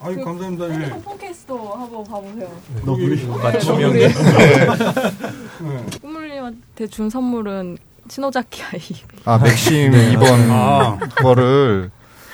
아유 0.00 0.16
그 0.16 0.24
감사합니다. 0.24 0.68
예. 0.68 0.72
핸드폰 0.74 1.02
폰 1.02 1.18
케이스도 1.18 1.74
한번 1.74 2.04
봐보세요. 2.04 2.48
너구리 2.84 3.26
맞춤형. 3.26 3.92
네. 3.94 4.08
네. 4.08 5.86
꾸물님한테 6.00 6.86
준 6.86 7.10
선물은 7.10 7.78
신호자키 8.08 8.62
아이. 8.62 8.80
아 9.24 9.38
맥심 9.38 9.90
네. 9.90 10.12
이번 10.12 10.50
아. 10.50 10.98
거를 11.16 11.90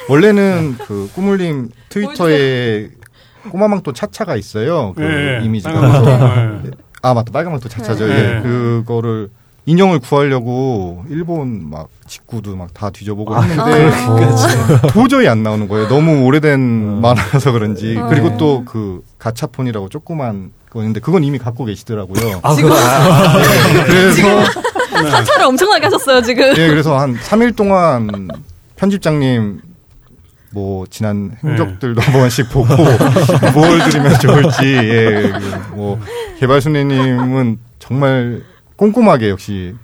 원래는 0.08 0.76
그 0.78 1.10
꾸물님 1.14 1.70
트위터에 1.88 2.90
꼬마망토 3.50 3.92
차차가 3.94 4.36
있어요. 4.36 4.92
그 4.94 5.02
예, 5.02 5.38
예. 5.40 5.44
이미지가. 5.44 6.62
예. 6.66 6.70
아 7.02 7.14
맞다 7.14 7.32
빨간망토 7.32 7.68
차차죠. 7.68 8.06
네. 8.06 8.36
예. 8.36 8.42
그거를 8.42 9.30
인형을 9.66 9.98
구하려고 10.00 11.04
일본 11.08 11.70
막 11.70 11.88
직구도 12.06 12.54
막 12.56 12.68
다 12.74 12.90
뒤져보고 12.90 13.34
아, 13.34 13.40
했는데 13.40 13.90
그렇구나. 13.90 14.80
도저히 14.92 15.26
안 15.28 15.42
나오는 15.42 15.68
거예요. 15.68 15.88
너무 15.88 16.24
오래된 16.24 16.60
만화라서 17.00 17.52
그런지 17.52 17.96
아. 17.98 18.06
그리고 18.08 18.36
또 18.36 18.64
그 18.64 19.02
가차폰이라고 19.18 19.88
조그만 19.88 20.50
거였는데 20.70 21.00
그건 21.00 21.24
이미 21.24 21.38
갖고 21.38 21.64
계시더라고요. 21.64 22.40
아, 22.42 22.54
그거 22.54 22.74
아, 22.76 23.32
그래서 23.86 24.44
가차를 25.10 25.46
엄청나게 25.46 25.84
하셨어요 25.86 26.20
지금. 26.22 26.48
예, 26.56 26.68
그래서 26.68 26.98
한 26.98 27.14
3일 27.16 27.56
동안 27.56 28.28
편집장님 28.76 29.60
뭐 30.50 30.84
지난 30.90 31.36
행적들도 31.42 32.00
한 32.00 32.12
번씩 32.12 32.48
보고 32.50 32.66
뭘 33.54 33.78
드리면 33.90 34.18
좋을지 34.20 34.64
예, 34.66 35.32
그뭐 35.70 35.98
개발순애님은 36.38 37.58
정말 37.78 38.42
꼼꼼하게 38.76 39.30
역시 39.30 39.74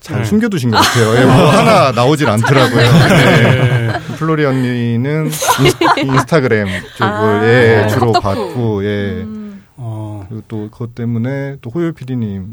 잘 0.00 0.18
네. 0.18 0.24
숨겨두신 0.24 0.70
것 0.70 0.76
같아요. 0.78 1.16
예, 1.20 1.24
뭐 1.24 1.46
하나 1.50 1.90
나오질 1.92 2.28
않더라고요. 2.28 2.80
예. 2.80 3.92
플로리 4.18 4.44
언니는 4.44 5.26
인, 5.26 5.30
스 5.30 6.26
타그램 6.26 6.66
쪽을 6.96 7.12
아, 7.12 7.44
예, 7.44 7.88
주로 7.88 8.12
컵떡구. 8.12 8.20
봤고 8.20 8.84
예. 8.84 8.88
음, 9.22 9.62
어. 9.76 10.24
그리고 10.28 10.42
또 10.48 10.68
그것 10.70 10.94
때문에 10.94 11.56
또 11.60 11.70
호요 11.70 11.92
PD님 11.92 12.46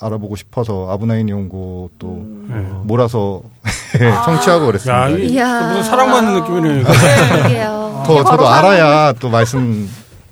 알아보고 0.00 0.36
싶어서 0.36 0.88
아브나인이 0.90 1.32
온거또 1.32 2.26
예. 2.50 2.54
몰아서 2.84 3.42
청취하고 4.24 4.66
그랬습니다. 4.66 5.04
야, 5.04 5.08
이, 5.08 5.26
이야. 5.26 5.68
무슨 5.68 5.82
사랑받는 5.84 6.34
느낌이네요. 6.40 6.84
그러게요. 6.84 8.02
더 8.06 8.24
저도 8.24 8.46
알아야 8.48 9.12
또 9.14 9.28
말씀 9.28 9.88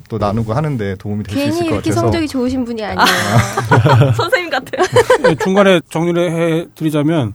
또 0.08 0.18
나누고 0.18 0.52
하는데 0.52 0.94
도움이 0.96 1.24
될수 1.24 1.36
괜히 1.38 1.48
있을 1.48 1.58
것 1.60 1.66
이렇게 1.66 1.90
같아서 1.90 2.00
성적이 2.00 2.28
좋으신 2.28 2.64
분이 2.64 2.82
아니에요. 2.84 3.06
선생님 4.16 4.50
같아요. 4.50 4.84
예, 5.28 5.34
중간에 5.36 5.80
정리를 5.90 6.32
해드리자면 6.32 7.34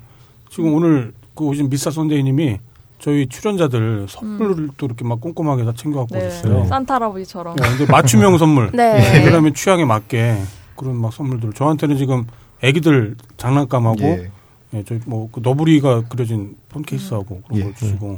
지금 0.50 0.74
오늘 0.74 1.14
그 1.36 1.46
오신 1.46 1.70
미사 1.70 1.92
선데이님이 1.92 2.60
저희 3.00 3.28
출연자들 3.28 4.06
선물을 4.10 4.70
또 4.78 4.86
이렇게 4.86 5.04
막 5.04 5.20
꼼꼼하게 5.20 5.66
다 5.66 5.74
챙겨갖고 5.76 6.16
네, 6.16 6.28
오셨어요. 6.28 6.66
산타 6.66 6.96
할아버지처럼. 6.96 7.56
예, 7.62 7.78
근데 7.78 7.92
맞춤형 7.92 8.38
선물. 8.38 8.70
네. 8.74 9.24
그러면 9.26 9.54
취향에 9.54 9.86
맞게 9.86 10.38
그런 10.76 10.96
막 10.98 11.12
선물들. 11.12 11.54
저한테는 11.54 11.98
지금 11.98 12.26
애기들 12.62 13.16
장난감하고 13.38 14.02
예. 14.04 14.32
예, 14.74 14.84
저희 14.84 15.00
뭐그 15.06 15.42
너부리가 15.44 16.04
그려진 16.08 16.56
폰 16.70 16.84
케이스하고 16.84 17.42
그런 17.48 17.60
예. 17.60 17.64
걸 17.64 17.76
주시고. 17.76 18.18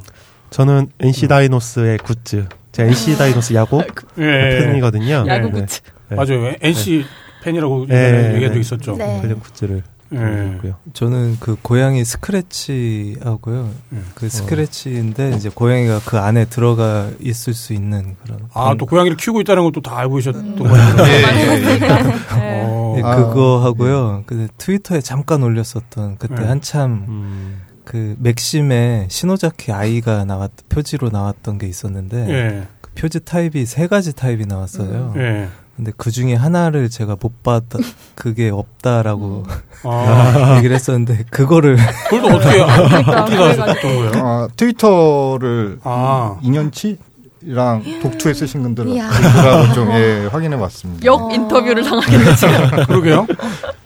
저는 0.54 0.92
NC 1.00 1.28
다이노스의 1.28 1.98
굿즈. 1.98 2.46
제가 2.72 2.88
NC 2.90 3.18
다이노스 3.18 3.56
야구 3.56 3.82
예. 4.20 4.60
팬이거든요. 4.68 5.26
야구 5.28 5.52
네. 5.52 5.62
굿즈. 5.62 5.82
네. 6.10 6.16
맞아요. 6.16 6.54
NC 6.62 7.06
팬이라고 7.44 7.88
네, 7.88 8.12
네, 8.12 8.34
얘기한 8.36 8.50
적 8.50 8.54
네. 8.54 8.60
있었죠. 8.60 8.96
네. 8.96 9.20
관련 9.20 9.40
굿즈를 9.40 9.82
예. 10.14 10.58
고요 10.62 10.76
저는 10.94 11.38
그 11.40 11.58
고양이 11.60 12.06
스크래치 12.06 13.18
하고요. 13.24 13.72
음. 13.94 14.06
그 14.14 14.30
스크래치인데 14.30 15.32
이제 15.36 15.50
고양이가 15.50 16.02
그 16.06 16.20
안에 16.20 16.46
들어가 16.46 17.10
있을 17.20 17.56
수 17.56 17.74
있는 17.74 18.16
그런. 18.24 18.42
아, 18.54 18.76
또 18.78 18.86
고양이를 18.86 19.18
키우고 19.18 19.42
있다는 19.42 19.64
것도 19.64 19.82
다 19.82 19.98
알고 19.98 20.18
계셨던 20.18 20.56
거예요. 20.56 20.96
네. 20.98 21.80
어. 22.38 22.96
예, 22.98 23.02
아. 23.04 23.16
그거 23.16 23.60
하고요. 23.64 24.22
그 24.28 24.48
트위터에 24.60 25.02
잠깐 25.02 25.42
올렸었던 25.42 26.18
그때 26.20 26.36
네. 26.36 26.46
한참 26.46 27.06
음. 27.08 27.73
그 27.86 28.16
맥심에 28.20 29.08
신호자키 29.10 29.72
아이가 29.72 30.26
나왔 30.26 30.52
표지로 30.70 31.10
나왔던 31.10 31.58
게 31.58 31.68
있었는데 31.68 32.30
예. 32.30 32.68
그 32.82 32.92
표지 32.96 33.20
타입이 33.20 33.66
세 33.66 33.88
가지 33.88 34.14
타입이 34.14 34.46
나왔어요. 34.46 35.14
예. 35.18 35.50
근데 35.76 35.92
그 35.98 36.12
중에 36.12 36.36
하나를 36.36 36.88
제가 36.90 37.18
못 37.20 37.42
봤다, 37.42 37.80
그게 38.14 38.50
없다라고 38.50 39.44
아, 39.84 40.56
얘기를 40.58 40.76
했었는데 40.76 41.26
그거를 41.32 41.78
그걸 42.10 42.22
또 42.22 42.38
어떻게, 42.38 42.62
아, 42.62 42.88
그러니까, 42.88 43.24
어떻게 43.24 43.38
나왔던 43.38 43.82
거예요? 43.82 44.12
아, 44.16 44.48
트위터를 44.56 45.80
아. 45.84 46.38
2년치 46.44 46.98
랑 47.46 47.84
독투에 48.02 48.34
쓰신 48.34 48.62
분들은 48.64 48.92
이야. 48.92 49.10
라고 49.10 49.74
좀 49.74 49.90
예, 49.92 50.28
확인해 50.32 50.58
봤습니다. 50.58 51.06
역 51.06 51.34
인터뷰를 51.34 51.84
당하겠네 51.84 52.36
지금. 52.36 52.86
그러게요. 52.88 53.28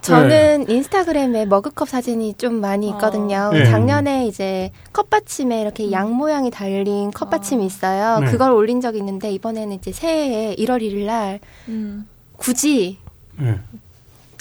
저는 0.00 0.70
인스타그램에 0.70 1.46
머그컵 1.46 1.88
사진이 1.88 2.34
좀 2.34 2.54
많이 2.60 2.88
있거든요. 2.90 3.50
네. 3.52 3.64
작년에 3.64 4.26
이제 4.26 4.70
컵받침에 4.92 5.60
이렇게 5.60 5.90
양 5.92 6.12
모양이 6.12 6.50
달린 6.50 7.10
컵받침이 7.10 7.64
있어요. 7.66 8.20
네. 8.20 8.30
그걸 8.30 8.52
올린 8.52 8.80
적이 8.80 8.98
있는데 8.98 9.30
이번에는 9.32 9.74
이제 9.74 9.92
새해에 9.92 10.54
1월 10.56 10.80
1일 10.80 11.06
날 11.06 11.40
음. 11.68 12.06
굳이 12.36 12.98
예. 13.42 13.58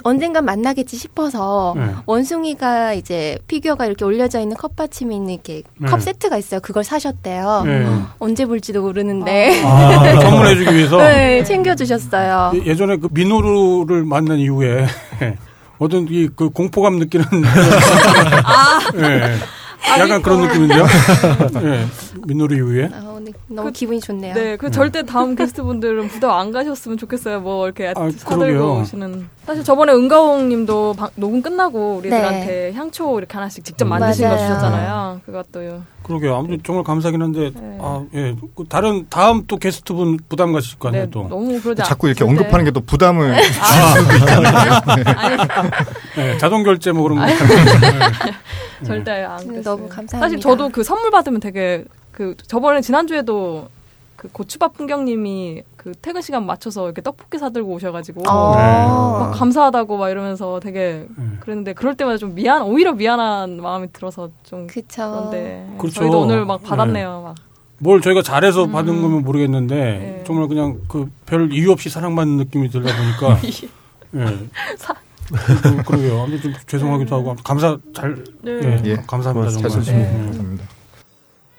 언젠간 0.04 0.46
만나겠지 0.46 0.96
싶어서 0.98 1.74
네. 1.76 1.88
원숭이가 2.06 2.94
이제 2.94 3.38
피규어가 3.48 3.86
이렇게 3.86 4.06
올려져 4.06 4.40
있는 4.40 4.56
컵받침이 4.56 5.16
있는 5.16 5.34
이렇게 5.34 5.64
네. 5.78 5.88
컵 5.90 6.02
세트가 6.02 6.38
있어요. 6.38 6.60
그걸 6.60 6.84
사셨대요. 6.84 7.64
네. 7.66 7.86
언제 8.20 8.46
볼지도 8.46 8.82
모르는데 8.82 9.62
아, 9.64 10.22
선물해주기 10.22 10.76
위해서. 10.76 10.98
네, 11.08 11.44
챙겨주셨어요. 11.44 12.52
예, 12.56 12.66
예전에 12.66 12.98
그 12.98 13.08
민호루를 13.12 14.04
만난 14.06 14.38
이후에 14.40 14.86
어떤 15.80 16.08
이 16.10 16.28
그 16.36 16.50
공포감 16.50 16.98
느끼는 16.98 17.26
예, 18.98 19.36
약간 20.00 20.22
그런 20.22 20.42
느낌인데요. 20.42 20.86
예, 21.64 21.86
민호루 22.26 22.56
이후에 22.56 22.90
아, 22.94 23.14
오늘 23.16 23.34
너무 23.48 23.68
그- 23.68 23.72
기분이 23.74 24.00
좋네요. 24.00 24.34
네, 24.34 24.58
그 24.58 24.70
절대 24.72 25.04
다음 25.04 25.36
게스트분들은 25.36 26.08
부담 26.10 26.32
안 26.32 26.52
가셨으면 26.52 26.98
좋겠어요. 26.98 27.40
뭐 27.42 27.66
이렇게 27.66 27.94
아, 27.96 28.10
사들고. 28.16 28.80
오시는. 28.82 29.30
사실 29.46 29.64
저번에 29.64 29.94
은가홍님도 29.94 30.96
방- 30.98 31.10
녹음 31.16 31.42
끝나고 31.42 31.96
우리들한테 31.98 32.74
향초 32.74 33.18
이렇게 33.18 33.34
하나씩 33.38 33.64
직접 33.64 33.86
음. 33.86 33.90
만드신 33.90 34.24
거 34.28 34.36
맞아요. 34.36 34.48
주셨잖아요. 34.48 35.22
그것도요. 35.26 35.84
그러게요. 36.04 36.36
아무튼 36.36 36.60
정말 36.66 36.84
감사하긴 36.84 37.22
한데 37.22 37.52
네. 37.54 37.78
아, 37.82 38.04
예. 38.14 38.36
그 38.56 38.66
다른 38.70 39.08
다음 39.10 39.44
또 39.48 39.58
게스트분 39.58 40.20
부담 40.30 40.52
가실 40.54 40.78
거 40.80 40.90
아니에요, 40.90 41.06
네, 41.06 41.12
또. 41.12 41.28
너무 41.30 41.60
그러지 41.62 41.82
자꾸 41.84 42.08
이렇게 42.08 42.24
때. 42.24 42.30
언급하는 42.30 42.66
게 42.66 42.72
또 42.72 42.82
부담을 42.82 43.34
아니, 44.78 45.44
예, 46.18 46.38
자동 46.38 46.64
결제 46.64 46.92
뭐 46.92 47.04
그런 47.04 47.20
거. 47.20 47.26
절대 48.86 49.12
안 49.24 49.40
음, 49.42 49.48
그랬어요. 49.48 49.76
너무 49.76 49.90
감사합니다. 49.90 50.20
사실 50.20 50.40
저도 50.40 50.70
그 50.70 50.84
선물 50.84 51.12
받으면 51.12 51.40
되게 51.40 51.86
그 52.12 52.36
저번에 52.48 52.82
지난주에도 52.82 53.70
그 54.16 54.28
고추밥 54.30 54.74
풍경님이 54.76 55.62
그 55.76 55.92
퇴근 56.02 56.22
시간 56.22 56.46
맞춰서 56.46 56.86
이렇게 56.86 57.02
떡볶이 57.02 57.38
사들고 57.38 57.72
오셔가지고 57.74 58.24
어. 58.28 59.20
막 59.20 59.32
감사하다고 59.32 59.98
막 59.98 60.10
이러면서 60.10 60.60
되게 60.60 61.06
음. 61.20 61.38
그랬는데 61.40 61.74
그럴 61.74 61.96
때마다 61.96 62.18
좀 62.18 62.34
미안 62.34 62.64
오히려 62.64 62.94
미안한 62.94 63.62
마음이 63.62 63.94
들어서 63.94 64.30
좀 64.44 64.66
그쵸. 64.68 65.12
그런데 65.12 65.68
그렇죠. 65.78 66.02
저희도 66.02 66.22
오늘 66.22 66.46
막 66.46 66.64
받았네요 66.64 67.36
막뭘 67.80 68.02
저희가 68.02 68.24
잘해서 68.24 68.66
음. 68.66 68.72
받은 68.72 69.02
거면 69.04 69.22
모르겠는데 69.24 69.76
네. 69.76 70.24
정말 70.26 70.48
그냥 70.48 70.80
그 70.88 71.08
별 71.28 71.52
이유 71.54 71.72
없이 71.72 71.90
사랑받는 71.90 72.38
느낌이 72.38 72.70
들다 72.70 72.90
보니까 72.96 73.40
예. 74.16 74.48
사- 74.78 74.96
그, 75.28 75.84
그러게요. 75.84 76.22
아무튼 76.22 76.42
좀 76.42 76.54
죄송하기도 76.68 77.16
하고 77.16 77.36
감사 77.44 77.78
잘 77.96 78.24
네. 78.42 78.52
예, 78.64 78.82
예. 78.86 78.96
감사합니다 79.08 79.50
잘 79.52 79.62
정말. 79.70 79.72
쓰시면 79.72 80.02
예. 80.02 80.06
감사합니다. 80.26 80.66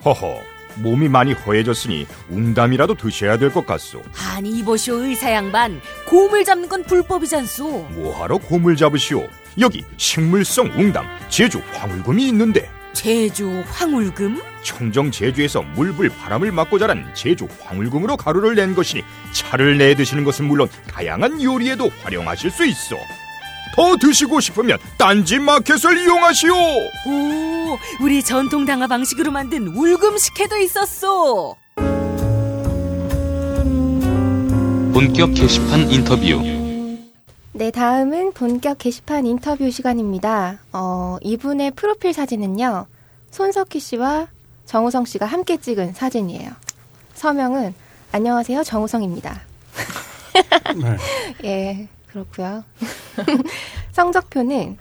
허허, 0.05 0.41
몸이 0.77 1.09
많이 1.09 1.33
허해졌으니 1.33 2.07
웅담이라도 2.31 2.95
드셔야 2.95 3.37
될 3.37 3.51
것 3.51 3.67
같소. 3.67 4.01
아니 4.35 4.51
이보시오 4.59 4.95
의사 4.97 5.33
양반 5.33 5.81
곰을 6.07 6.45
잡는 6.45 6.69
건 6.69 6.85
불법이잖소 6.85 7.69
뭐하러 7.95 8.39
곰을 8.39 8.77
잡으시오? 8.77 9.27
여기 9.61 9.85
식물성 9.97 10.67
웅담, 10.77 11.05
제주 11.29 11.61
황울금이 11.75 12.29
있는데 12.29 12.71
제주 12.93 13.65
황울금 13.69 14.41
청정 14.63 15.11
제주에서 15.11 15.63
물불 15.63 16.09
바람을 16.11 16.53
맞고 16.53 16.79
자란 16.79 17.09
제주 17.15 17.49
황울금으로 17.61 18.17
가루를 18.17 18.55
낸 18.55 18.75
것이니 18.75 19.03
차를 19.33 19.79
내 19.79 19.95
드시는 19.95 20.25
것은 20.25 20.47
물론 20.47 20.69
다양한 20.91 21.43
요리에도 21.43 21.91
활용하실 22.03 22.51
수 22.51 22.65
있어. 22.67 22.97
더 23.79 23.97
드시고 23.97 24.41
싶으면 24.41 24.77
딴지 24.99 25.39
마켓을 25.39 25.99
이용하시오. 25.99 26.53
오 26.53 27.79
우리 28.03 28.25
전통 28.25 28.67
당화 28.67 28.89
방식으로 28.89 29.31
만든 29.31 29.69
울금 29.69 30.19
식혜도 30.19 30.57
있었소 30.57 31.55
본격 34.93 35.33
게시판 35.33 35.89
인터뷰 35.93 36.43
네, 37.53 37.71
다음은 37.71 38.33
본격 38.33 38.79
게시판 38.79 39.27
인터뷰 39.27 39.71
시간입니다. 39.71 40.59
어, 40.73 41.19
이분의 41.23 41.73
프로필 41.73 42.13
사진은요, 42.13 42.87
손석희 43.31 43.79
씨와 43.81 44.27
정우성 44.67 45.05
씨가 45.05 45.27
함께 45.27 45.57
찍은 45.57 45.93
사진이에요. 45.95 46.51
서명은 47.15 47.75
안녕하세요. 48.11 48.65
정우성입니다. 48.65 49.41
네. 50.77 50.97
예, 51.45 51.89
그렇고요. 52.09 52.65
성적표는 53.93 54.77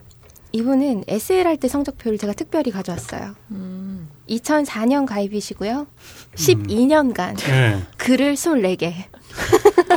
이분은 0.54 1.04
SL 1.08 1.46
할 1.48 1.58
때 1.58 1.68
성적표를 1.68 2.18
제가 2.18 2.34
특별히 2.34 2.72
가져왔어요. 2.72 3.36
음. 3.52 4.10
2004년 4.30 5.06
가입이시고요. 5.06 5.88
12년간 6.36 7.38
네. 7.38 7.82
글을 7.98 8.34
24개. 8.36 8.94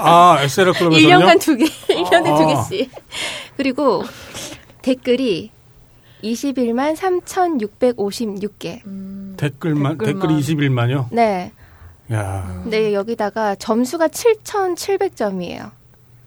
아, 0.01 0.39
SL 0.43 0.73
클럽에서는요? 0.73 1.19
1년간 1.27 1.41
두 1.41 1.57
개, 1.57 1.65
1년에 1.65 2.25
두 2.25 2.33
아. 2.33 2.69
개씩. 2.69 2.91
그리고 3.57 4.05
댓글이 4.83 5.51
21만 6.23 6.97
3,656개. 6.97 8.85
음. 8.87 9.35
댓글만, 9.37 9.99
댓글만. 9.99 10.29
댓글이 10.29 10.41
21만요? 10.41 11.07
네. 11.13 11.53
야 12.13 12.61
근데 12.65 12.93
여기다가 12.93 13.55
점수가 13.55 14.09
7,700점이에요. 14.09 15.71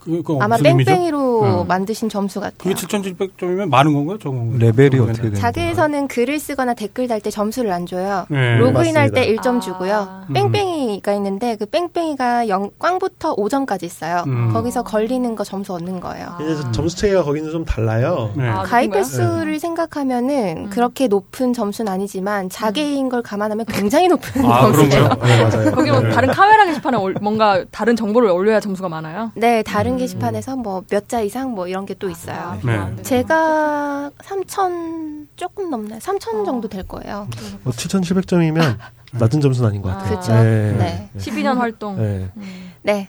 그, 0.04 0.22
그 0.24 0.38
아마? 0.40 0.58
뺑뺑이로 0.58 1.42
어. 1.44 1.64
만드신 1.66 2.10
점수 2.10 2.40
같아요. 2.40 2.58
그게 2.58 2.74
7,700점이면 2.74 3.70
많은 3.70 3.94
건가요? 3.94 4.18
적은 4.18 4.38
건가요? 4.38 4.60
레벨이 4.60 4.88
어떻게 5.00 5.04
건가요? 5.06 5.22
되는 5.22 5.36
자계에서는 5.36 6.08
글을 6.08 6.40
쓰거나 6.40 6.74
댓글 6.74 7.08
달 7.08 7.24
때 7.24 7.30
점수를 7.32 7.72
안 7.72 7.86
줘요. 7.86 8.26
네. 8.30 8.58
로그인할 8.58 9.12
때 9.12 9.22
맞습니다. 9.22 9.42
1점 9.42 9.58
아. 9.58 9.60
주고요. 9.62 10.24
음. 10.30 10.34
뺑뺑이가 10.34 11.14
있는데 11.14 11.56
그 11.56 11.66
뺑뺑이가 11.66 12.50
0, 12.50 12.70
꽝부터 12.80 13.36
5점까지 13.38 13.84
있어요. 13.84 14.24
음. 14.28 14.52
거기서 14.52 14.84
걸리는 14.84 15.36
거 15.36 15.44
점수 15.46 15.74
얻는 15.74 16.02
거예요. 16.02 16.28
이제 16.42 16.58
점수 16.74 16.98
체계가 16.98 17.24
거기는 17.24 17.50
좀 17.52 17.64
달라요. 17.64 18.32
네. 18.36 18.48
아, 18.50 18.64
가입? 18.64 18.94
횟수를 18.94 19.60
생각하면은 19.60 20.66
음. 20.66 20.70
그렇게 20.70 21.08
높은 21.08 21.54
점수는 21.54 21.92
아니지만 21.92 22.50
자계인 22.50 23.08
걸 23.10 23.22
감안하면 23.22 23.66
굉장히 23.68 24.08
높은 24.10 24.44
아, 24.46 24.64
점수예요. 24.64 24.90
그런가요? 24.90 25.24
네, 25.24 25.44
맞아요. 25.44 25.72
거기 25.72 25.92
뭐 25.92 26.02
네. 26.02 26.10
다른 26.10 26.30
카메라 26.30 26.66
게시판에 26.66 26.98
올- 26.98 27.16
뭔가 27.22 27.64
다른 27.72 27.96
정보를 27.96 28.30
올려야 28.30 28.60
점수가 28.60 28.90
많아요. 28.90 29.32
네, 29.36 29.64
다른 29.64 29.93
음. 29.94 29.98
게시판에서 29.98 30.56
뭐 30.58 30.82
몇 30.90 31.08
자 31.08 31.22
이상 31.22 31.52
뭐 31.52 31.68
이런 31.68 31.86
게 31.86 31.94
또 31.96 32.10
있어요. 32.10 32.60
네. 32.66 32.76
아, 32.78 32.92
제가 33.04 34.12
3천 34.18 35.28
조금 35.36 35.70
넘나요? 35.70 36.00
3천 36.00 36.46
정도 36.46 36.68
될 36.68 36.84
거예요. 36.88 37.28
뭐 37.64 37.72
7,700점이면 37.74 38.78
낮은 39.14 39.42
점수는 39.42 39.70
아닌 39.70 39.82
것 39.82 39.90
같아요. 39.90 40.10
그렇죠? 40.10 40.34
네. 40.34 40.72
네. 40.78 41.10
12년 41.18 41.58
활동. 41.58 41.98
네. 41.98 42.30
음. 42.36 42.72
네. 42.82 43.08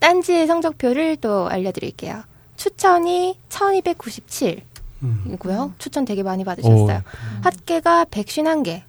딴지의 0.00 0.46
성적표를 0.46 1.16
또 1.16 1.48
알려드릴게요. 1.48 2.22
추천이 2.56 3.38
1297이고요. 3.48 4.62
음. 5.02 5.74
추천 5.78 6.04
되게 6.04 6.22
많이 6.22 6.44
받으셨어요. 6.44 6.96
오. 6.98 7.42
합계가 7.42 8.04
151개. 8.06 8.82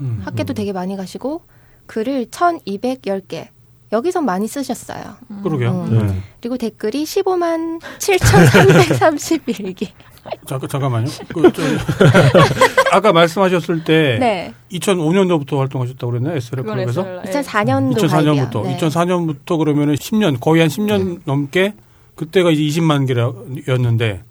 음. 0.00 0.20
합계도 0.24 0.54
되게 0.54 0.72
많이 0.72 0.96
가시고 0.96 1.42
글을 1.86 2.26
1210개. 2.26 3.48
여기서 3.92 4.20
많이 4.20 4.48
쓰셨어요. 4.48 5.16
그러게요. 5.42 5.86
음. 5.90 6.06
네. 6.08 6.22
그리고 6.40 6.56
댓글이 6.56 7.04
15만 7.04 7.80
7,331개. 7.98 9.88
잠깐, 10.46 10.68
잠깐만요. 10.68 11.06
그, 11.32 11.52
저, 11.52 11.62
아까 12.90 13.12
말씀하셨을 13.12 13.84
때 13.84 14.16
네. 14.18 14.54
2005년도부터 14.72 15.58
활동하셨다고 15.58 16.10
그랬나요? 16.10 16.36
SL 16.36 16.62
그건 16.62 16.74
클럽에서? 16.78 17.06
SL. 17.26 17.42
2004년도 17.42 17.96
2004년부터. 17.96 18.62
네. 18.64 18.76
2004년부터 18.76 19.58
그러면은 19.58 19.94
10년, 19.94 20.38
거의 20.40 20.62
한 20.62 20.68
10년 20.68 21.20
넘게 21.24 21.74
그때가 22.16 22.50
이제 22.50 22.62
20만 22.62 23.06
개였는데 23.06 24.22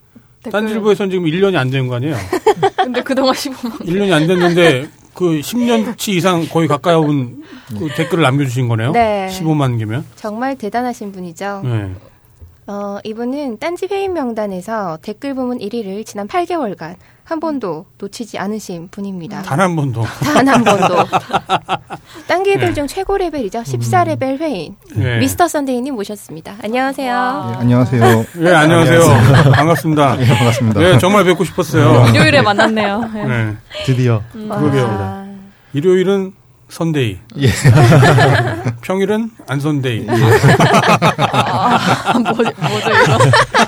댓글. 0.43 0.51
딴질보에서는 0.51 1.11
지금 1.11 1.25
1년이 1.25 1.55
안 1.55 1.69
된 1.69 1.87
거 1.87 1.95
아니에요? 1.95 2.15
근데 2.75 3.01
그동안 3.01 3.33
15만. 3.33 3.85
1년이 3.85 4.11
안 4.11 4.27
됐는데 4.27 4.87
그 5.15 5.39
10년치 5.39 6.09
이상 6.09 6.45
거의 6.47 6.67
가까이 6.67 6.95
온 6.95 7.43
그 7.79 7.89
댓글을 7.95 8.21
남겨주신 8.23 8.67
거네요. 8.67 8.91
네. 8.91 9.27
15만 9.31 9.79
개면. 9.79 10.05
정말 10.15 10.55
대단하신 10.55 11.11
분이죠. 11.11 11.61
네. 11.63 11.95
어, 12.67 12.97
이분은 13.03 13.59
딴지 13.59 13.87
회인 13.91 14.13
명단에서 14.13 14.97
댓글 15.03 15.35
부문 15.35 15.59
1위를 15.59 16.03
지난 16.05 16.27
8개월간 16.27 16.95
한 17.23 17.39
번도 17.39 17.85
놓치지 17.99 18.37
않으신 18.39 18.87
분입니다. 18.89 19.41
단 19.43 19.59
한 19.59 19.75
번도. 19.75 20.03
단 20.23 20.47
한 20.47 20.63
번도. 20.63 20.95
딴기들 22.27 22.59
네. 22.67 22.73
중 22.73 22.87
최고 22.87 23.17
레벨이죠. 23.17 23.61
14레벨 23.61 24.39
회인. 24.39 24.75
네. 24.95 25.19
미스터 25.19 25.47
선데이님 25.47 25.93
모셨습니다. 25.95 26.55
안녕하세요. 26.63 27.51
예, 27.53 27.57
안녕하세요. 27.59 28.25
네, 28.35 28.53
안녕하세요. 28.53 28.99
반갑습니다. 29.53 30.21
예, 30.21 30.25
반갑습니다. 30.27 30.79
네, 30.79 30.97
정말 30.97 31.23
뵙고 31.23 31.43
싶었어요. 31.43 32.07
일요일에 32.09 32.41
만났네요. 32.41 33.09
네. 33.13 33.25
네. 33.27 33.55
드디어 33.85 34.21
와. 34.47 34.57
그러게요. 34.59 35.25
일요일은 35.73 36.33
Sunday. 36.69 37.17
예. 37.37 37.47
평일은 38.81 39.29
안 39.47 39.59
Sunday. 39.59 40.07
아, 40.09 42.19
뭐지, 42.19 42.51
뭐죠, 42.59 42.89
이거? 42.89 43.17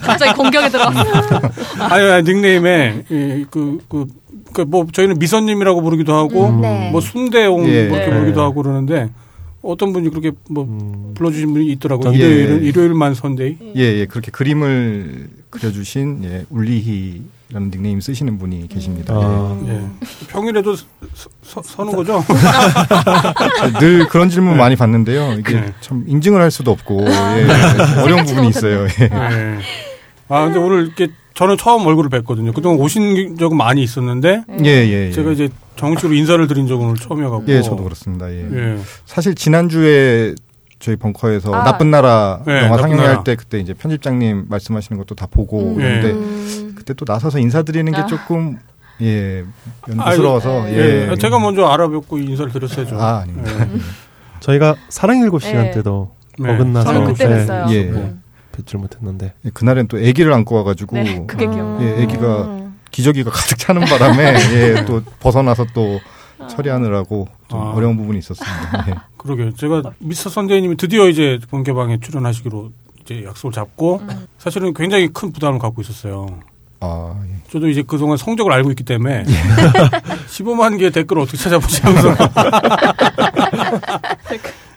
갑자기 0.01 0.33
공격에 0.33 0.69
들어갔어. 0.69 1.41
아니, 1.79 2.11
아니 2.11 2.23
닉네임에 2.23 3.03
이, 3.09 3.45
그, 3.49 3.79
그, 3.87 4.05
그, 4.53 4.61
뭐, 4.61 4.87
저희는 4.91 5.19
미선님이라고 5.19 5.81
부르기도 5.81 6.15
하고, 6.15 6.47
음, 6.47 6.61
네. 6.61 6.89
뭐, 6.91 7.01
순대옹 7.01 7.67
예. 7.69 7.87
뭐 7.87 7.97
이렇게 7.97 8.11
네. 8.11 8.19
부르기도 8.19 8.41
하고 8.41 8.63
그러는데, 8.63 9.09
어떤 9.61 9.93
분이 9.93 10.09
그렇게 10.09 10.31
뭐, 10.49 10.63
음, 10.63 11.13
불러주신 11.15 11.53
분이 11.53 11.67
있더라고요. 11.73 12.13
예. 12.13 12.17
일요일은, 12.17 12.63
일요일만 12.63 13.13
선데이. 13.13 13.57
예, 13.75 13.81
예, 13.81 14.05
그렇게 14.05 14.31
그림을 14.31 15.29
그려주신 15.49 16.23
예, 16.23 16.45
울리히 16.49 17.23
라는 17.51 17.71
닉네임 17.71 18.01
쓰시는 18.01 18.37
분이 18.37 18.67
계십니다. 18.67 19.13
아. 19.15 19.61
예. 19.67 19.81
평일에도 20.27 20.75
서, 20.75 20.85
서, 21.41 21.61
서는 21.63 21.95
거죠? 21.95 22.21
예. 23.65 23.79
늘 23.79 24.07
그런 24.07 24.29
질문 24.29 24.57
많이 24.57 24.75
받는데요. 24.75 25.33
이게 25.39 25.53
네. 25.61 25.73
참 25.79 26.03
인증을 26.07 26.41
할 26.41 26.51
수도 26.51 26.71
없고 26.71 27.05
예, 27.07 27.47
어려운 28.01 28.25
부분이 28.27 28.49
있어요. 28.49 28.85
예. 28.99 29.03
예. 29.03 29.57
아, 30.27 30.43
근데 30.43 30.59
오늘 30.59 30.85
이렇게 30.87 31.07
저는 31.35 31.55
처음 31.57 31.85
얼굴을 31.85 32.09
뵀거든요. 32.09 32.53
그동안 32.53 32.79
오신 32.79 33.37
적은 33.37 33.55
많이 33.55 33.83
있었는데, 33.83 34.43
예, 34.65 34.69
예, 34.69 35.07
예. 35.07 35.11
제가 35.11 35.31
이제 35.31 35.49
정식으로 35.75 36.15
인사를 36.15 36.45
드린 36.47 36.67
적은 36.67 36.87
오늘 36.87 36.95
처음이어갖고. 36.97 37.45
예, 37.49 37.61
저도 37.61 37.83
그렇습니다. 37.83 38.29
예. 38.31 38.39
예. 38.51 38.77
사실 39.05 39.35
지난주에 39.35 40.33
저희 40.79 40.95
벙커에서 40.95 41.53
아. 41.53 41.63
나쁜 41.63 41.89
나라 41.91 42.41
네, 42.45 42.57
영화 42.65 42.77
나쁜 42.77 42.97
상영할. 42.97 43.23
때 43.23 43.35
그때 43.35 43.59
이제 43.59 43.73
편집장님 43.73 44.45
말씀하시는 44.49 44.97
것도 44.99 45.15
다 45.15 45.27
보고 45.29 45.69
음. 45.71 45.75
그런데 45.75 46.11
음, 46.11 46.73
그때 46.75 46.93
또 46.93 47.05
나서서 47.07 47.39
인사드리는 47.39 47.91
게 47.91 47.97
아. 47.99 48.05
조금 48.05 48.59
예 49.01 49.43
연구스러워서 49.89 50.69
예. 50.69 51.09
예. 51.11 51.15
제가 51.15 51.39
먼저 51.39 51.65
알아뵙고 51.67 52.17
인사를 52.17 52.51
드렸어야죠. 52.51 52.99
아 52.99 53.19
아닙니다. 53.19 53.51
예. 53.61 53.67
저희가 54.39 54.75
사랑 54.89 55.19
일곱 55.19 55.41
시간 55.41 55.65
네. 55.65 55.71
때도 55.71 56.11
네. 56.39 56.53
어긋나서 56.53 56.93
저는 56.93 57.05
그때 57.07 57.27
네, 57.27 57.45
뵀어요. 57.45 57.71
예. 57.71 57.83
음. 57.89 58.21
뵙질 58.51 58.79
못했는데 58.79 59.33
예, 59.45 59.49
그날엔 59.51 59.87
또 59.87 59.97
아기를 59.97 60.33
안고 60.33 60.55
와가지고 60.55 60.95
네, 60.95 61.23
그게 61.27 61.45
기억나. 61.45 61.83
예, 61.83 62.03
아기가 62.03 62.43
음. 62.45 62.75
기저귀가 62.91 63.29
가득 63.31 63.57
차는 63.57 63.81
바람에 63.85 64.33
예, 64.53 64.85
또 64.85 65.01
벗어나서 65.19 65.65
또 65.73 65.99
처리하느라고 66.47 67.27
좀 67.47 67.59
아. 67.59 67.71
어려운 67.71 67.97
부분이 67.97 68.19
있었습니다. 68.19 68.85
예. 68.89 68.95
그러게요. 69.17 69.53
제가 69.55 69.81
미스터 69.99 70.29
선데이님이 70.29 70.77
드디어 70.77 71.07
이제 71.07 71.39
본 71.49 71.63
개방에 71.63 71.99
출연하시기로 71.99 72.71
이제 73.01 73.23
약속을 73.25 73.51
잡고 73.51 74.01
음. 74.01 74.27
사실은 74.37 74.73
굉장히 74.73 75.07
큰 75.09 75.31
부담을 75.31 75.59
갖고 75.59 75.81
있었어요. 75.81 76.27
아, 76.79 77.19
예. 77.27 77.35
저도 77.49 77.69
이제 77.69 77.81
그동안 77.81 78.17
성적을 78.17 78.51
알고 78.51 78.69
있기 78.71 78.83
때문에 78.83 79.23
15만 80.29 80.77
개의 80.77 80.91
댓글을 80.91 81.23
어떻게 81.23 81.37
찾아보지 81.37 81.81
하면서 81.81 82.09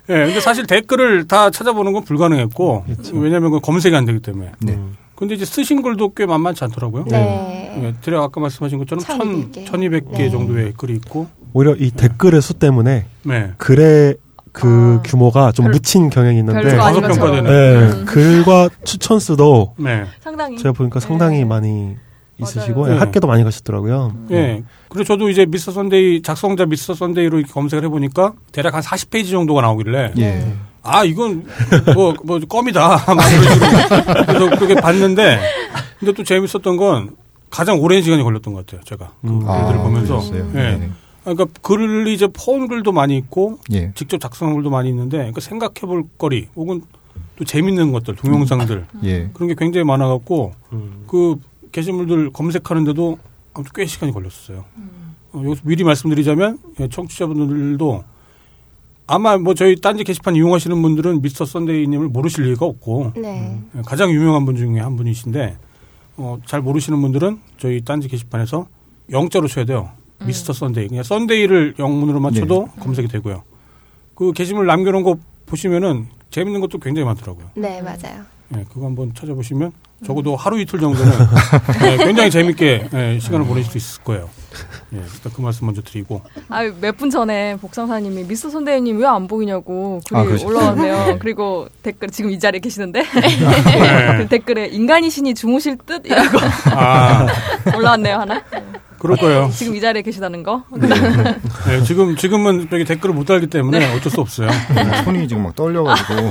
예, 0.09 0.15
근데 0.25 0.41
사실 0.41 0.67
댓글을 0.67 1.29
다 1.29 1.51
찾아보는 1.51 1.93
건 1.93 2.05
불가능했고 2.05 2.85
왜냐하면 3.13 3.53
그 3.53 3.61
검색이 3.61 3.95
안 3.95 4.05
되기 4.07 4.19
때문에. 4.21 4.53
네. 4.61 4.73
음, 4.73 4.97
근데 5.15 5.35
이제 5.35 5.45
쓰신 5.45 5.83
글도 5.83 6.15
꽤 6.15 6.27
만만치 6.27 6.65
않더라고요. 6.65 7.05
네. 7.09 7.81
예, 7.83 7.95
대략 8.01 8.23
아까 8.25 8.41
말씀하신 8.41 8.79
것처럼 8.79 9.05
1200 9.05 9.53
개. 9.53 9.65
1200개 9.67 10.17
네. 10.17 10.31
정도의 10.31 10.73
글이 10.77 10.95
있고 10.95 11.29
오히려 11.53 11.75
이 11.77 11.91
댓글의 11.91 12.43
수 12.43 12.55
때문에 12.55 13.07
네. 13.25 13.53
글의 13.59 14.17
그 14.53 14.99
아. 14.99 15.03
규모가 15.09 15.53
좀 15.53 15.65
별- 15.67 15.73
묻힌 15.73 16.11
경향이 16.11 16.39
있는데. 16.41 16.77
평가되는. 16.77 17.45
네, 17.45 18.05
글과 18.05 18.69
추천 18.85 19.21
수도 19.21 19.75
네. 19.79 20.05
상당히. 20.21 20.57
제가 20.59 20.73
보니까 20.73 20.99
상당히 21.01 21.39
네. 21.39 21.45
많이 21.45 21.97
있으시고. 22.41 22.93
예, 22.93 22.97
학교도 22.99 23.27
많이 23.27 23.45
가셨더라고요. 23.45 24.15
예. 24.33 24.63
그리고 24.89 25.05
저도 25.05 25.29
이제 25.29 25.47
미스터 25.47 25.73
선데이 25.73 26.23
작성자 26.23 26.67
미스터 26.67 26.95
선데이로 26.95 27.39
이렇게 27.39 27.53
검색을 27.53 27.85
해보니까 27.85 28.33
대략 28.51 28.75
한 28.75 28.81
40페이지 28.83 29.31
정도가 29.31 29.61
나오길래 29.61 30.15
예. 30.19 30.53
아 30.83 31.05
이건 31.05 31.45
뭐뭐 31.95 32.41
껌이다 32.49 33.05
막 33.15 33.31
이런 33.31 33.43
식으로 33.43 34.25
그래서 34.27 34.57
그렇게 34.57 34.75
봤는데 34.77 35.39
근데 35.99 36.13
또 36.15 36.25
재밌었던 36.25 36.77
건 36.79 37.11
가장 37.51 37.79
오랜 37.79 38.03
시간이 38.03 38.23
걸렸던 38.23 38.55
것 38.55 38.65
같아요 38.65 38.81
제가 38.85 39.13
음. 39.25 39.41
그 39.41 39.47
글들을 39.47 39.77
보면서 39.83 40.15
그러셨어요? 40.15 40.51
예. 40.55 40.59
네. 40.79 40.91
그러니까 41.35 41.61
글이 41.63 42.13
이제 42.13 42.27
포온 42.27 42.69
글도 42.69 42.93
많이 42.93 43.17
있고 43.17 43.59
예. 43.73 43.93
직접 43.95 44.19
작성한 44.19 44.55
글도 44.55 44.71
많이 44.71 44.89
있는데 44.89 45.19
그러니까 45.19 45.41
생각해볼 45.41 46.05
거리 46.19 46.49
혹은 46.57 46.83
또 47.37 47.45
재밌는 47.45 47.93
것들 47.93 48.17
동영상들 48.17 48.87
예. 49.05 49.31
그런 49.33 49.49
게 49.49 49.55
굉장히 49.57 49.85
많아갖고 49.85 50.53
음. 50.73 51.05
그 51.07 51.37
게시물들 51.73 52.31
검색하는데도 52.33 53.19
아무튼 53.55 53.73
꽤 53.75 53.87
시간이 53.87 54.13
걸렸어요. 54.13 54.65
어, 55.33 55.43
여기서 55.45 55.63
미리 55.65 55.85
말씀드리자면 55.85 56.59
예, 56.81 56.89
청취자분들도 56.89 58.05
아마 59.07 59.39
뭐 59.39 59.55
저희 59.55 59.77
딴지 59.81 60.05
게시판 60.05 60.37
이용하시는 60.37 60.81
분들은 60.81 61.23
미스터 61.23 61.45
선데이님을 61.45 62.09
모르실 62.09 62.45
리가 62.45 62.65
없고 62.65 63.13
네. 63.17 63.61
예, 63.77 63.83
가장 63.83 64.11
유명한 64.11 64.45
분 64.45 64.57
중에 64.57 64.79
한 64.79 64.97
분이신데 64.97 65.57
어, 66.17 66.39
잘 66.47 66.61
모르시는 66.61 67.01
분들은 67.01 67.41
저희 67.59 67.81
딴지 67.83 68.09
게시판에서 68.09 68.67
영자로 69.11 69.49
쳐야 69.49 69.65
돼요. 69.65 69.91
미스터 70.25 70.53
선데이. 70.53 70.89
그냥 70.89 71.03
선데이를 71.03 71.75
영문으로만 71.79 72.33
네. 72.33 72.41
쳐도 72.41 72.69
검색이 72.81 73.09
되고요. 73.09 73.43
그 74.15 74.33
게시물 74.33 74.67
남겨놓은 74.67 75.03
거 75.03 75.17
보시면은 75.47 76.07
재밌는 76.31 76.61
것도 76.61 76.79
굉장히 76.79 77.07
많더라고요. 77.07 77.47
네, 77.55 77.81
맞아요. 77.83 78.23
예, 78.57 78.65
그거 78.73 78.87
한번 78.87 79.15
찾아보시면 79.15 79.71
적어도 80.05 80.35
하루 80.35 80.59
이틀 80.61 80.81
정도는 80.81 81.13
예, 81.85 81.97
굉장히 81.99 82.31
재밌게 82.33 82.89
예, 82.93 83.19
시간을 83.21 83.47
보내실 83.47 83.71
수 83.71 83.79
있을 83.79 84.03
거예요. 84.03 84.29
예, 84.93 84.97
일단 84.99 85.33
그 85.33 85.41
말씀 85.41 85.67
먼저 85.67 85.81
드리고. 85.83 86.21
아, 86.49 86.63
몇 86.81 86.97
분 86.97 87.11
전에 87.11 87.57
복상사님이 87.57 88.25
미스터 88.25 88.51
선대님 88.51 88.99
왜 88.99 89.07
안 89.07 89.29
보이냐고 89.29 90.01
글이 90.09 90.43
아? 90.43 90.47
올라왔네요. 90.47 91.19
그리고 91.21 91.69
댓글 91.83 92.09
지금 92.11 92.31
이 92.31 92.39
자리에 92.41 92.59
계시는데 92.61 93.03
네. 93.03 94.17
그 94.19 94.29
댓글에 94.29 94.67
인간이신이 94.67 95.35
주무실 95.35 95.79
듯이라고 95.79 96.39
아, 96.75 97.27
올라왔네요 97.77 98.17
하나. 98.17 98.43
그럴 99.01 99.17
거예요. 99.17 99.51
지금 99.57 99.75
이 99.75 99.81
자리에 99.81 100.03
계시다는 100.03 100.43
거. 100.43 100.63
예, 101.69 101.83
지금, 101.83 102.15
지금은 102.17 102.69
저기 102.71 102.85
댓글을 102.85 103.15
못 103.15 103.25
달기 103.25 103.47
때문에 103.49 103.93
어쩔 103.97 104.13
수 104.13 104.21
없어요. 104.21 104.49
손이 105.05 105.27
지금 105.27 105.43
막 105.43 105.57
떨려가지고. 105.57 106.31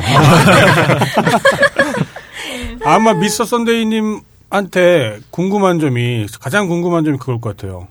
아마 2.85 3.13
미스터 3.13 3.43
선데이님한테 3.45 5.19
궁금한 5.31 5.79
점이, 5.79 6.27
가장 6.39 6.67
궁금한 6.67 7.03
점이 7.03 7.17
그걸 7.17 7.41
것 7.41 7.57
같아요. 7.57 7.87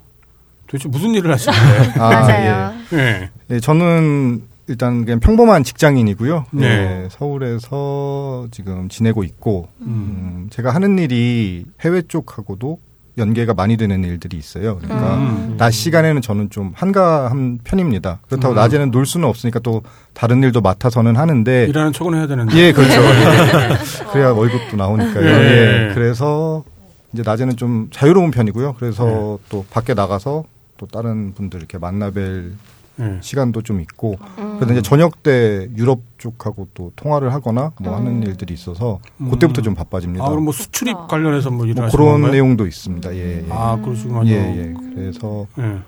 도대체 0.69 0.89
무슨 0.89 1.15
일을 1.15 1.33
하시는데? 1.33 1.99
아, 1.99 2.09
맞아요. 2.11 2.73
예. 2.93 3.31
예, 3.51 3.61
저는 3.61 4.43
일단 4.69 5.05
그냥 5.05 5.19
평범한 5.19 5.65
직장인이고요. 5.65 6.47
네. 6.53 6.67
예, 6.67 7.09
서울에서 7.11 8.47
지금 8.53 8.89
지내고 8.89 9.25
있고, 9.25 9.69
음. 9.81 9.87
음, 9.87 10.47
제가 10.51 10.73
하는 10.73 10.99
일이 10.99 11.65
해외 11.81 12.03
쪽하고도 12.03 12.79
연계가 13.19 13.55
많이 13.55 13.77
되는 13.77 14.03
일들이 14.05 14.37
있어요. 14.37 14.79
그러니까 14.79 15.17
음. 15.17 15.55
낮 15.59 15.71
시간에는 15.71 16.23
저는 16.23 16.51
좀 16.51 16.73
한가한 16.75 17.61
편입니다. 17.65 18.21
그렇다고 18.29 18.55
음. 18.55 18.57
낮에는 18.57 18.91
놀 18.91 19.07
수는 19.07 19.29
없으니까 19.29 19.59
또 19.61 19.83
다른 20.15 20.43
일도 20.43 20.61
맡아서는 20.61 21.17
하는데 21.17 21.67
일하는 21.69 21.93
척은 21.93 22.15
해야 22.15 22.27
되는데. 22.27 22.57
예, 22.57 22.73
그렇죠. 22.73 23.01
예. 23.03 24.07
그래야 24.13 24.31
월급도 24.31 24.77
나오니까요. 24.77 25.27
예. 25.27 25.89
예. 25.89 25.95
그래서 25.95 26.65
이제 27.13 27.23
낮에는 27.25 27.57
좀 27.57 27.89
자유로운 27.93 28.31
편이고요. 28.31 28.75
그래서 28.79 29.05
네. 29.05 29.45
또 29.49 29.65
밖에 29.71 29.95
나가서 29.95 30.45
또 30.77 30.87
다른 30.87 31.35
분들 31.35 31.59
이렇게 31.59 31.79
만나뵐 31.79 32.53
예. 33.01 33.19
시간도 33.21 33.63
좀 33.63 33.81
있고 33.81 34.17
음. 34.39 34.57
그래서 34.59 34.73
이제 34.75 34.83
저녁 34.83 35.23
때 35.23 35.69
유럽 35.77 36.01
쪽하고 36.19 36.69
또 36.75 36.93
통화를 36.97 37.33
하거나 37.33 37.73
뭐 37.81 37.95
하는 37.95 38.23
일들이 38.23 38.55
있어서 38.55 38.99
음. 39.21 39.31
그때부터 39.31 39.63
좀 39.63 39.75
바빠집니다. 39.75 40.25
아, 40.25 40.29
그럼 40.29 40.45
뭐 40.45 40.53
수출입 40.53 41.09
관련해서 41.09 41.51
뭐 41.51 41.67
뭐 41.67 41.75
그런 41.75 41.91
건가요? 42.13 42.33
내용도 42.33 42.67
있습니다. 42.67 43.15
예, 43.15 43.39
예. 43.39 43.47
아, 43.51 43.77
그러시군요. 43.83 44.27
예, 44.27 44.33
예. 44.33 44.75
그래서 44.95 45.47
예. 45.59 45.79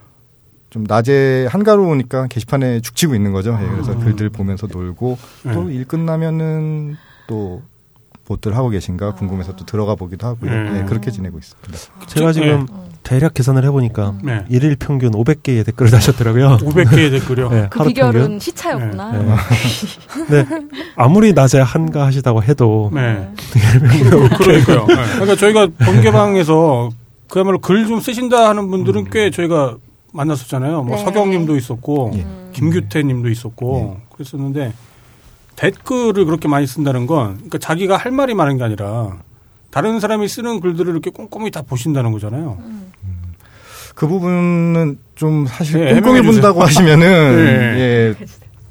좀 0.70 0.84
낮에 0.86 1.46
한가로우니까 1.50 2.28
게시판에 2.28 2.80
죽치고 2.80 3.14
있는 3.14 3.32
거죠. 3.32 3.58
예, 3.60 3.66
그래서 3.68 3.92
음. 3.92 4.00
글들 4.00 4.30
보면서 4.30 4.68
놀고 4.70 5.18
예. 5.46 5.52
또일 5.52 5.84
끝나면은 5.86 6.96
또 7.26 7.62
뭐들 8.30 8.56
하고 8.56 8.68
계신가 8.68 9.14
궁금해서 9.14 9.56
또 9.56 9.66
들어가 9.66 9.96
보기도 9.96 10.28
하고요. 10.28 10.50
예. 10.52 10.78
예, 10.78 10.84
그렇게 10.84 11.10
지내고 11.10 11.38
있습니다. 11.38 12.06
제가 12.06 12.32
지금 12.32 12.66
대략 13.02 13.34
계산을 13.34 13.64
해보니까 13.64 14.14
네. 14.22 14.44
일일 14.48 14.76
평균 14.76 15.10
500개의 15.10 15.66
댓글을 15.66 15.90
다셨더라고요. 15.90 16.58
500개의 16.58 17.10
댓글이요. 17.18 17.48
네, 17.48 17.66
그 17.70 17.82
비결은 17.88 18.20
평균. 18.20 18.38
시차였구나. 18.38 19.12
네. 19.12 19.34
네. 20.30 20.46
아무리 20.94 21.32
낮에 21.32 21.58
한가하시다고 21.60 22.44
해도 22.44 22.90
네. 22.94 23.28
그- 23.52 24.28
그러니까요. 24.38 24.86
네. 24.86 24.94
그러니까 25.14 25.34
저희가 25.36 25.66
번개방에서 25.78 26.90
그야말로 27.28 27.58
글 27.58 27.84
좀 27.88 27.98
쓰신다 28.00 28.48
하는 28.48 28.70
분들은 28.70 29.10
꽤 29.10 29.30
저희가 29.32 29.76
만났었잖아요. 30.12 30.84
뭐 30.84 30.96
네. 30.96 31.02
서경님도 31.04 31.56
있었고 31.56 32.12
예. 32.14 32.26
김규태님도 32.52 33.28
있었고 33.28 33.96
그랬었는데 34.12 34.72
댓글을 35.60 36.24
그렇게 36.24 36.48
많이 36.48 36.66
쓴다는 36.66 37.06
건 37.06 37.34
그러니까 37.34 37.58
자기가 37.58 37.98
할 37.98 38.12
말이 38.12 38.32
많은 38.32 38.56
게 38.56 38.64
아니라 38.64 39.18
다른 39.70 40.00
사람이 40.00 40.26
쓰는 40.26 40.60
글들을 40.60 40.90
이렇게 40.90 41.10
꼼꼼히 41.10 41.50
다 41.50 41.60
보신다는 41.60 42.12
거잖아요. 42.12 42.58
그 43.94 44.08
부분은 44.08 44.98
좀 45.16 45.46
사실 45.46 45.86
예, 45.86 46.00
꼼꼼히. 46.00 46.22
본다고 46.22 46.62
하시면은 46.62 47.76
예. 47.76 47.78
예, 47.78 48.14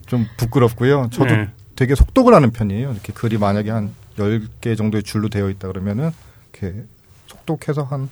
좀 0.08 0.26
부끄럽고요. 0.38 1.10
저도 1.12 1.36
네. 1.36 1.50
되게 1.76 1.94
속독을 1.94 2.34
하는 2.34 2.50
편이에요. 2.50 2.92
이렇게 2.92 3.14
글이 3.14 3.38
만약에 3.38 3.70
한 3.70 3.94
10개 4.18 4.76
정도의 4.76 5.04
줄로 5.04 5.30
되어 5.30 5.52
있다 5.52 5.68
그러면은 5.68 6.10
이렇게 6.52 6.84
속독해서 7.28 7.84
한 7.84 8.10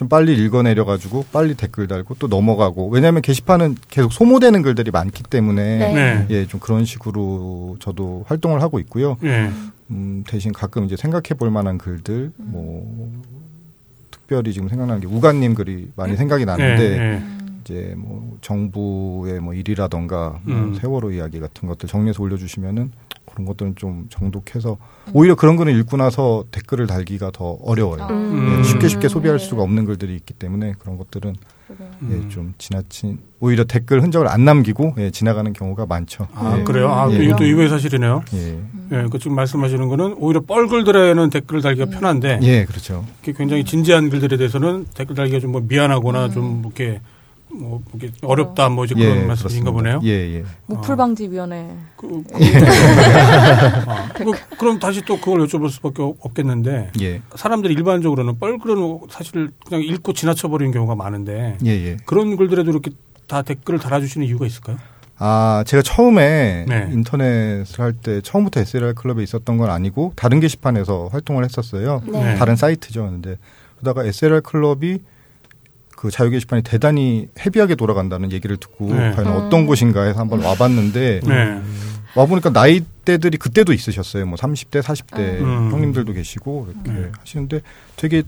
좀 0.00 0.08
빨리 0.08 0.34
읽어내려 0.34 0.86
가지고 0.86 1.26
빨리 1.30 1.54
댓글 1.54 1.86
달고 1.86 2.14
또 2.18 2.26
넘어가고 2.26 2.88
왜냐하면 2.88 3.20
게시판은 3.20 3.76
계속 3.90 4.14
소모되는 4.14 4.62
글들이 4.62 4.90
많기 4.90 5.22
때문에 5.22 5.76
네. 5.76 5.92
네. 5.92 6.26
예, 6.30 6.46
좀 6.46 6.58
그런 6.58 6.86
식으로 6.86 7.76
저도 7.80 8.24
활동을 8.26 8.62
하고 8.62 8.78
있고요. 8.78 9.18
예. 9.24 9.50
음, 9.90 10.24
대신 10.26 10.54
가끔 10.54 10.86
이제 10.86 10.96
생각해 10.96 11.34
볼 11.38 11.50
만한 11.50 11.76
글들, 11.76 12.32
뭐, 12.38 13.12
특별히 14.10 14.54
지금 14.54 14.70
생각나는 14.70 15.02
게 15.02 15.06
우간님 15.06 15.52
글이 15.52 15.90
많이 15.96 16.16
생각이 16.16 16.46
나는데, 16.46 16.82
예, 16.82 16.98
예. 16.98 17.22
이제 17.60 17.94
뭐, 17.98 18.38
정부의 18.40 19.40
뭐 19.40 19.52
일이라던가, 19.52 20.40
뭐 20.44 20.56
음. 20.56 20.74
세월호 20.80 21.12
이야기 21.12 21.40
같은 21.40 21.68
것들 21.68 21.90
정리해서 21.90 22.22
올려주시면은 22.22 22.90
그런 23.32 23.46
것들은 23.46 23.74
좀 23.76 24.06
정독해서, 24.10 24.76
오히려 25.12 25.34
그런 25.34 25.56
글을 25.56 25.78
읽고 25.80 25.96
나서 25.96 26.44
댓글을 26.50 26.86
달기가 26.86 27.30
더 27.32 27.58
어려워요. 27.62 28.06
음. 28.10 28.58
예, 28.58 28.62
쉽게 28.64 28.88
쉽게 28.88 29.08
소비할 29.08 29.38
수가 29.38 29.62
없는 29.62 29.84
글들이 29.84 30.14
있기 30.16 30.34
때문에 30.34 30.74
그런 30.78 30.96
것들은 30.98 31.34
음. 32.02 32.24
예, 32.26 32.28
좀 32.28 32.54
지나친, 32.58 33.18
오히려 33.38 33.64
댓글 33.64 34.02
흔적을 34.02 34.26
안 34.28 34.44
남기고 34.44 34.94
예, 34.98 35.10
지나가는 35.10 35.52
경우가 35.52 35.86
많죠. 35.86 36.26
아, 36.34 36.56
예. 36.58 36.64
그래요? 36.64 36.88
아, 36.90 37.06
또 37.06 37.14
예. 37.14 37.24
이것도 37.24 37.44
이거의 37.44 37.68
사실이네요. 37.68 38.22
예. 38.34 38.58
예, 38.92 39.06
그 39.10 39.18
지금 39.18 39.36
말씀하시는 39.36 39.88
거는 39.88 40.14
오히려 40.18 40.40
뻘글들에는 40.40 41.30
댓글을 41.30 41.62
달기가 41.62 41.86
편한데 41.86 42.40
예, 42.42 42.64
그렇죠. 42.64 43.04
이렇게 43.22 43.38
굉장히 43.38 43.64
진지한 43.64 44.10
글들에 44.10 44.36
대해서는 44.36 44.86
댓글 44.94 45.14
달기가 45.14 45.38
좀 45.38 45.50
뭐 45.50 45.60
미안하거나 45.66 46.28
좀 46.30 46.62
이렇게 46.64 47.00
뭐 47.52 47.82
이렇게 47.94 48.12
어렵다 48.22 48.68
뭐 48.68 48.84
이제 48.84 48.94
그런 48.94 49.26
말씀이신가 49.26 49.70
보네요. 49.72 50.00
예, 50.04 50.10
예. 50.36 50.44
무풀 50.66 50.96
방지 50.96 51.28
위원회. 51.28 51.68
그, 51.96 52.22
그, 52.22 52.34
아, 53.86 54.08
그, 54.12 54.24
그럼 54.58 54.78
다시 54.78 55.02
또 55.02 55.18
그걸 55.18 55.46
여쭤볼 55.46 55.70
수밖에 55.70 56.02
없- 56.02 56.16
없겠는데 56.20 56.92
예. 57.00 57.22
사람들이 57.34 57.74
일반적으로는 57.74 58.38
뻘글은 58.38 59.00
사실 59.10 59.50
그냥 59.66 59.82
읽고 59.82 60.12
지나쳐 60.12 60.48
버리는 60.48 60.72
경우가 60.72 60.94
많은데 60.94 61.58
예, 61.64 61.70
예. 61.70 61.96
그런 62.06 62.36
글들에도 62.36 62.70
이렇게 62.70 62.90
다 63.26 63.42
댓글을 63.42 63.78
달아주시는 63.80 64.26
이유가 64.26 64.46
있을까요? 64.46 64.76
아, 65.18 65.62
제가 65.66 65.82
처음에 65.82 66.64
네. 66.66 66.88
인터넷을 66.92 67.80
할 67.84 67.92
때 67.92 68.20
처음부터 68.22 68.60
SLR 68.60 68.94
클럽에 68.94 69.22
있었던 69.22 69.58
건 69.58 69.68
아니고 69.70 70.12
다른 70.16 70.40
게시판에서 70.40 71.08
활동을 71.12 71.44
했었어요. 71.44 72.02
네. 72.06 72.36
다른 72.36 72.56
사이트죠. 72.56 73.02
근데 73.02 73.36
그러다가 73.78 74.06
SLR 74.06 74.40
클럽이 74.40 74.98
그 76.00 76.10
자유 76.10 76.30
게시판이 76.30 76.62
대단히 76.62 77.28
헤비하게 77.38 77.74
돌아간다는 77.74 78.32
얘기를 78.32 78.56
듣고 78.56 78.86
네. 78.86 79.10
과연 79.10 79.26
음. 79.26 79.36
어떤 79.36 79.66
곳인가 79.66 80.04
해서 80.04 80.18
한번 80.18 80.40
와봤는데 80.40 81.20
네. 81.22 81.60
와보니까 82.14 82.48
나이대들이 82.48 83.36
그때도 83.36 83.74
있으셨어요. 83.74 84.24
뭐 84.24 84.38
30대, 84.38 84.80
40대 84.80 85.18
음. 85.18 85.70
형님들도 85.70 86.14
계시고 86.14 86.68
이렇게 86.70 87.00
네. 87.00 87.12
하시는데 87.20 87.60
되게 87.96 88.22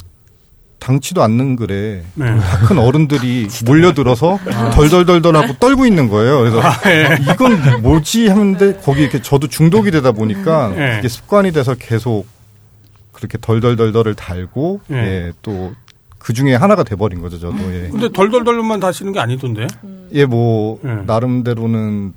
당치도 0.81 1.23
않는 1.23 1.57
글에 1.57 2.03
네. 2.13 2.39
다큰 2.39 2.77
어른들이 2.77 3.49
몰려들어서 3.65 4.39
덜덜덜덜하고 4.75 5.55
떨고 5.55 5.87
있는 5.87 6.11
거예요. 6.11 6.41
그래서 6.41 6.61
아, 6.61 6.79
예. 6.91 7.17
이건 7.23 7.81
뭐지 7.81 8.29
하는데 8.29 8.81
거기 8.85 9.01
이렇게 9.01 9.23
저도 9.23 9.47
중독이 9.47 9.91
되다 9.91 10.13
보니까 10.13 10.75
네. 10.77 10.97
이게 10.99 11.09
습관이 11.09 11.53
돼서 11.53 11.75
계속 11.75 12.27
그렇게 13.13 13.39
덜덜덜덜을 13.41 14.15
달고 14.15 14.81
네. 14.89 14.97
예, 14.99 15.33
또 15.41 15.73
그 16.23 16.33
중에 16.33 16.55
하나가 16.55 16.85
돼버린 16.85 17.21
거죠 17.21 17.39
저도 17.41 17.57
예. 17.75 17.89
근데 17.91 18.09
덜덜덜만 18.13 18.79
다시는 18.79 19.13
게 19.13 19.19
아니던데. 19.19 19.67
예, 20.13 20.25
뭐 20.25 20.79
네. 20.83 21.03
나름대로는 21.05 22.13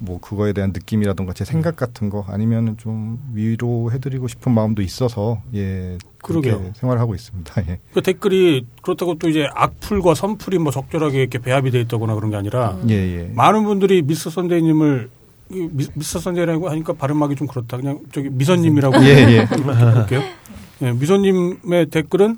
뭐 0.00 0.18
그거에 0.20 0.52
대한 0.52 0.70
느낌이라던가 0.72 1.32
제 1.34 1.44
생각 1.44 1.76
같은 1.76 2.10
거 2.10 2.24
아니면은 2.28 2.76
좀 2.78 3.18
위로해드리고 3.34 4.26
싶은 4.28 4.52
마음도 4.52 4.82
있어서 4.82 5.40
예 5.54 5.98
그렇게 6.22 6.50
그러게요. 6.50 6.72
생활하고 6.74 7.14
있습니다. 7.14 7.62
예. 7.68 7.78
그 7.94 8.02
댓글이 8.02 8.66
그렇다고 8.82 9.18
또 9.18 9.28
이제 9.28 9.46
악플과 9.54 10.14
선플이 10.14 10.58
뭐 10.58 10.72
적절하게 10.72 11.18
이렇게 11.20 11.38
배합이 11.38 11.70
돼 11.70 11.80
있다거나 11.80 12.14
그런 12.16 12.30
게 12.32 12.36
아니라 12.36 12.76
예, 12.88 12.94
예. 12.94 13.30
많은 13.34 13.64
분들이 13.64 14.02
미스터 14.02 14.30
선데이님을 14.30 15.10
이 15.50 15.68
미- 15.72 15.86
미스터 15.94 16.18
선데이라고 16.18 16.68
하니까 16.70 16.92
발음하기 16.94 17.36
좀 17.36 17.46
그렇다. 17.46 17.76
그냥 17.76 18.00
저기 18.12 18.30
미선님이라고 18.30 18.96
예, 19.04 19.08
예. 19.08 19.48
예, 20.82 20.92
미선님의 20.92 21.86
댓글은 21.90 22.36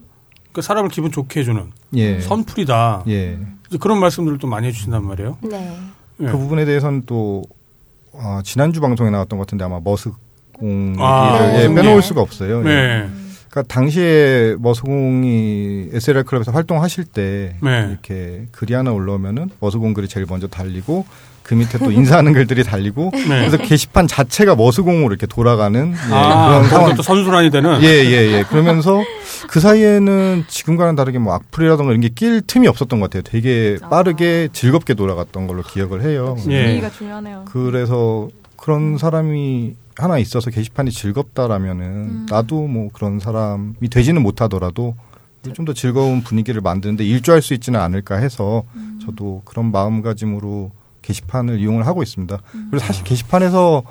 그 0.52 0.62
사람을 0.62 0.90
기분 0.90 1.12
좋게 1.12 1.40
해주는 1.40 1.73
예. 1.95 2.21
선풀이다. 2.21 3.04
예. 3.09 3.38
그런 3.80 4.00
말씀들을 4.00 4.38
또 4.38 4.47
많이 4.49 4.66
해주신단 4.69 5.04
말이에요. 5.04 5.38
네. 5.42 5.76
예. 6.21 6.26
그 6.26 6.37
부분에 6.37 6.64
대해서는 6.64 7.04
또 7.07 7.42
아, 8.12 8.42
지난주 8.45 8.80
방송에 8.80 9.11
나왔던 9.11 9.38
것 9.38 9.47
같은데 9.47 9.64
아마 9.64 9.80
머스공 9.80 10.97
아, 10.99 11.38
를 11.38 11.61
예. 11.61 11.75
빼놓을 11.75 12.02
수가 12.02 12.21
없어요. 12.21 12.61
예. 12.61 12.64
네. 12.64 13.09
그러니까 13.50 13.75
당시에 13.75 14.57
머스공이 14.61 15.90
SLR 15.92 16.25
클럽에서 16.25 16.52
활동하실 16.52 17.04
때 17.04 17.57
네. 17.61 17.87
이렇게 17.88 18.47
글이 18.52 18.75
하나 18.75 18.92
올라오면은 18.92 19.50
머스공 19.61 19.92
글이 19.92 20.09
제일 20.09 20.26
먼저 20.28 20.47
달리고 20.47 21.04
그 21.42 21.54
밑에 21.54 21.78
또 21.78 21.90
인사하는 21.90 22.32
글들이 22.32 22.62
달리고 22.64 23.11
네. 23.26 23.26
그래서 23.26 23.56
게시판 23.56 24.06
자체가 24.06 24.54
머스공으로 24.54 25.09
이렇게 25.09 25.26
돌아가는 25.26 25.92
예, 25.92 26.14
아, 26.14 26.49
그런 26.49 26.68
상황. 26.68 26.90
것도 26.90 27.02
선순환이 27.02 27.50
되는. 27.50 27.82
예, 27.82 27.87
예, 27.87 28.32
예. 28.38 28.44
그러면서 28.49 29.02
그 29.49 29.59
사이에는 29.61 30.44
지금과는 30.49 30.94
다르게 30.97 31.18
뭐 31.18 31.35
악플이라던가 31.35 31.92
이런 31.92 32.00
게 32.02 32.11
낄 32.14 32.40
틈이 32.42 32.66
없었던 32.68 33.00
것 33.00 33.11
같아요. 33.11 33.23
되게 33.23 33.78
빠르게 33.88 34.49
즐겁게 34.52 34.94
돌아갔던 34.94 35.47
걸로 35.47 35.62
기억을 35.62 36.02
해요. 36.02 36.37
예. 36.49 36.62
분위기가 36.64 36.90
중요하네요. 36.90 37.44
그래서 37.50 38.28
그런 38.56 38.99
사람이 38.99 39.75
하나 39.97 40.18
있어서 40.18 40.50
게시판이 40.50 40.90
즐겁다라면은 40.92 41.85
음. 41.87 42.26
나도 42.30 42.66
뭐 42.66 42.90
그런 42.92 43.18
사람이 43.20 43.88
되지는 43.90 44.23
못하더라도 44.23 44.94
좀 45.54 45.64
더 45.64 45.73
즐거운 45.73 46.23
분위기를 46.23 46.61
만드는데 46.61 47.02
일조할 47.04 47.40
수 47.40 47.54
있지는 47.54 47.80
않을까 47.80 48.16
해서 48.16 48.62
음. 48.76 49.00
저도 49.04 49.40
그런 49.47 49.70
마음가짐으로 49.73 50.70
게시판을 51.02 51.61
이용을 51.61 51.87
하고 51.87 52.02
있습니다. 52.02 52.38
음. 52.54 52.69
그리고 52.71 52.85
사실 52.85 53.04
게시판에서 53.04 53.83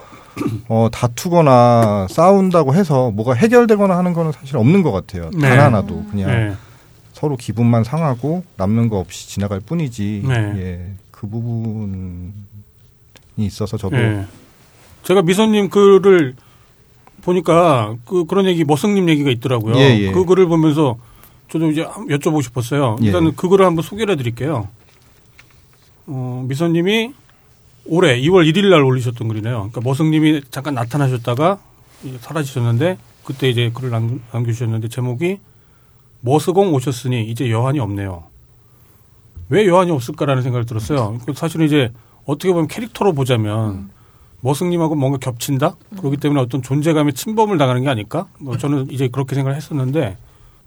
어, 0.67 0.89
다투거나 0.91 2.07
싸운다고 2.09 2.73
해서 2.73 3.11
뭐가 3.11 3.33
해결되거나 3.33 3.97
하는 3.97 4.13
거는 4.13 4.31
사실 4.31 4.57
없는 4.57 4.83
것 4.83 4.91
같아요. 4.91 5.29
네. 5.33 5.49
단 5.49 5.59
하나도 5.59 6.05
그냥 6.11 6.29
네. 6.29 6.55
서로 7.13 7.35
기분만 7.35 7.83
상하고 7.83 8.43
남는 8.55 8.89
거 8.89 8.97
없이 8.97 9.27
지나갈 9.27 9.59
뿐이지. 9.59 10.23
네. 10.25 10.33
예, 10.55 10.93
그 11.11 11.27
부분이 11.27 12.31
있어서 13.37 13.77
저도 13.77 13.97
예. 13.97 14.25
제가 15.03 15.21
미소님 15.21 15.69
글을 15.69 16.35
보니까 17.21 17.95
그 18.05 18.25
그런 18.25 18.45
얘기 18.45 18.63
머승님 18.63 19.09
얘기가 19.09 19.29
있더라고요. 19.31 19.75
예, 19.75 19.99
예. 19.99 20.11
그 20.11 20.23
글을 20.25 20.47
보면서 20.47 20.97
저도 21.49 21.69
이제 21.71 21.83
여쭤보고 21.83 22.41
싶었어요. 22.43 22.95
예. 23.01 23.07
일단은 23.07 23.35
그 23.35 23.49
글을 23.49 23.65
한번 23.65 23.83
소개를 23.83 24.13
해드릴게요. 24.13 24.69
어, 26.09 26.43
미소님이 26.47 27.13
올해 27.85 28.19
2월 28.21 28.51
1일 28.51 28.69
날 28.69 28.83
올리셨던 28.83 29.27
글이네요. 29.27 29.55
그러니까 29.55 29.81
머승님이 29.81 30.41
잠깐 30.49 30.73
나타나셨다가 30.73 31.59
사라지셨는데 32.21 32.97
그때 33.23 33.49
이제 33.49 33.71
글을 33.73 33.91
남, 33.91 34.21
남겨주셨는데 34.31 34.89
제목이 34.89 35.39
머스공 36.21 36.73
오셨으니 36.73 37.29
이제 37.29 37.49
여한이 37.49 37.79
없네요. 37.79 38.23
왜 39.49 39.67
여한이 39.67 39.91
없을까라는 39.91 40.43
생각을 40.43 40.65
들었어요. 40.65 41.19
그 41.25 41.33
사실은 41.33 41.65
이제 41.65 41.91
어떻게 42.25 42.51
보면 42.51 42.67
캐릭터로 42.67 43.13
보자면 43.13 43.89
머승님하고 44.41 44.95
뭔가 44.95 45.17
겹친다? 45.17 45.75
그렇기 45.97 46.17
때문에 46.17 46.41
어떤 46.41 46.61
존재감의 46.61 47.13
침범을 47.13 47.57
당하는 47.57 47.83
게 47.83 47.89
아닐까? 47.89 48.27
뭐 48.39 48.57
저는 48.57 48.91
이제 48.91 49.07
그렇게 49.07 49.35
생각을 49.35 49.55
했었는데 49.55 50.17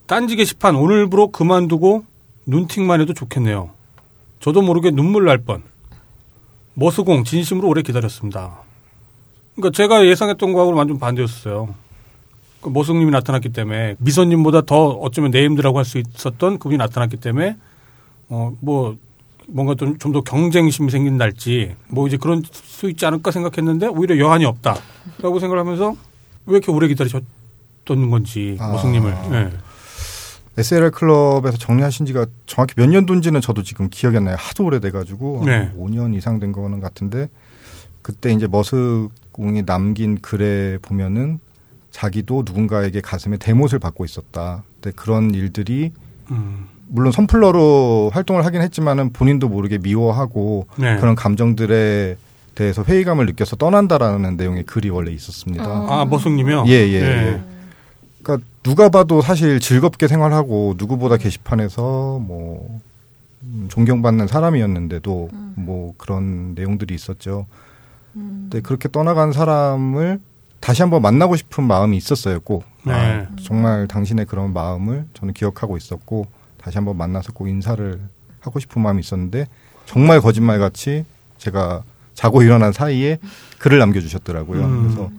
딴지 0.07 0.37
게시판 0.37 0.77
오늘부로 0.77 1.29
그만두고 1.29 2.05
눈팅만 2.47 3.01
해도 3.01 3.15
좋겠네요. 3.15 3.71
저도 4.43 4.61
모르게 4.61 4.91
눈물 4.91 5.25
날 5.25 5.39
뻔. 5.39 5.63
머스공 6.75 7.25
진심으로 7.25 7.69
오래 7.69 7.83
기다렸습니다. 7.83 8.59
그러니까 9.55 9.75
제가 9.77 10.05
예상했던 10.07 10.53
거하고는 10.53 10.79
완전 10.79 10.99
반대였어요. 10.99 11.75
그 12.61 12.69
머승님이 12.69 13.11
나타났기 13.11 13.51
때문에 13.51 13.97
미선님보다 13.99 14.63
더 14.63 14.89
어쩌면 14.89 15.31
네임드라고 15.31 15.79
할 15.79 15.85
수 15.85 15.99
있었던 15.99 16.59
그분이 16.59 16.77
나타났기 16.77 17.17
때문에 17.19 17.57
어 18.29 18.53
뭐 18.61 18.97
뭔가 19.49 19.75
좀좀더 19.75 20.21
경쟁심이 20.23 20.91
생긴달지 20.91 21.75
뭐 21.89 22.07
이제 22.07 22.17
그런 22.17 22.43
수 22.53 22.89
있지 22.89 23.05
않을까 23.05 23.33
생각했는데 23.33 23.89
오히려 23.89 24.17
여한이 24.19 24.45
없다라고 24.45 25.41
생각하면서 25.41 25.97
왜 26.47 26.53
이렇게 26.57 26.71
오래 26.71 26.87
기다리셨던 26.89 28.11
건지 28.11 28.57
아. 28.61 28.69
머승님을 28.69 29.11
예. 29.33 29.50
SLR 30.56 30.91
클럽에서 30.91 31.56
정리하신 31.56 32.06
지가 32.06 32.26
정확히 32.47 32.75
몇 32.76 32.86
년도인지는 32.86 33.41
저도 33.41 33.62
지금 33.62 33.88
기억이 33.91 34.19
안 34.19 34.25
나요. 34.25 34.36
하도 34.38 34.65
오래돼가지고 34.65 35.45
네. 35.47 35.52
한 35.52 35.78
5년 35.78 36.15
이상 36.15 36.38
된 36.38 36.52
거는 36.52 36.80
같은데 36.80 37.28
그때 38.02 38.32
이제 38.32 38.47
머스공이 38.47 39.65
남긴 39.65 40.21
글에 40.21 40.78
보면은 40.82 41.38
자기도 41.91 42.43
누군가에게 42.45 43.00
가슴에 43.00 43.36
대못을 43.36 43.78
받고 43.78 44.04
있었다. 44.04 44.65
근데 44.80 44.95
그런 44.97 45.34
일들이 45.34 45.93
음. 46.30 46.67
물론 46.88 47.12
선플러로 47.12 48.10
활동을 48.12 48.45
하긴 48.45 48.60
했지만은 48.60 49.12
본인도 49.12 49.49
모르게 49.49 49.78
미워하고 49.78 50.67
네. 50.76 50.97
그런 50.97 51.15
감정들에 51.15 52.17
대해서 52.54 52.82
회의감을 52.82 53.25
느껴서 53.26 53.56
떠난다라는 53.56 54.36
내용의 54.36 54.65
글이 54.65 54.91
원래 54.91 55.10
있었습니다. 55.12 55.65
아 55.65 56.04
머승님이요? 56.04 56.65
예, 56.67 56.73
예, 56.73 56.95
예. 56.95 57.41
그러니까 58.23 58.47
누가 58.63 58.89
봐도 58.89 59.21
사실 59.21 59.61
즐겁게 59.61 60.08
생활하고 60.08 60.75
누구보다 60.78 61.17
게시판에서 61.17 62.19
뭐 62.21 62.80
음, 63.43 63.67
존경받는 63.69 64.28
사람이었는데도 64.28 65.28
뭐 65.56 65.95
그런 65.99 66.54
내용들이 66.54 66.95
있었죠. 66.95 67.47
근데 68.13 68.61
그렇게 68.61 68.89
떠나간 68.89 69.32
사람을 69.32 70.21
다시 70.61 70.82
한번 70.82 71.02
만나고 71.02 71.35
싶은 71.35 71.65
마음이 71.65 71.97
있었어요. 71.97 72.41
꼭 72.41 72.65
네. 72.85 72.93
아, 72.93 73.26
정말 73.43 73.89
당신의 73.89 74.26
그런 74.26 74.52
마음을 74.52 75.06
저는 75.15 75.35
기억하고 75.35 75.76
있었고 75.76 76.26
다시 76.56 76.78
한번 76.78 76.97
만나서 76.97 77.32
꼭 77.32 77.49
인사를 77.49 78.00
하고 78.41 78.61
싶은 78.61 78.80
마음이 78.82 79.00
있었는데 79.00 79.47
정말 79.87 80.21
거짓말 80.21 80.58
같이 80.61 81.04
제가 81.39 81.82
자고 82.15 82.43
일어난 82.43 82.73
사이에 82.73 83.19
글을 83.58 83.78
남겨주셨더라고요. 83.78 84.65
음. 84.65 84.82
그래서 84.82 85.11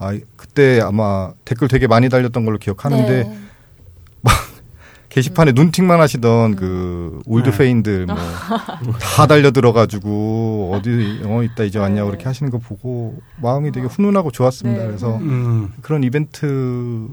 아 0.00 0.18
그때 0.36 0.80
아마 0.80 1.32
댓글 1.44 1.68
되게 1.68 1.86
많이 1.86 2.08
달렸던 2.08 2.44
걸로 2.46 2.58
기억하는데 2.58 3.24
네. 3.24 3.38
게시판에 5.10 5.52
눈팅만 5.52 6.00
하시던 6.00 6.56
그 6.56 7.20
old 7.26 7.50
네. 7.50 7.58
폐인들 7.58 8.06
뭐 8.06 8.16
다 8.98 9.26
달려 9.26 9.50
들어가지고 9.50 10.72
어디 10.74 11.20
어 11.24 11.42
있다 11.42 11.64
이제 11.64 11.78
왔냐 11.78 12.02
고 12.02 12.08
그렇게 12.08 12.24
하시는 12.24 12.50
거 12.50 12.58
보고 12.58 13.20
마음이 13.42 13.72
되게 13.72 13.86
훈훈하고 13.86 14.30
좋았습니다. 14.30 14.80
네. 14.80 14.86
그래서 14.86 15.18
음. 15.18 15.70
그런 15.82 16.02
이벤트 16.02 17.06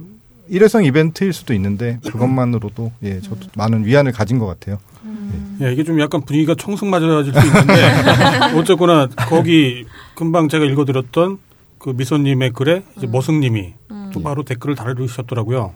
일회성 0.47 0.85
이벤트일 0.85 1.33
수도 1.33 1.53
있는데 1.53 1.99
그것만으로도 2.05 2.93
예 3.03 3.19
저도 3.19 3.47
많은 3.57 3.85
위안을 3.85 4.13
가진 4.13 4.39
것 4.39 4.45
같아요. 4.45 4.79
예, 5.61 5.73
이게 5.73 5.83
좀 5.83 5.99
약간 5.99 6.21
분위기가 6.21 6.55
청승맞아질 6.55 7.33
수 7.33 7.47
있는데 7.47 7.73
어쨌거나 8.55 9.07
거기 9.07 9.85
금방 10.15 10.47
제가 10.47 10.65
읽어드렸던 10.65 11.39
그 11.79 11.89
미소님의 11.91 12.51
글에 12.53 12.83
이제 12.97 13.07
머승님이 13.07 13.73
또 14.13 14.21
바로 14.21 14.43
댓글을 14.43 14.75
달으셨더라고요. 14.75 15.73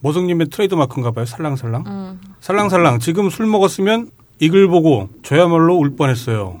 머승님의 0.00 0.48
트레이드 0.48 0.74
마크인가 0.74 1.10
봐요. 1.12 1.24
살랑살랑. 1.26 1.84
음. 1.86 2.20
살랑살랑. 2.40 2.98
지금 3.00 3.30
술 3.30 3.46
먹었으면 3.46 4.10
이 4.40 4.48
글 4.48 4.68
보고 4.68 5.08
저야말로 5.22 5.76
울 5.78 5.96
뻔했어요. 5.96 6.58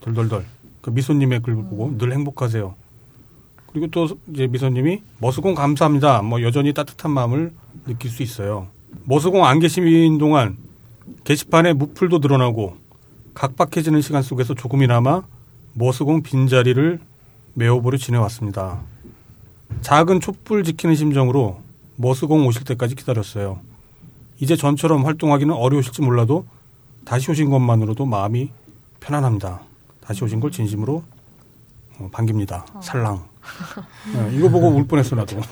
덜덜덜. 0.00 0.44
그 0.80 0.90
미소님의 0.90 1.40
글 1.42 1.54
보고 1.54 1.96
늘 1.96 2.12
행복하세요. 2.12 2.74
그리고 3.68 3.86
또 3.88 4.08
이제 4.32 4.48
미소님이 4.48 5.02
머스공 5.20 5.54
감사합니다. 5.54 6.22
뭐 6.22 6.42
여전히 6.42 6.74
따뜻한 6.74 7.10
마음을 7.12 7.52
느낄 7.86 8.10
수 8.10 8.22
있어요. 8.24 8.66
머스공 9.04 9.44
안 9.46 9.60
계신 9.60 10.18
동안 10.18 10.56
게시판에 11.24 11.72
무풀도 11.72 12.18
늘어나고 12.18 12.76
각박해지는 13.34 14.00
시간 14.02 14.22
속에서 14.22 14.54
조금이나마 14.54 15.22
머스공 15.74 16.22
빈자리를 16.22 16.98
메워보려 17.54 17.98
지내왔습니다. 17.98 18.80
작은 19.80 20.20
촛불 20.20 20.64
지키는 20.64 20.94
심정으로 20.94 21.60
머스공 21.96 22.46
오실 22.46 22.64
때까지 22.64 22.94
기다렸어요. 22.94 23.60
이제 24.40 24.56
전처럼 24.56 25.04
활동하기는 25.06 25.54
어려우실지 25.54 26.02
몰라도 26.02 26.44
다시 27.04 27.30
오신 27.30 27.50
것만으로도 27.50 28.06
마음이 28.06 28.50
편안합니다. 29.00 29.60
다시 30.04 30.24
오신 30.24 30.40
걸 30.40 30.50
진심으로 30.50 31.02
어, 31.98 32.08
반깁니다. 32.12 32.64
살랑. 32.82 33.24
네, 34.14 34.30
이거 34.36 34.48
보고 34.48 34.68
울 34.68 34.86
뻔했어 34.86 35.16
나도. 35.16 35.40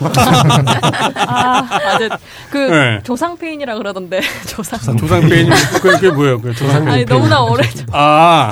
아, 1.26 1.62
맞아. 1.62 2.18
그 2.50 2.58
네. 2.58 3.00
조상페인이라 3.02 3.76
그러던데 3.76 4.20
조상. 4.46 4.96
조상페인 4.96 5.50
그게 5.82 6.10
뭐예요? 6.10 6.40
그 6.40 6.54
조상. 6.54 6.86
아니 6.88 7.04
너무나 7.04 7.42
오래 7.42 7.64
아, 7.92 8.50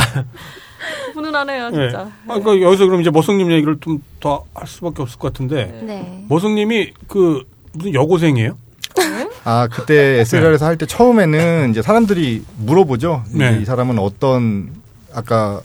훈훈하네요 1.19 1.71
네. 1.71 1.89
진짜. 1.89 2.11
아, 2.29 2.39
그 2.41 2.63
여기서 2.63 2.87
그럼 2.87 3.01
이제 3.01 3.11
머성님 3.11 3.51
얘기를 3.53 3.77
좀 3.81 4.01
더 4.21 4.45
할 4.55 4.67
수밖에 4.67 5.03
없을 5.03 5.17
것 5.19 5.33
같은데 5.33 5.81
네. 5.85 6.25
머성님이 6.29 6.93
그 7.07 7.45
무슨 7.73 7.95
여고생이에요? 7.95 8.57
아 9.45 9.69
그때 9.71 10.19
SLR에서 10.21 10.67
할 10.67 10.77
때 10.77 10.87
처음에는 10.87 11.71
이제 11.71 11.83
사람들이 11.83 12.43
물어보죠. 12.59 13.23
네. 13.33 13.59
이 13.63 13.65
사람은 13.65 13.99
어떤 14.01 14.73
아까 15.15 15.61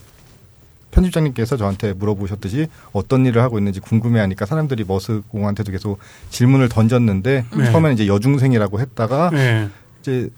편집장님께서 0.92 1.58
저한테 1.58 1.94
물어보셨듯이 1.94 2.68
어떤 2.92 3.26
일을 3.26 3.42
하고 3.42 3.58
있는지 3.58 3.80
궁금해하니까 3.80 4.46
사람들이 4.46 4.84
머스공한테도 4.88 5.72
계속 5.72 5.98
질문을 6.30 6.70
던졌는데 6.70 7.46
네. 7.58 7.66
처음에는 7.72 7.96
이제 7.96 8.06
여중생이라고 8.08 8.80
했다가 8.80 9.32
네. 9.32 9.70
이제 10.02 10.30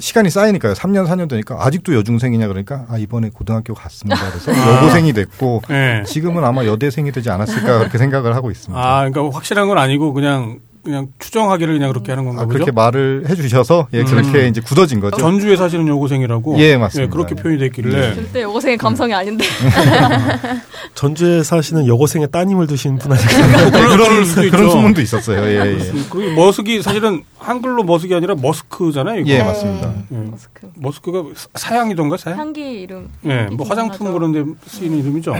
시간이 0.00 0.30
쌓이니까요. 0.30 0.74
3년 0.74 1.06
4년 1.06 1.28
되니까 1.28 1.56
아직도 1.60 1.94
여중생이냐 1.94 2.48
그러니까 2.48 2.86
아 2.88 2.98
이번에 2.98 3.30
고등학교 3.32 3.74
갔습니다. 3.74 4.30
그래서 4.30 4.52
아. 4.52 4.76
여고생이 4.76 5.12
됐고 5.12 5.62
예. 5.70 6.02
지금은 6.06 6.44
아마 6.44 6.64
여대생이 6.64 7.12
되지 7.12 7.30
않았을까 7.30 7.78
그렇게 7.78 7.98
생각을 7.98 8.34
하고 8.34 8.50
있습니다. 8.50 8.80
아, 8.80 9.08
그러니까 9.08 9.36
확실한 9.36 9.68
건 9.68 9.78
아니고 9.78 10.12
그냥 10.12 10.60
그냥 10.86 11.08
추정하기를 11.18 11.74
그냥 11.74 11.90
그렇게 11.92 12.12
하는 12.12 12.24
건가 12.24 12.42
아, 12.42 12.44
보죠. 12.44 12.54
그렇게 12.54 12.70
말을 12.70 13.24
해주셔서 13.28 13.88
예 13.92 14.04
그렇게 14.04 14.44
음. 14.44 14.48
이제 14.48 14.60
굳어진 14.60 15.00
거죠. 15.00 15.16
전주에 15.16 15.56
사시는 15.56 15.88
여고생이라고. 15.88 16.58
예, 16.60 16.76
맞습니다. 16.76 17.12
그렇게 17.12 17.34
표현이 17.34 17.58
됐길래. 17.58 18.14
절대 18.14 18.42
여고생의 18.42 18.78
감성이 18.78 19.12
아닌데. 19.12 19.44
전주에 20.94 21.42
사시는 21.42 21.88
여고생의 21.88 22.30
따님을 22.30 22.68
두신 22.68 22.98
분? 22.98 23.16
그럴 23.16 24.24
수도 24.24 24.44
있죠. 24.44 24.56
그런 24.56 24.70
소문도 24.70 25.00
있었어요. 25.00 25.42
예, 25.44 25.72
예. 25.72 25.78
그리고 26.08 26.40
머스기 26.40 26.82
사실은 26.82 27.24
한글로 27.38 27.82
머스기 27.82 28.14
아니라 28.14 28.36
머스크잖아요. 28.36 29.20
이거. 29.20 29.28
예, 29.30 29.42
맞습니다. 29.42 29.92
예. 30.12 30.16
머스크. 30.16 30.70
머스크가 30.76 31.24
사- 31.34 31.48
사양이던가 31.56 32.16
사양? 32.16 32.38
향기 32.38 32.60
이름. 32.82 33.08
예, 33.24 33.48
뭐 33.50 33.66
화장품 33.66 34.12
그런 34.12 34.30
데 34.30 34.44
쓰이는 34.68 34.98
이름이죠. 34.98 35.34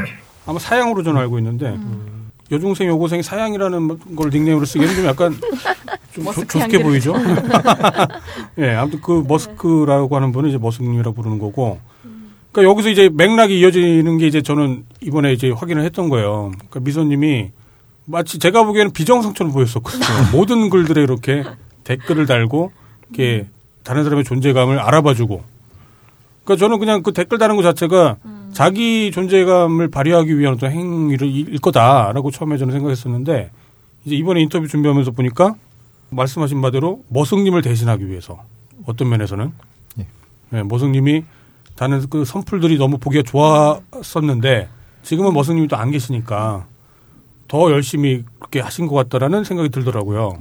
아마 0.46 0.58
사양으로 0.58 1.02
저는 1.04 1.20
알고 1.20 1.38
있는데 1.38 1.76
여중생 2.50 2.88
여고생이 2.88 3.22
사양이라는 3.22 4.16
걸 4.16 4.30
닉네임으로 4.30 4.64
쓰기에는 4.64 4.94
좀 4.94 5.04
약간 5.06 5.34
좀 6.12 6.24
조, 6.24 6.46
조숙해. 6.46 6.82
보이죠. 6.82 7.14
예, 8.58 8.70
아무튼 8.70 9.00
그 9.00 9.24
머스크라고 9.26 10.14
하는 10.16 10.32
분은 10.32 10.48
이제 10.48 10.58
머스님이라고 10.58 11.14
부르는 11.14 11.38
거고. 11.38 11.78
그러니까 12.52 12.70
여기서 12.72 12.88
이제 12.88 13.10
맥락이 13.12 13.58
이어지는 13.60 14.16
게 14.18 14.26
이제 14.26 14.40
저는 14.40 14.84
이번에 15.02 15.32
이제 15.32 15.50
확인을 15.50 15.84
했던 15.84 16.08
거예요. 16.08 16.52
그러니까 16.56 16.80
미소님이 16.80 17.50
마치 18.06 18.38
제가 18.38 18.62
보기에는 18.64 18.92
비정상처럼 18.92 19.52
보였었거든요. 19.52 20.04
모든 20.32 20.70
글들에 20.70 21.02
이렇게 21.02 21.44
댓글을 21.84 22.26
달고 22.26 22.72
이렇게 23.10 23.46
다른 23.82 24.04
사람의 24.04 24.24
존재감을 24.24 24.78
알아봐주고. 24.78 25.42
그러니까 26.44 26.64
저는 26.64 26.78
그냥 26.78 27.02
그 27.02 27.12
댓글 27.12 27.38
다는 27.38 27.56
것 27.56 27.62
자체가 27.62 28.16
자기 28.52 29.10
존재감을 29.12 29.88
발휘하기 29.88 30.38
위한 30.38 30.54
어떤 30.54 30.70
행위를 30.72 31.28
일 31.28 31.58
거다라고 31.58 32.30
처음에 32.30 32.56
저는 32.58 32.72
생각했었는데 32.72 33.50
이제 34.04 34.16
이번에 34.16 34.40
인터뷰 34.40 34.66
준비하면서 34.66 35.10
보니까 35.12 35.54
말씀하신 36.10 36.60
바대로 36.62 37.02
머승님을 37.08 37.62
대신하기 37.62 38.08
위해서 38.08 38.42
어떤 38.86 39.08
면에서는 39.08 39.52
예. 39.98 40.06
네, 40.50 40.62
머승님이 40.62 41.24
다른 41.74 42.08
그 42.08 42.24
선풀들이 42.24 42.78
너무 42.78 42.98
보기가 42.98 43.22
좋았었는데 43.24 44.68
지금은 45.02 45.32
머승님이 45.34 45.68
또 45.68 45.76
안 45.76 45.90
계시니까 45.90 46.66
더 47.48 47.70
열심히 47.70 48.24
그렇게 48.38 48.60
하신 48.60 48.86
것 48.86 48.94
같다라는 48.94 49.44
생각이 49.44 49.68
들더라고요. 49.68 50.38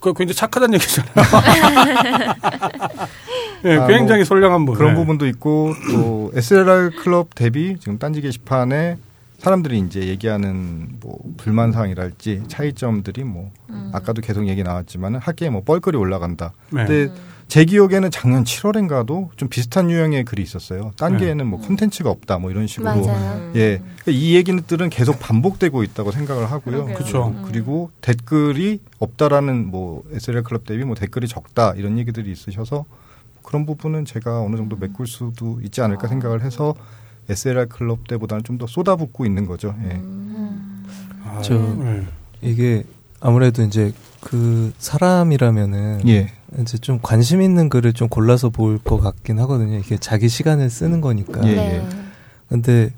그 0.00 0.12
굉장히 0.14 0.36
착하다는 0.36 0.74
얘기잖아요. 0.74 1.12
네, 3.62 3.76
아, 3.76 3.86
굉장히 3.86 4.20
뭐 4.20 4.24
선량한 4.24 4.66
분. 4.66 4.74
그런 4.74 4.94
네. 4.94 5.00
부분도 5.00 5.26
있고 5.28 5.74
또 5.90 6.30
SLR 6.34 6.90
클럽 7.02 7.34
대비 7.34 7.76
지금 7.78 7.98
딴지 7.98 8.20
게시판에 8.20 8.98
사람들이 9.38 9.78
이제 9.78 10.08
얘기하는 10.08 10.88
뭐 11.00 11.18
불만 11.36 11.72
사항이랄지 11.72 12.44
차이점들이 12.48 13.24
뭐 13.24 13.52
아까도 13.92 14.22
계속 14.22 14.48
얘기 14.48 14.62
나왔지만은 14.62 15.20
학계에 15.20 15.50
뭐 15.50 15.62
뻘거리 15.62 15.96
올라간다. 15.96 16.52
네. 16.70 16.84
근데 16.86 17.14
제 17.48 17.64
기억에는 17.64 18.10
작년 18.10 18.42
7월인가도 18.42 19.28
좀 19.36 19.48
비슷한 19.48 19.88
유형의 19.88 20.24
글이 20.24 20.42
있었어요. 20.42 20.92
딴 20.96 21.12
네. 21.12 21.26
게에는 21.26 21.46
뭐 21.46 21.60
콘텐츠가 21.60 22.10
없다 22.10 22.38
뭐 22.38 22.50
이런 22.50 22.66
식으로 22.66 23.06
맞아요. 23.06 23.52
예. 23.54 23.78
그러니까 23.78 24.10
이 24.10 24.34
얘기들은 24.34 24.90
계속 24.90 25.20
반복되고 25.20 25.82
있다고 25.84 26.10
생각을 26.10 26.50
하고요. 26.50 26.86
그쵸. 26.86 27.32
음. 27.36 27.44
그리고 27.46 27.90
댓글이 28.00 28.80
없다라는 28.98 29.66
뭐 29.70 30.02
SLR 30.12 30.42
클럽 30.42 30.64
대비 30.64 30.84
뭐 30.84 30.96
댓글이 30.96 31.28
적다 31.28 31.74
이런 31.76 31.98
얘기들이 31.98 32.32
있으셔서 32.32 32.84
그런 33.46 33.64
부분은 33.64 34.04
제가 34.04 34.42
어느 34.42 34.56
정도 34.56 34.76
메꿀 34.76 35.06
수도 35.06 35.60
있지 35.62 35.80
않을까 35.80 36.08
생각을 36.08 36.42
해서 36.42 36.74
SLR 37.28 37.68
클럽 37.68 38.06
때보다는 38.08 38.44
좀 38.44 38.58
더 38.58 38.66
쏟아붓고 38.66 39.24
있는 39.24 39.46
거죠. 39.46 39.74
예. 39.88 40.00
아, 41.24 41.40
저- 41.42 41.54
네. 41.54 42.02
이게 42.42 42.84
아무래도 43.20 43.62
이제 43.62 43.92
그 44.20 44.72
사람이라면은 44.78 46.02
예. 46.08 46.32
이제 46.60 46.78
좀 46.78 46.98
관심 47.02 47.42
있는 47.42 47.68
글을 47.68 47.92
좀 47.92 48.08
골라서 48.08 48.50
볼 48.50 48.78
것 48.78 48.98
같긴 48.98 49.38
하거든요. 49.40 49.76
이게 49.78 49.96
자기 49.98 50.28
시간을 50.28 50.70
쓰는 50.70 51.00
거니까. 51.00 51.46
예, 51.48 51.54
네. 51.54 51.88
근데 52.48 52.90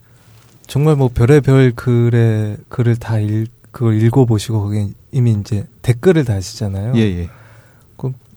정말 0.66 0.96
뭐 0.96 1.08
별의별 1.12 1.72
글에 1.74 2.56
글을 2.68 2.96
다 2.96 3.18
읽, 3.18 3.48
그걸 3.72 4.00
읽어보시고 4.02 4.62
거기에 4.62 4.88
이미 5.12 5.32
이제 5.32 5.66
댓글을 5.82 6.24
다시잖아요. 6.24 6.92
예, 6.96 7.00
예. 7.00 7.28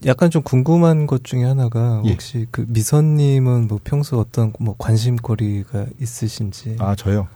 약간 0.05 0.29
좀 0.29 0.41
궁금한 0.41 1.05
것 1.07 1.23
중에 1.23 1.43
하나가 1.43 2.01
예. 2.05 2.11
혹시 2.11 2.47
그 2.51 2.65
미선님은 2.67 3.67
뭐 3.67 3.79
평소 3.83 4.19
어떤 4.19 4.53
뭐 4.59 4.75
관심거리가 4.77 5.85
있으신지. 5.99 6.75
아, 6.79 6.95
저요. 6.95 7.27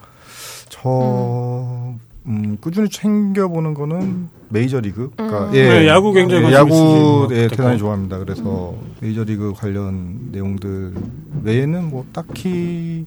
저 0.69 1.95
음, 2.27 2.57
꾸준히 2.59 2.89
챙겨보는 2.89 3.73
거는 3.75 4.29
메이저 4.49 4.79
리그. 4.79 5.11
그러니까 5.15 5.49
음. 5.49 5.55
예. 5.55 5.69
네, 5.69 5.87
야구 5.87 6.11
굉장히 6.11 6.47
예, 6.47 6.53
야구 6.53 7.27
예. 7.31 7.47
대단히 7.47 7.77
좋아합니다. 7.77 8.17
그래서 8.17 8.75
메이저 8.99 9.23
리그 9.23 9.53
관련 9.53 10.31
내용들 10.31 10.93
외에는 11.43 11.89
뭐 11.89 12.05
딱히 12.11 13.05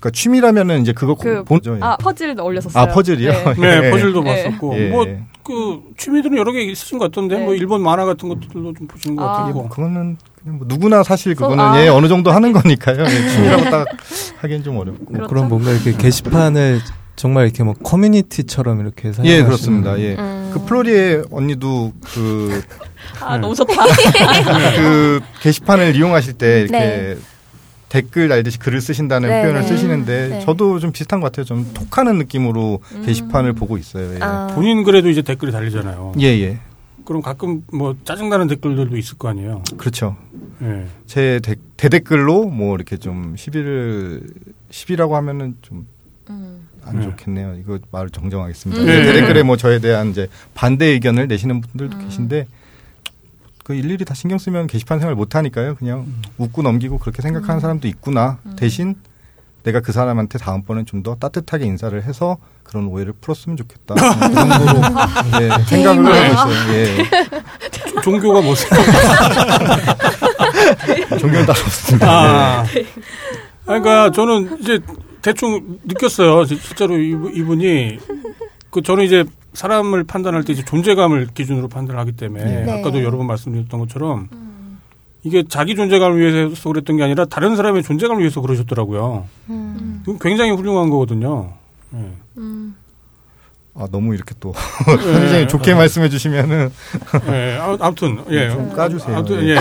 그러니까 0.00 0.10
취미라면은 0.12 0.80
이제 0.80 0.92
그거 0.92 1.14
그, 1.14 1.44
본죠. 1.44 1.76
예. 1.76 1.78
아, 1.82 1.96
퍼즐 1.98 2.34
올렸었어요. 2.40 2.82
아, 2.82 2.86
퍼즐이요? 2.88 3.30
네. 3.30 3.54
네, 3.58 3.86
예. 3.86 3.90
퍼즐도 3.90 4.22
네. 4.22 4.44
봤었고 4.44 4.78
예. 4.78 4.88
뭐그 4.88 5.92
취미들은 5.98 6.38
여러 6.38 6.52
개 6.52 6.62
있으신 6.62 6.98
것 6.98 7.04
같던데 7.06 7.36
네. 7.38 7.44
뭐 7.44 7.54
일본 7.54 7.82
만화 7.82 8.06
같은 8.06 8.28
것들도 8.30 8.72
좀 8.74 8.86
보시는 8.88 9.16
것 9.16 9.24
아. 9.24 9.42
예, 9.42 9.44
같고 9.46 9.60
뭐 9.60 9.68
그거는 9.68 10.16
그냥 10.42 10.56
뭐 10.58 10.66
누구나 10.66 11.02
사실 11.02 11.34
소- 11.34 11.42
그거는 11.42 11.62
아. 11.62 11.82
예 11.84 11.88
어느 11.88 12.08
정도 12.08 12.30
하는 12.30 12.52
거니까요. 12.52 13.02
예, 13.04 13.28
취미라고 13.28 13.64
딱 13.70 13.86
하기엔 14.38 14.62
좀 14.64 14.78
어렵고. 14.78 15.04
뭐 15.04 15.12
그렇죠. 15.12 15.28
그런 15.28 15.48
뭔가 15.48 15.70
이렇게 15.70 15.92
게시판을 15.92 16.80
정말 17.16 17.44
이렇게 17.44 17.62
뭐 17.62 17.74
커뮤니티처럼 17.74 18.80
이렇게 18.80 19.08
예, 19.08 19.12
사용하시는 19.12 19.44
그렇습니다. 19.44 19.98
예. 20.00 20.16
음. 20.18 20.50
그 20.54 20.64
플로리의 20.64 21.24
언니도 21.30 21.92
그, 22.14 22.62
아, 23.20 23.34
네. 23.36 23.42
너무 23.42 23.54
좋다. 23.54 23.74
그 24.76 25.20
게시판을 25.42 25.94
이용하실 25.94 26.32
때 26.34 26.62
이렇게 26.62 26.78
네. 26.78 27.16
댓글 27.90 28.28
달듯이 28.28 28.58
글을 28.58 28.80
쓰신다는 28.80 29.28
네, 29.28 29.42
표현을 29.42 29.62
네. 29.62 29.66
쓰시는데 29.66 30.28
네. 30.28 30.40
저도 30.40 30.78
좀 30.78 30.92
비슷한 30.92 31.20
것 31.20 31.26
같아요. 31.26 31.44
좀 31.44 31.68
톡하는 31.74 32.18
느낌으로 32.18 32.78
음. 32.94 33.02
게시판을 33.04 33.52
보고 33.52 33.76
있어요. 33.76 34.14
예. 34.14 34.18
아. 34.22 34.46
본인 34.54 34.84
글에도 34.84 35.10
이제 35.10 35.22
댓글이 35.22 35.50
달리잖아요. 35.50 36.14
예, 36.20 36.26
예. 36.26 36.58
그럼 37.04 37.20
가끔 37.20 37.64
뭐 37.72 37.96
짜증나는 38.04 38.46
댓글들도 38.46 38.96
있을 38.96 39.18
거 39.18 39.28
아니에요. 39.28 39.64
그렇죠. 39.76 40.16
예. 40.62 40.86
제 41.06 41.40
대, 41.42 41.56
대댓글로 41.76 42.44
뭐 42.44 42.76
이렇게 42.76 42.96
좀 42.96 43.34
시비를 43.36 44.22
시비라고 44.70 45.16
하면은 45.16 45.56
좀안 45.60 45.86
음. 46.30 46.68
네. 46.94 47.02
좋겠네요. 47.02 47.56
이거 47.60 47.80
말을 47.90 48.10
정정하겠습니다. 48.10 48.82
음. 48.82 48.88
예, 48.88 49.00
네. 49.00 49.02
대댓글에 49.02 49.42
뭐 49.42 49.56
저에 49.56 49.80
대한 49.80 50.10
이제 50.10 50.28
반대 50.54 50.86
의견을 50.86 51.26
내시는 51.26 51.60
분들도 51.60 51.96
음. 51.96 52.04
계신데 52.04 52.46
그 53.70 53.74
일일이 53.76 54.04
다 54.04 54.14
신경 54.14 54.36
쓰면 54.36 54.66
게시판 54.66 54.98
생활 54.98 55.14
못 55.14 55.36
하니까요. 55.36 55.76
그냥 55.76 56.04
웃고 56.38 56.62
넘기고 56.62 56.98
그렇게 56.98 57.22
생각하는 57.22 57.58
음. 57.58 57.60
사람도 57.60 57.86
있구나. 57.86 58.38
음. 58.44 58.56
대신 58.56 58.96
내가 59.62 59.78
그 59.78 59.92
사람한테 59.92 60.38
다음번엔 60.40 60.86
좀 60.86 61.04
더 61.04 61.14
따뜻하게 61.14 61.66
인사를 61.66 62.02
해서 62.02 62.38
그런 62.64 62.86
오해를 62.88 63.12
풀었으면 63.20 63.56
좋겠다. 63.56 63.94
그 64.26 64.34
정도로 64.34 64.80
예, 65.40 65.50
생각을. 65.70 66.36
하고 66.36 66.50
있어요. 66.50 66.74
예. 66.74 66.96
종교가 68.02 68.40
뭐죠? 68.40 68.66
종교는 71.20 71.46
따로 71.46 71.60
없습니다. 71.60 72.10
아. 72.10 72.64
그러니까 73.64 74.10
저는 74.10 74.58
이제 74.62 74.80
대충 75.22 75.78
느꼈어요. 75.84 76.42
이분- 76.42 77.36
이분이 77.36 77.98
그 78.70 78.82
저는 78.82 79.04
이제 79.04 79.24
사람을 79.52 80.04
판단할 80.04 80.44
때 80.44 80.52
이제 80.52 80.64
존재감을 80.64 81.28
기준으로 81.34 81.68
판단하기 81.68 82.12
때문에 82.12 82.64
네. 82.64 82.72
아까도 82.72 83.02
여러 83.02 83.16
번 83.16 83.26
말씀드렸던 83.26 83.80
것처럼 83.80 84.28
이게 85.22 85.44
자기 85.48 85.74
존재감을 85.74 86.18
위해서 86.18 86.68
그랬던 86.70 86.96
게 86.96 87.02
아니라 87.02 87.24
다른 87.26 87.56
사람의 87.56 87.82
존재감을 87.82 88.22
위해서 88.22 88.40
그러셨더라고요. 88.40 89.26
음. 89.50 90.02
그건 90.04 90.18
굉장히 90.18 90.52
훌륭한 90.52 90.88
거거든요. 90.88 91.52
예. 91.94 92.12
음. 92.38 92.74
아, 93.74 93.86
너무 93.90 94.14
이렇게 94.14 94.34
또 94.40 94.52
예. 94.88 94.96
굉장히 95.18 95.48
좋게 95.48 95.74
말씀해 95.74 96.08
주시면은 96.08 96.70
예, 97.28 97.58
아, 97.60 97.76
아무튼 97.80 98.22
예, 98.30 98.50
좀 98.50 98.72
까주세요. 98.74 99.16
아무튼 99.16 99.42
예. 99.44 99.50
예, 99.52 99.56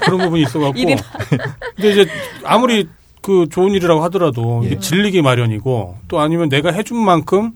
그런 0.00 0.18
부분이 0.18 0.42
있어갖고. 0.42 0.72
근데 1.76 1.90
이제 1.90 2.06
아무리 2.44 2.88
그 3.20 3.46
좋은 3.50 3.72
일이라고 3.72 4.02
하더라도 4.04 4.62
이게 4.64 4.74
예. 4.74 4.78
질리기 4.78 5.22
마련이고 5.22 5.98
또 6.08 6.20
아니면 6.20 6.48
내가 6.48 6.72
해준 6.72 6.98
만큼 6.98 7.52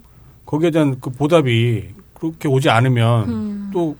거기에 0.46 0.70
대한 0.70 0.98
그 1.00 1.10
보답이 1.10 1.88
그렇게 2.14 2.48
오지 2.48 2.70
않으면 2.70 3.28
음. 3.28 3.70
또 3.72 3.96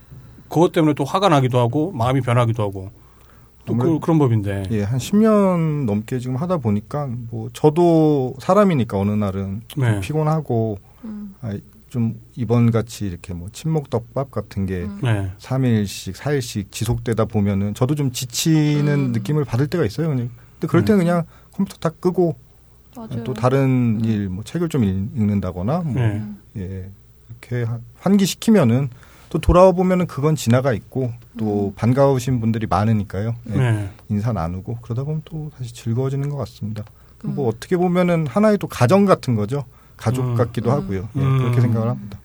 그것 0.49 0.71
때문에 0.71 0.93
또 0.93 1.03
화가 1.03 1.29
나기도 1.29 1.59
하고 1.59 1.91
마음이 1.91 2.21
변하기도 2.21 2.63
하고 2.63 2.89
또 3.65 3.75
그, 3.75 3.99
그런 3.99 4.17
법인데. 4.17 4.63
예, 4.71 4.83
한 4.83 4.97
10년 4.97 5.85
넘게 5.85 6.19
지금 6.19 6.37
하다 6.37 6.57
보니까 6.57 7.09
뭐 7.29 7.49
저도 7.53 8.33
사람이니까 8.39 8.97
어느 8.97 9.11
날은 9.11 9.61
좀 9.67 9.83
네. 9.83 9.99
피곤하고 9.99 10.79
음. 11.03 11.35
아, 11.41 11.53
좀 11.89 12.19
이번 12.35 12.71
같이 12.71 13.05
이렇게 13.05 13.33
뭐 13.33 13.49
친목덮밥 13.51 14.31
같은 14.31 14.65
게 14.65 14.83
음. 14.83 14.99
네. 15.03 15.31
3일씩, 15.37 16.13
4일씩 16.13 16.71
지속되다 16.71 17.25
보면은 17.25 17.73
저도 17.73 17.95
좀 17.95 18.11
지치는 18.11 18.87
음. 18.87 19.11
느낌을 19.11 19.43
받을 19.43 19.67
때가 19.67 19.85
있어요. 19.85 20.07
그냥. 20.07 20.29
근데 20.53 20.67
그럴 20.67 20.85
때는 20.85 20.99
그냥 20.99 21.23
컴퓨터 21.51 21.77
다 21.77 21.93
끄고 21.99 22.35
맞아요. 22.97 23.23
또 23.23 23.33
다른 23.33 24.01
일, 24.03 24.29
뭐 24.29 24.43
책을 24.43 24.69
좀 24.69 24.83
읽- 24.83 25.11
읽는다거나 25.15 25.79
뭐 25.79 25.93
네. 25.93 26.23
예, 26.57 26.89
이렇게 27.29 27.63
하- 27.63 27.79
환기시키면은 27.99 28.89
또 29.29 29.39
돌아와 29.39 29.71
보면은 29.73 30.07
그건 30.07 30.35
지나가 30.35 30.73
있고 30.73 31.11
또 31.37 31.73
반가우신 31.75 32.39
분들이 32.39 32.65
많으니까요. 32.67 33.35
예, 33.51 33.57
네. 33.57 33.89
인사 34.09 34.31
나누고 34.33 34.77
그러다 34.81 35.03
보면 35.03 35.21
또 35.25 35.51
다시 35.57 35.73
즐거워지는 35.73 36.29
것 36.29 36.37
같습니다. 36.37 36.83
음. 37.25 37.35
뭐 37.35 37.47
어떻게 37.49 37.77
보면은 37.77 38.25
하나의 38.27 38.57
또 38.57 38.67
가정 38.67 39.05
같은 39.05 39.35
거죠. 39.35 39.63
가족 39.97 40.23
음. 40.25 40.35
같기도 40.35 40.69
음. 40.71 40.75
하고요. 40.75 41.09
예, 41.15 41.19
음. 41.19 41.37
그렇게 41.39 41.61
생각을 41.61 41.89
합니다. 41.89 42.19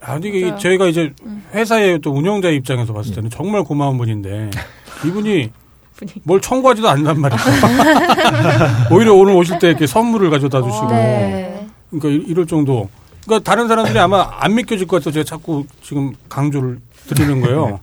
아, 0.00 0.14
근데 0.14 0.28
이게. 0.28 0.56
저희가 0.58 0.86
이제 0.86 1.12
음. 1.24 1.42
회사의 1.54 2.00
또 2.00 2.12
운영자 2.12 2.50
입장에서 2.50 2.92
봤을 2.92 3.12
예. 3.12 3.14
때는 3.16 3.30
정말 3.30 3.62
고마운 3.64 3.96
분인데 3.98 4.50
이분이 5.06 5.50
분이. 5.96 6.12
뭘 6.24 6.40
청구하지도 6.40 6.88
않단 6.88 7.20
말이에요. 7.20 7.40
오히려 8.92 9.14
오늘 9.14 9.34
오실 9.34 9.58
때 9.58 9.68
이렇게 9.68 9.86
선물을 9.86 10.30
가져다 10.30 10.62
주시고 10.62 10.88
네. 10.88 11.66
그러니까 11.90 12.08
이- 12.10 12.30
이럴 12.30 12.46
정도. 12.46 12.88
그러니까 13.24 13.48
다른 13.48 13.68
사람들이 13.68 13.98
아마 13.98 14.28
안 14.38 14.54
믿겨질 14.54 14.86
것 14.86 14.96
같아서 14.96 15.10
제가 15.12 15.24
자꾸 15.24 15.64
지금 15.82 16.12
강조를 16.28 16.78
드리는 17.08 17.40
거예요. 17.40 17.80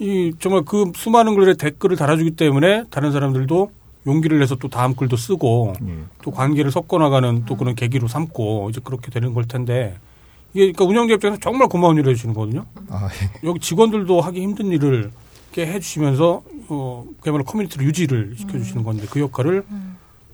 이 0.00 0.32
정말 0.38 0.62
그 0.64 0.92
수많은 0.94 1.34
글에 1.34 1.54
댓글을 1.54 1.96
달아주기 1.96 2.32
때문에 2.32 2.84
다른 2.90 3.10
사람들도 3.12 3.70
용기를 4.06 4.38
내서 4.38 4.54
또 4.56 4.68
다음 4.68 4.94
글도 4.94 5.16
쓰고 5.16 5.74
예. 5.86 5.94
또 6.22 6.30
관계를 6.30 6.70
섞어나가는 6.70 7.44
또 7.46 7.56
그런 7.56 7.74
계기로 7.74 8.06
삼고 8.08 8.68
이제 8.70 8.80
그렇게 8.82 9.10
되는 9.10 9.34
걸 9.34 9.44
텐데 9.46 9.96
이게 10.54 10.70
그러니까 10.72 10.84
운영자 10.84 11.14
입장에서 11.14 11.40
정말 11.42 11.68
고마운 11.68 11.96
일을 11.98 12.12
해주시는 12.12 12.34
거거든요. 12.34 12.64
아, 12.90 13.08
예. 13.22 13.48
여기 13.48 13.58
직원들도 13.60 14.20
하기 14.20 14.40
힘든 14.40 14.66
일을 14.68 15.10
이렇게 15.52 15.72
해주시면서 15.72 16.42
어 16.68 17.04
그야말로 17.20 17.44
커뮤니티를 17.44 17.86
유지를 17.86 18.34
시켜주시는 18.38 18.84
건데 18.84 19.06
그 19.10 19.20
역할을 19.20 19.64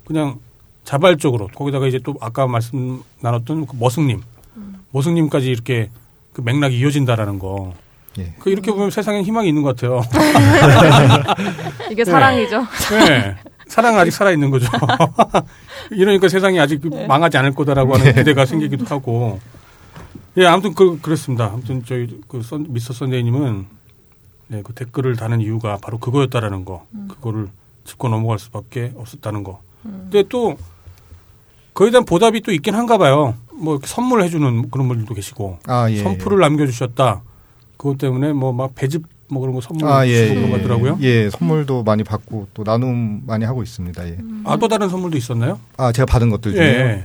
그냥 0.06 0.38
자발적으로 0.84 1.48
거기다가 1.48 1.86
이제 1.86 1.98
또 2.02 2.14
아까 2.20 2.46
말씀 2.46 3.02
나눴던 3.20 3.66
그 3.66 3.76
머승님 3.78 4.22
머승님까지 4.90 5.50
이렇게 5.50 5.90
그 6.32 6.40
맥락이 6.40 6.78
이어진다라는 6.78 7.38
거. 7.38 7.74
예. 8.18 8.32
그 8.38 8.50
이렇게 8.50 8.70
보면 8.70 8.90
세상엔 8.90 9.24
희망이 9.24 9.48
있는 9.48 9.62
것 9.62 9.74
같아요. 9.74 10.02
이게 11.90 12.04
사랑이죠. 12.04 12.60
네. 12.90 13.34
사랑은 13.66 13.98
아직 13.98 14.12
살아 14.12 14.30
있는 14.30 14.50
거죠. 14.50 14.68
이러니까 15.90 16.28
세상이 16.28 16.60
아직 16.60 16.80
망하지 17.08 17.38
않을 17.38 17.54
거다라고 17.54 17.94
하는 17.94 18.14
기대가 18.14 18.46
생기기도 18.46 18.84
하고. 18.86 19.40
예, 20.36 20.46
아무튼 20.46 20.74
그, 20.74 21.00
그렇습니다. 21.00 21.46
아무튼 21.46 21.84
저희 21.84 22.20
그 22.28 22.42
선, 22.42 22.66
미스터 22.68 22.92
선데이님은 22.92 23.66
네, 24.54 24.62
그 24.62 24.72
댓글을 24.72 25.16
다는 25.16 25.40
이유가 25.40 25.78
바로 25.82 25.98
그거였다라는 25.98 26.64
거. 26.64 26.86
그거를 27.08 27.48
짚고 27.84 28.08
넘어갈 28.08 28.38
수밖에 28.38 28.92
없었다는 28.96 29.42
거. 29.42 29.60
근데 29.82 30.22
또 30.28 30.56
거기에 31.74 31.90
대한 31.90 32.04
보답이 32.04 32.40
또 32.42 32.52
있긴 32.52 32.74
한가 32.74 32.98
봐요. 32.98 33.34
뭐 33.52 33.74
이렇게 33.74 33.88
선물해 33.88 34.28
주는 34.28 34.70
그런 34.70 34.86
분들도 34.88 35.12
계시고. 35.12 35.58
아, 35.66 35.90
예. 35.90 35.96
선풀을 35.98 36.38
남겨주셨다. 36.38 37.22
그것 37.76 37.98
때문에 37.98 38.32
뭐 38.32 38.52
막 38.52 38.74
배즙 38.76 39.02
뭐 39.28 39.40
그런 39.40 39.54
거 39.54 39.60
선물 39.60 39.88
아, 39.88 40.06
예, 40.06 40.28
주고 40.28 40.34
그런 40.36 40.50
거 40.50 40.56
하더라고요. 40.58 40.98
예, 41.00 41.28
선물도 41.30 41.82
많이 41.82 42.04
받고 42.04 42.48
또 42.54 42.62
나눔 42.62 43.22
많이 43.26 43.44
하고 43.44 43.62
있습니다. 43.62 44.06
예. 44.08 44.18
아, 44.44 44.56
또 44.56 44.68
다른 44.68 44.88
선물도 44.88 45.16
있었나요? 45.16 45.58
아, 45.76 45.90
제가 45.90 46.06
받은 46.06 46.30
것들 46.30 46.52
중에 46.54 46.62
예. 46.64 47.04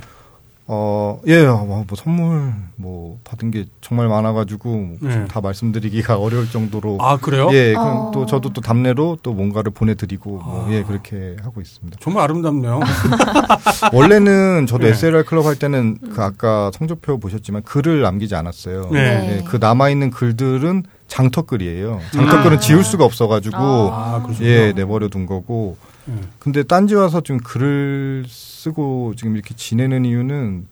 어, 0.71 1.19
예, 1.25 1.43
와, 1.47 1.63
뭐 1.63 1.83
선물 1.95 2.53
뭐 2.75 3.17
받은 3.23 3.49
게 3.49 3.65
정말 3.81 4.07
많아가지고 4.07 4.97
네. 5.01 5.25
다 5.25 5.41
말씀드리기가 5.41 6.17
어려울 6.21 6.47
정도로 6.47 6.99
아, 7.01 7.17
그래요? 7.17 7.49
예, 7.53 7.73
어. 7.73 7.79
그럼 7.83 8.11
또 8.11 8.27
저도 8.27 8.53
또 8.53 8.61
답례로 8.61 9.17
또 9.23 9.33
뭔가를 9.33 9.71
보내드리고 9.71 10.29
뭐, 10.29 10.67
아. 10.67 10.71
예, 10.71 10.83
그렇게 10.83 11.37
하고 11.41 11.59
있습니다. 11.59 11.97
정말 11.99 12.25
아름답네요. 12.25 12.81
원래는 13.93 14.67
저도 14.67 14.83
네. 14.83 14.91
SLR 14.91 15.23
클럽 15.25 15.47
할 15.47 15.55
때는 15.55 15.97
그 16.13 16.21
아까 16.21 16.69
성적표 16.75 17.17
보셨지만 17.17 17.63
글을 17.63 18.03
남기지 18.03 18.35
않았어요. 18.35 18.89
네. 18.91 19.39
예, 19.39 19.43
그 19.43 19.57
남아 19.57 19.89
있는 19.89 20.11
글들은 20.11 20.83
장터글이에요. 21.07 21.99
장터글은 22.13 22.57
아. 22.57 22.59
지울 22.59 22.83
수가 22.83 23.05
없어가지고 23.05 23.57
아. 23.57 24.27
예 24.41 24.71
내버려 24.73 25.07
둔 25.07 25.25
거고. 25.25 25.77
예. 26.09 26.21
근데 26.39 26.63
딴지 26.63 26.95
와서 26.95 27.21
지금 27.21 27.39
글을 27.39 28.25
쓰고 28.27 29.13
지금 29.15 29.35
이렇게 29.35 29.53
지내는 29.55 30.05
이유는 30.05 30.67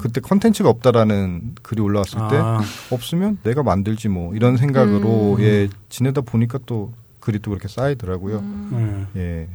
그때 0.00 0.20
컨텐츠가 0.20 0.68
없다라는 0.68 1.54
글이 1.62 1.80
올라왔을 1.80 2.18
때 2.30 2.36
아, 2.36 2.60
없으면 2.90 3.38
내가 3.42 3.62
만들지 3.62 4.08
뭐 4.08 4.34
이런 4.34 4.56
생각으로 4.56 5.36
음. 5.36 5.40
예 5.40 5.68
지내다 5.88 6.20
보니까 6.22 6.58
또 6.66 6.92
글이 7.20 7.40
또 7.40 7.50
그렇게 7.50 7.68
쌓이더라고요. 7.68 8.38
음. 8.38 9.06
예. 9.16 9.20
예. 9.20 9.48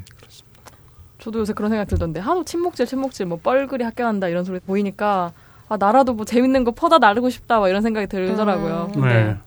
저도 1.19 1.39
요새 1.39 1.53
그런 1.53 1.69
생각 1.69 1.85
들던데 1.85 2.19
하도 2.19 2.43
침묵질 2.43 2.87
침묵질 2.87 3.27
뭐 3.27 3.37
뻘글이 3.41 3.83
학교한다 3.83 4.27
이런 4.27 4.43
소리 4.43 4.59
보이니까 4.59 5.31
아 5.69 5.77
나라도 5.77 6.13
뭐 6.13 6.25
재밌는 6.25 6.63
거 6.63 6.71
퍼다 6.71 6.97
나르고 6.97 7.29
싶다 7.29 7.59
막 7.59 7.69
이런 7.69 7.81
생각이 7.83 8.07
들더라고요. 8.07 8.91
음. 8.95 9.01
네. 9.01 9.37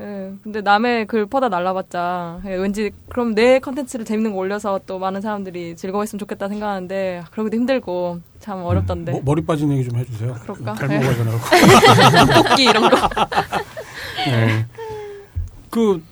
예, 0.00 0.32
근데 0.42 0.60
남의 0.60 1.06
글 1.06 1.26
퍼다 1.26 1.48
날라봤자 1.48 2.42
예, 2.46 2.54
왠지 2.54 2.92
그럼 3.08 3.34
내 3.34 3.58
컨텐츠를 3.58 4.04
재밌는 4.04 4.32
거 4.32 4.38
올려서 4.38 4.80
또 4.86 4.98
많은 4.98 5.20
사람들이 5.20 5.74
즐거워했으면 5.74 6.20
좋겠다 6.20 6.48
생각하는데 6.48 7.24
그러기도 7.32 7.56
힘들고 7.56 8.20
참 8.38 8.62
어렵던데. 8.62 9.12
뭐, 9.12 9.22
머리 9.24 9.42
빠진 9.44 9.72
얘기 9.72 9.88
좀 9.88 9.98
해주세요. 9.98 10.34
그럴까? 10.34 10.74
탈모가 10.74 11.14
전하고. 11.14 12.48
뽑기 12.48 12.64
이런 12.64 12.88
거. 12.88 12.96
예. 14.28 14.66
그 15.70 16.02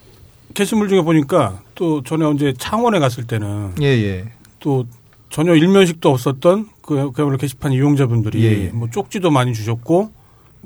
게시물 0.54 0.88
중에 0.88 1.02
보니까 1.02 1.60
또 1.74 2.02
전에 2.02 2.24
언제 2.24 2.52
창원에 2.58 2.98
갔을 2.98 3.26
때는 3.26 3.72
예, 3.80 3.86
예. 3.86 4.24
또 4.58 4.86
전혀 5.30 5.54
일면식도 5.54 6.10
없었던 6.10 6.68
그 6.82 7.12
그야말로 7.12 7.36
게시판 7.36 7.72
이용자분들이 7.72 8.42
예, 8.44 8.64
예. 8.64 8.68
뭐 8.70 8.88
쪽지도 8.90 9.30
많이 9.30 9.54
주셨고 9.54 10.10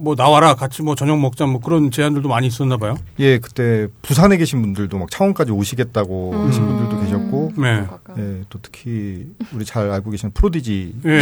뭐 0.01 0.15
나와라 0.15 0.55
같이 0.55 0.83
뭐 0.83 0.95
저녁 0.95 1.21
먹자 1.21 1.45
뭐 1.47 1.61
그런 1.61 1.91
제안들도 1.91 2.29
많이 2.29 2.47
있었나 2.47 2.79
봐요. 2.79 2.97
예, 3.19 3.39
그때 3.39 3.87
부산에 4.03 4.39
계신 4.39 4.63
분들도 4.63 4.99
막 4.99 5.11
창원까지 5.11 5.53
오시겠다고 5.53 6.33
음. 6.33 6.49
하신 6.49 6.67
분들도 6.67 7.01
계셨고, 7.05 7.53
네. 7.59 7.87
예, 8.19 8.45
또 8.49 8.59
특히 8.63 9.27
우리 9.53 9.65
잘 9.65 9.91
알고 9.91 10.11
계시는 10.11 10.33
프로디지 10.33 10.95
예. 11.07 11.21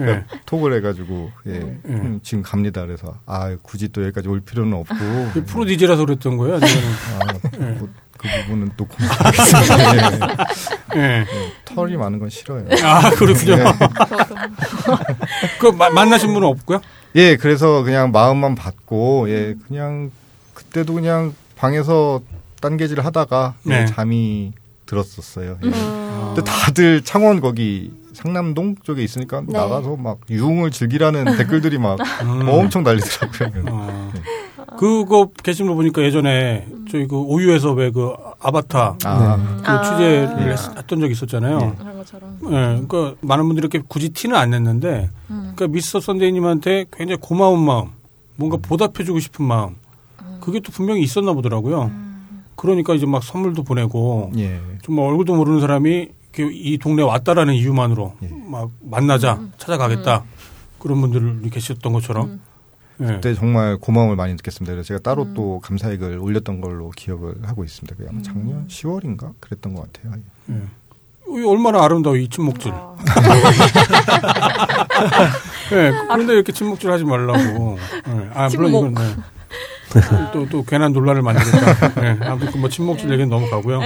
예. 0.00 0.24
톡을 0.44 0.74
해가지고, 0.74 1.30
예, 1.46 1.54
예. 1.54 1.78
음, 1.86 2.20
지금 2.22 2.42
갑니다. 2.42 2.84
그래서, 2.84 3.14
아, 3.24 3.56
굳이 3.62 3.88
또 3.88 4.02
여기까지 4.02 4.28
올 4.28 4.40
필요는 4.40 4.74
없고. 4.74 4.94
그 5.32 5.44
프로 5.46 5.64
디제라서 5.64 6.04
그랬던 6.04 6.36
거예요. 6.36 6.56
아니면 6.56 6.74
아, 7.18 7.60
예. 7.60 7.78
뭐, 7.78 7.88
그 8.20 8.28
부분은 8.42 8.72
또 8.76 8.84
고맙습니다. 8.84 10.36
예, 10.96 11.00
예. 11.00 11.26
털이 11.64 11.96
많은 11.96 12.18
건 12.18 12.28
싫어요. 12.28 12.66
아 12.84 13.08
그렇군요. 13.10 13.54
예. 13.54 13.64
그 15.58 15.68
마- 15.68 15.88
만나신 15.88 16.32
분은 16.34 16.46
없고요. 16.46 16.82
예, 17.16 17.36
그래서 17.36 17.82
그냥 17.82 18.12
마음만 18.12 18.54
받고, 18.56 19.30
예, 19.30 19.54
그냥, 19.66 20.10
그때도 20.52 20.92
그냥 20.94 21.34
방에서 21.56 22.20
딴개질 22.60 23.00
하다가 23.00 23.54
네. 23.62 23.82
예, 23.82 23.86
잠이 23.86 24.52
들었었어요. 24.84 25.56
예. 25.62 25.66
음. 25.66 26.32
근데 26.34 26.42
다들 26.44 27.02
창원 27.02 27.40
거기 27.40 27.90
상남동 28.12 28.76
쪽에 28.82 29.02
있으니까 29.02 29.40
네. 29.46 29.56
나가서 29.58 29.96
막 29.96 30.18
유흥을 30.28 30.70
즐기라는 30.72 31.38
댓글들이 31.38 31.78
막 31.78 31.98
음. 32.22 32.46
엄청 32.48 32.84
달리더라고요. 32.84 33.64
어. 33.70 34.12
그거 34.78 35.30
게시물 35.42 35.74
보니까 35.74 36.02
예전에 36.02 36.66
저희 36.90 37.06
그 37.06 37.16
오유에서 37.16 37.72
왜 37.72 37.90
그 37.90 38.14
아바타 38.40 38.96
아, 39.04 39.36
그 39.36 39.70
아. 39.70 39.82
취재를 39.82 40.48
예. 40.48 40.52
했, 40.52 40.86
던 40.86 41.00
적이 41.00 41.12
있었잖아요. 41.12 41.76
그런 41.78 41.98
것처럼. 41.98 42.38
예, 42.44 42.48
그러니까 42.48 43.14
많은 43.20 43.46
분들이 43.46 43.62
이렇게 43.66 43.84
굳이 43.86 44.08
티는 44.10 44.36
안 44.36 44.50
냈는데, 44.50 45.10
음. 45.30 45.52
그러니까 45.54 45.68
미스터 45.68 46.00
선데이님한테 46.00 46.86
굉장히 46.90 47.18
고마운 47.20 47.60
마음, 47.64 47.90
뭔가 48.36 48.56
보답해주고 48.56 49.20
싶은 49.20 49.44
마음, 49.44 49.76
그게 50.40 50.60
또 50.60 50.72
분명히 50.72 51.02
있었나 51.02 51.34
보더라고요. 51.34 51.90
그러니까 52.56 52.94
이제 52.94 53.06
막 53.06 53.22
선물도 53.22 53.62
보내고, 53.62 54.32
예. 54.38 54.60
정말 54.82 55.06
얼굴도 55.06 55.36
모르는 55.36 55.60
사람이 55.60 56.08
이렇게 56.34 56.54
이 56.54 56.78
동네 56.78 57.02
에 57.02 57.04
왔다라는 57.04 57.54
이유만으로 57.54 58.14
예. 58.22 58.30
막 58.46 58.70
만나자, 58.80 59.40
찾아가겠다 59.58 60.24
그런 60.78 61.00
분들이 61.02 61.50
계셨던 61.50 61.92
것처럼. 61.92 62.40
예. 63.00 63.06
그때 63.06 63.34
정말 63.34 63.76
고마움을 63.78 64.16
많이 64.16 64.32
느꼈습니다. 64.34 64.72
그래서 64.72 64.88
제가 64.88 65.00
따로 65.00 65.22
음. 65.22 65.34
또 65.34 65.60
감사액을 65.60 66.18
올렸던 66.18 66.60
걸로 66.60 66.90
기억을 66.90 67.34
하고 67.44 67.64
있습니다. 67.64 67.96
그게 67.96 68.08
아마 68.10 68.20
작년 68.22 68.66
10월인가 68.68 69.32
그랬던 69.40 69.74
것 69.74 69.92
같아요. 69.92 70.14
예. 70.50 70.54
이 71.32 71.44
얼마나 71.46 71.84
아름다워 71.84 72.16
이 72.16 72.28
침묵질. 72.28 72.72
아. 72.74 72.96
예, 75.72 75.92
그런데 76.10 76.32
이렇게 76.34 76.52
친목질 76.52 76.90
하지 76.90 77.04
말라고. 77.04 77.78
예. 78.08 78.30
아, 78.34 78.48
물론 78.48 78.70
이건 78.70 78.94
네. 78.94 80.00
또, 80.32 80.48
또 80.48 80.64
괜한 80.64 80.92
논란을 80.92 81.22
만들겠다. 81.22 82.02
예. 82.04 82.18
아무튼 82.26 82.50
그뭐 82.52 82.68
친목질 82.68 83.10
얘기는 83.10 83.28
넘어가고요. 83.28 83.80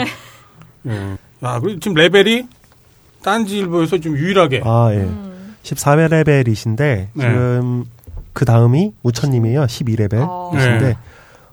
예. 0.87 1.17
아, 1.43 1.61
그리고 1.61 1.79
지금 1.81 1.95
레벨이 1.95 2.49
딴지일보에서 3.23 3.99
좀 3.99 4.17
유일하게. 4.17 4.63
아, 4.65 4.91
예. 4.93 4.99
음. 4.99 5.55
13회 5.63 6.11
레벨이신데 6.11 7.09
네. 7.13 7.23
지금 7.23 7.85
그 8.35 8.45
다음이 8.45 8.93
우천님이에요. 9.03 9.65
12레벨이신데 9.65 10.21
어. 10.29 10.51
네. 10.55 10.97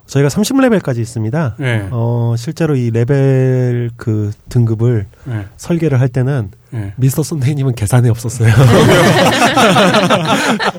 저희가 0.07 0.27
30레벨까지 0.27 0.97
있습니다. 0.97 1.55
네. 1.59 1.87
어, 1.91 2.35
실제로 2.37 2.75
이 2.75 2.91
레벨 2.91 3.89
그 3.95 4.31
등급을 4.49 5.05
네. 5.23 5.45
설계를 5.55 6.01
할 6.01 6.09
때는 6.09 6.51
네. 6.71 6.91
미스터 6.97 7.23
선데이님은 7.23 7.75
계산이 7.75 8.09
없었어요. 8.09 8.51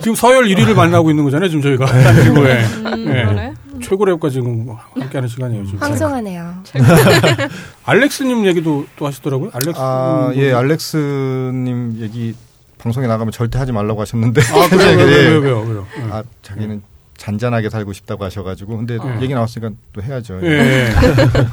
지금 0.01 0.15
서열 0.15 0.45
1위를 0.49 0.75
만나고 0.75 1.09
있는 1.09 1.25
거잖아요, 1.25 1.49
지금 1.49 1.62
저희가. 1.62 1.87
딴지계에. 1.87 2.62
음, 2.62 3.05
네. 3.07 3.25
그러네. 3.25 3.55
최고 3.83 4.05
렙과 4.05 4.31
지금 4.31 4.67
함께 4.93 5.17
하는 5.17 5.29
시간이에요, 5.29 5.65
지금. 5.65 5.79
황송하네요. 5.81 6.55
알렉스님 7.87 8.45
얘기도 8.47 8.85
또 8.97 9.07
하시더라고요. 9.07 9.51
알렉스. 9.55 9.81
아, 9.81 10.31
예, 10.35 10.53
알렉스님 10.53 11.97
얘기 12.01 12.35
방송에 12.83 13.07
나가면 13.07 13.33
절대 13.33 13.59
하지 13.59 13.71
말라고 13.73 14.01
하셨는데. 14.01 14.40
아, 14.42 14.68
그래요, 14.68 15.01
예. 15.09 15.38
왜요, 15.38 15.61
왜요. 15.61 15.87
예. 15.99 16.03
아, 16.11 16.23
자기는 16.42 16.83
잔잔하게 17.23 17.71
살고 17.71 17.93
싶다고 17.93 18.25
하셔가지고. 18.25 18.79
근데 18.79 18.99
네. 18.99 19.23
얘기 19.23 19.33
나왔으니까 19.33 19.71
또 19.93 20.03
해야죠. 20.03 20.41
예. 20.43 20.49
예. 20.91 20.91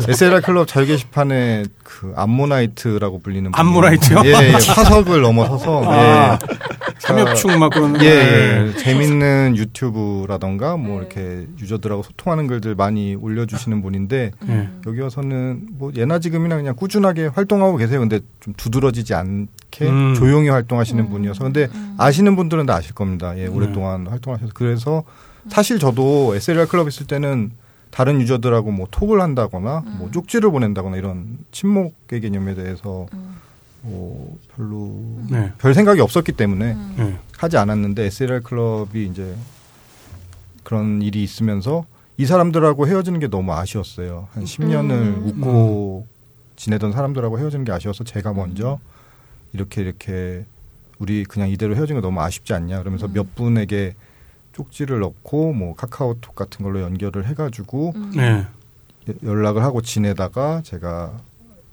SLR 0.08 0.42
클럽 0.42 0.68
자유 0.68 0.88
게시판에 0.88 1.66
그 1.84 2.12
암모나이트라고 2.16 3.20
불리는 3.20 3.52
암모나이트요? 3.54 4.22
예, 4.26 4.30
예. 4.30 4.52
화석을 4.54 5.22
넘어서서 5.22 5.84
아, 5.86 6.40
예. 6.42 6.98
삼엽충 6.98 7.60
막 7.60 7.72
그런. 7.72 8.02
예, 8.02 8.08
예. 8.74 8.74
재밌는 8.80 9.58
유튜브라던가 9.58 10.76
뭐 10.76 11.02
이렇게 11.02 11.46
유저들하고 11.60 12.02
소통하는 12.02 12.48
글들 12.48 12.74
많이 12.74 13.14
올려주시는 13.14 13.84
분인데 13.84 14.32
예. 14.50 14.70
여기 14.88 15.02
와서는 15.02 15.68
뭐 15.74 15.92
예나 15.96 16.18
지금이나 16.18 16.56
그냥 16.56 16.76
꾸준하게 16.76 17.28
활동하고 17.28 17.78
계세요. 17.78 18.00
근데 18.00 18.22
좀 18.40 18.56
두드러지지 18.58 19.14
않게 19.14 19.88
음. 19.88 20.16
조용히 20.16 20.50
활동하시는 20.50 21.10
분이어서 21.10 21.44
근데 21.44 21.68
아시는 22.00 22.36
분들은 22.36 22.66
다 22.66 22.74
아실 22.74 22.96
겁니다. 22.96 23.38
예, 23.38 23.44
네. 23.44 23.48
오랫동안 23.50 24.08
활동하셔서 24.08 24.52
그래서 24.56 25.04
사실 25.48 25.80
저도 25.80 26.36
SLR 26.36 26.68
클럽 26.68 26.88
있을 26.88 27.08
때는 27.08 27.52
다른 27.92 28.22
유저들하고 28.22 28.72
뭐 28.72 28.88
톡을 28.92 29.22
한다거나 29.22 29.84
뭐 29.98 30.12
쪽지를 30.12 30.52
보낸다거나 30.52 30.98
이런 30.98 31.38
친목의 31.52 32.22
개념에 32.22 32.54
대해서 32.56 33.08
뭐 33.82 34.38
별로 34.56 34.94
네. 35.30 35.52
별 35.58 35.74
생각이 35.74 36.02
없었기 36.02 36.34
때문에 36.34 36.78
예. 37.00 37.16
하지 37.38 37.58
않았는데 37.58 38.06
SLR 38.06 38.42
클럽이 38.42 39.06
이제 39.06 39.36
그런 40.64 41.02
일이 41.02 41.24
있으면서 41.24 41.86
이 42.18 42.26
사람들하고 42.26 42.88
헤어지는 42.88 43.20
게 43.20 43.28
너무 43.28 43.54
아쉬웠어요. 43.54 44.28
한 44.34 44.44
10년을 44.44 44.92
음. 44.92 45.24
웃고 45.26 46.06
지내던 46.58 46.92
사람들하고 46.92 47.40
헤어지는 47.40 47.64
게 47.64 47.72
아쉬워서 47.72 48.04
제가 48.04 48.34
먼저 48.34 48.80
이렇게 49.54 49.82
이렇게 49.82 50.46
우리 51.00 51.24
그냥 51.24 51.50
이대로 51.50 51.76
헤어진 51.76 51.96
거 51.96 52.02
너무 52.02 52.20
아쉽지 52.22 52.54
않냐 52.54 52.80
그러면서 52.80 53.08
몇 53.08 53.36
분에게 53.36 53.96
쪽지를 54.64 55.00
넣고 55.00 55.54
뭐 55.54 55.74
카카오톡 55.74 56.36
같은 56.36 56.64
걸로 56.64 56.82
연결을 56.82 57.26
해가지고 57.28 57.94
네. 58.14 58.46
여- 59.08 59.14
연락을 59.24 59.64
하고 59.64 59.82
지내다가 59.82 60.62
제가 60.66 61.14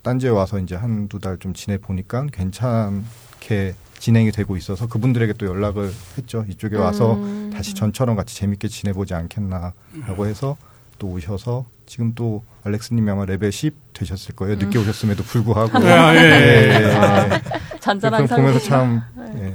딴지에 0.03 0.31
와서 0.31 0.61
이제 0.61 0.77
한두 0.77 1.19
달 1.19 1.37
좀 1.39 1.53
지내 1.53 1.79
보니까 1.79 2.27
괜찮게 2.33 3.75
진행이 3.99 4.31
되고 4.31 4.57
있어서 4.57 4.87
그분들에게 4.87 5.33
또 5.35 5.47
연락을 5.47 5.91
했죠. 6.17 6.45
이쪽에 6.49 6.77
와서 6.77 7.15
음. 7.15 7.51
다시 7.53 7.75
전처럼 7.75 8.15
같이 8.15 8.37
재밌게 8.37 8.69
지내보지 8.69 9.15
않겠나라고 9.15 10.27
해서 10.27 10.57
또 10.99 11.09
오셔서 11.09 11.67
지금 11.87 12.13
또 12.15 12.43
알렉스님이 12.65 13.11
아마 13.11 13.25
레벨 13.25 13.53
10 13.53 13.75
되셨을 13.93 14.35
거예요. 14.35 14.57
늦게 14.57 14.79
오셨음에도 14.79 15.23
불구하고 15.23 15.79
아, 15.79 16.15
예, 16.15 16.19
예, 16.19 16.23
예. 16.23 17.33
예. 17.35 17.79
잔잔한 17.81 18.23
그걸 18.25 18.39
보면서 18.39 18.59
상징. 18.59 19.01
참 19.17 19.37
예, 19.39 19.55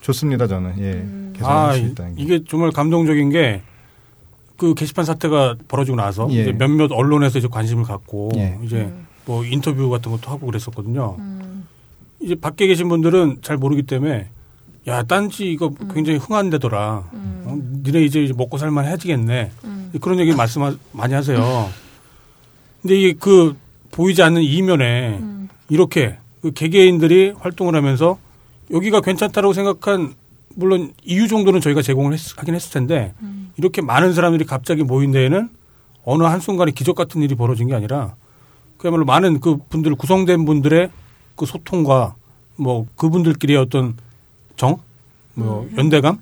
좋습니다. 0.00 0.46
저는 0.46 0.74
예, 0.78 1.32
계속 1.36 1.48
아, 1.48 1.68
할수 1.68 1.80
이- 1.80 1.86
있다는 1.90 2.14
게. 2.16 2.22
이게 2.22 2.40
정말 2.48 2.70
감동적인 2.70 3.30
게 3.30 3.62
그 4.58 4.74
게시판 4.74 5.04
사태가 5.04 5.56
벌어지고 5.66 5.96
나서 5.96 6.28
예. 6.30 6.42
이제 6.42 6.52
몇몇 6.52 6.92
언론에서 6.92 7.40
이제 7.40 7.48
관심을 7.48 7.82
갖고 7.82 8.30
예. 8.36 8.56
이제 8.62 8.92
뭐 9.24 9.44
인터뷰 9.44 9.90
같은 9.90 10.12
것도 10.12 10.30
하고 10.30 10.46
그랬었거든요. 10.46 11.16
음. 11.18 11.66
이제 12.20 12.36
밖에 12.36 12.68
계신 12.68 12.88
분들은 12.88 13.38
잘 13.42 13.56
모르기 13.56 13.82
때문에 13.82 14.30
야 14.88 15.02
딴지 15.04 15.50
이거 15.50 15.72
굉장히 15.94 16.18
흥한 16.18 16.50
데더라. 16.50 17.04
어, 17.12 17.58
니네 17.84 18.02
이제 18.02 18.32
먹고 18.36 18.58
살만 18.58 18.86
해지겠네. 18.86 19.52
그런 20.00 20.18
얘기 20.18 20.34
말씀 20.34 20.62
많이 20.92 21.14
하세요. 21.14 21.68
근데 22.80 22.98
이게 22.98 23.12
그 23.18 23.56
보이지 23.92 24.22
않는 24.22 24.42
이면에 24.42 25.20
이렇게 25.68 26.16
그 26.40 26.50
개개인들이 26.50 27.34
활동을 27.38 27.76
하면서 27.76 28.18
여기가 28.70 29.00
괜찮다라고 29.02 29.52
생각한 29.52 30.14
물론 30.54 30.92
이유 31.04 31.28
정도는 31.28 31.60
저희가 31.60 31.82
제공을 31.82 32.12
했, 32.14 32.20
하긴 32.36 32.54
했을 32.54 32.72
텐데 32.72 33.14
이렇게 33.56 33.82
많은 33.82 34.12
사람들이 34.14 34.44
갑자기 34.44 34.82
모인 34.82 35.12
데에는 35.12 35.48
어느 36.04 36.24
한순간에 36.24 36.72
기적 36.72 36.96
같은 36.96 37.22
일이 37.22 37.34
벌어진 37.34 37.68
게 37.68 37.74
아니라 37.74 38.16
그야말로 38.78 39.04
많은 39.04 39.40
그 39.40 39.58
분들 39.68 39.94
구성된 39.94 40.44
분들의 40.44 40.90
그 41.36 41.46
소통과 41.46 42.16
뭐 42.56 42.86
그분들끼리의 42.96 43.58
어떤 43.58 43.96
정, 44.56 44.78
뭐 45.34 45.68
연대감, 45.76 46.18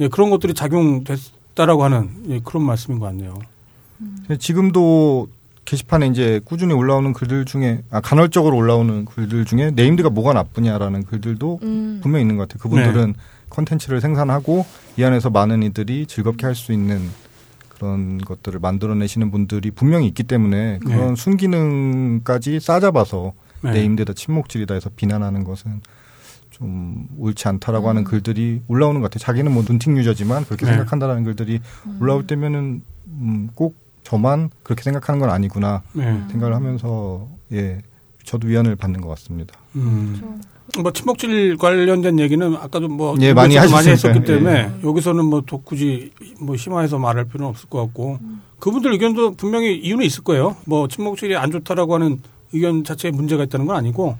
예, 0.00 0.08
그런 0.08 0.30
것들이 0.30 0.54
작용됐다라고 0.54 1.84
하는 1.84 2.10
예, 2.28 2.40
그런 2.44 2.64
말씀인 2.64 2.98
것 2.98 3.06
같네요. 3.06 3.38
지금도 4.38 5.28
게시판에 5.64 6.06
이제 6.08 6.40
꾸준히 6.44 6.74
올라오는 6.74 7.12
글들 7.12 7.44
중에 7.44 7.82
아 7.90 8.00
간헐적으로 8.00 8.56
올라오는 8.56 9.04
글들 9.04 9.44
중에 9.44 9.70
네임드가 9.72 10.10
뭐가 10.10 10.32
나쁘냐라는 10.32 11.04
글들도 11.04 11.60
음. 11.62 12.00
분명히 12.02 12.22
있는 12.22 12.36
것 12.36 12.48
같아요. 12.48 12.62
그분들은 12.62 13.14
컨텐츠를 13.50 14.00
생산하고 14.00 14.64
이 14.96 15.04
안에서 15.04 15.30
많은 15.30 15.62
이들이 15.62 16.06
즐겁게 16.06 16.46
할 16.46 16.54
수 16.54 16.72
있는 16.72 17.08
그런 17.68 18.18
것들을 18.18 18.60
만들어내시는 18.60 19.30
분들이 19.30 19.70
분명히 19.70 20.06
있기 20.08 20.24
때문에 20.24 20.80
그런 20.84 21.16
순기능까지 21.16 22.60
싸잡아서 22.60 23.32
네. 23.62 23.72
네임드다 23.72 24.12
침묵질이다 24.12 24.74
해서 24.74 24.90
비난하는 24.94 25.44
것은 25.44 25.80
좀 26.60 27.08
옳지 27.18 27.48
않다라고 27.48 27.88
하는 27.88 28.04
글들이 28.04 28.60
올라오는 28.68 29.00
것 29.00 29.10
같아요. 29.10 29.24
자기는 29.24 29.50
뭐 29.52 29.64
눈팅 29.64 29.96
유저지만 29.96 30.44
그렇게 30.44 30.66
네. 30.66 30.72
생각한다라는 30.72 31.24
글들이 31.24 31.60
올라올 32.00 32.26
때면은 32.26 32.82
음, 33.08 33.48
꼭 33.54 33.76
저만 34.04 34.50
그렇게 34.62 34.82
생각하는 34.82 35.20
건 35.20 35.30
아니구나 35.30 35.82
네. 35.94 36.22
생각을 36.30 36.54
하면서 36.54 37.26
예 37.52 37.78
저도 38.24 38.48
위안을 38.48 38.76
받는 38.76 39.00
것 39.00 39.08
같습니다. 39.08 39.54
음. 39.76 40.40
뭐 40.82 40.92
침묵질 40.92 41.56
관련된 41.56 42.20
얘기는 42.20 42.54
아까도 42.54 42.88
뭐 42.88 43.16
예, 43.20 43.32
많이 43.32 43.56
많이. 43.56 43.88
했었기 43.88 44.22
때문에 44.22 44.52
예. 44.52 44.86
여기서는 44.86 45.24
뭐또 45.24 45.62
굳이 45.62 46.12
뭐 46.40 46.56
심화해서 46.56 46.98
말할 46.98 47.24
필요는 47.24 47.48
없을 47.48 47.68
것 47.68 47.78
같고 47.86 48.18
그분들 48.60 48.92
의견도 48.92 49.32
분명히 49.32 49.76
이유는 49.78 50.04
있을 50.04 50.22
거예요. 50.22 50.56
뭐 50.66 50.86
침묵질이 50.86 51.36
안 51.36 51.50
좋다라고 51.50 51.94
하는 51.94 52.20
의견 52.52 52.84
자체에 52.84 53.10
문제가 53.10 53.44
있다는 53.44 53.66
건 53.66 53.76
아니고 53.76 54.16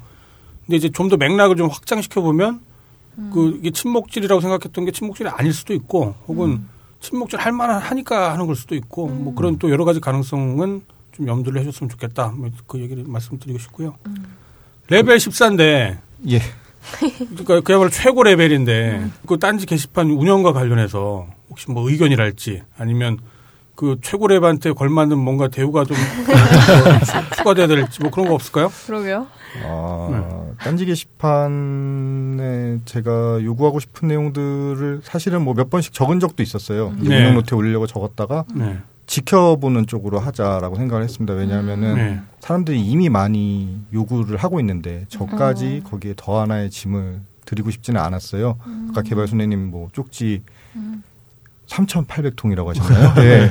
근데 0.71 0.77
이제 0.77 0.89
좀 0.89 1.09
더 1.09 1.17
맥락을 1.17 1.57
좀 1.57 1.69
확장시켜 1.69 2.21
보면 2.21 2.61
그 3.33 3.59
이게 3.59 3.73
침묵질이라고 3.73 4.41
생각했던 4.41 4.85
게 4.85 4.93
침묵질이 4.93 5.29
아닐 5.29 5.53
수도 5.53 5.75
있고 5.75 6.15
혹은 6.29 6.65
침묵질 7.01 7.41
할 7.41 7.51
만한 7.51 7.81
하니까 7.81 8.33
하는 8.33 8.47
걸 8.47 8.55
수도 8.55 8.77
있고 8.77 9.09
뭐 9.09 9.35
그런 9.35 9.59
또 9.59 9.69
여러 9.71 9.85
가지 9.85 9.99
가능성은 9.99 10.83
좀 11.11 11.27
염두를 11.27 11.61
해줬으면 11.63 11.91
좋겠다. 11.91 12.29
뭐그 12.29 12.79
얘기를 12.79 13.03
말씀드리고 13.05 13.59
싶고요. 13.59 13.97
레벨 14.89 15.17
14인데 15.17 15.99
예. 16.29 16.41
그러니까 17.19 17.61
그야말로 17.63 17.91
최고 17.91 18.23
레벨인데 18.23 19.11
그 19.27 19.39
딴지 19.41 19.67
게시판 19.67 20.09
운영과 20.09 20.53
관련해서 20.53 21.27
혹시 21.51 21.69
뭐 21.69 21.91
의견이랄지 21.91 22.63
아니면 22.79 23.19
그 23.81 23.97
최고 24.03 24.27
레벨한테 24.29 24.73
걸맞는 24.73 25.17
뭔가 25.17 25.49
대우가 25.49 25.85
좀 25.87 25.97
추- 25.97 27.37
추가돼야 27.39 27.67
될지 27.67 28.03
뭐 28.03 28.11
그런 28.11 28.29
거 28.29 28.35
없을까요? 28.35 28.71
그러게요. 28.87 29.27
아, 29.65 30.45
딴지 30.59 30.85
게시판에 30.85 32.81
제가 32.85 33.43
요구하고 33.43 33.81
싶은 33.81 34.09
내용들을 34.09 35.01
사실은 35.03 35.43
뭐 35.45 35.55
몇 35.55 35.71
번씩 35.71 35.95
적은 35.95 36.21
적도 36.21 36.43
있었어요. 36.43 36.93
네. 36.99 37.17
운영 37.21 37.35
노트에 37.37 37.57
올리려고 37.57 37.87
적었다가 37.87 38.45
네. 38.55 38.79
지켜보는 39.07 39.87
쪽으로 39.87 40.19
하자라고 40.21 40.77
생각을 40.77 41.03
했습니다. 41.03 41.33
왜냐하면은 41.33 41.95
네. 41.95 42.21
사람들이 42.41 42.81
이미 42.85 43.09
많이 43.09 43.79
요구를 43.95 44.37
하고 44.37 44.61
있는데 44.61 45.07
저까지 45.09 45.83
거기에 45.91 46.13
더 46.19 46.39
하나의 46.43 46.69
짐을 46.71 47.21
드리고 47.47 47.71
싶지는 47.71 47.99
않았어요. 47.99 48.59
아까 48.91 49.01
개발순애님 49.01 49.71
뭐 49.71 49.89
쪽지 49.93 50.43
3,800통이라고 51.71 52.67
하셨나요? 52.67 53.15
네. 53.23 53.51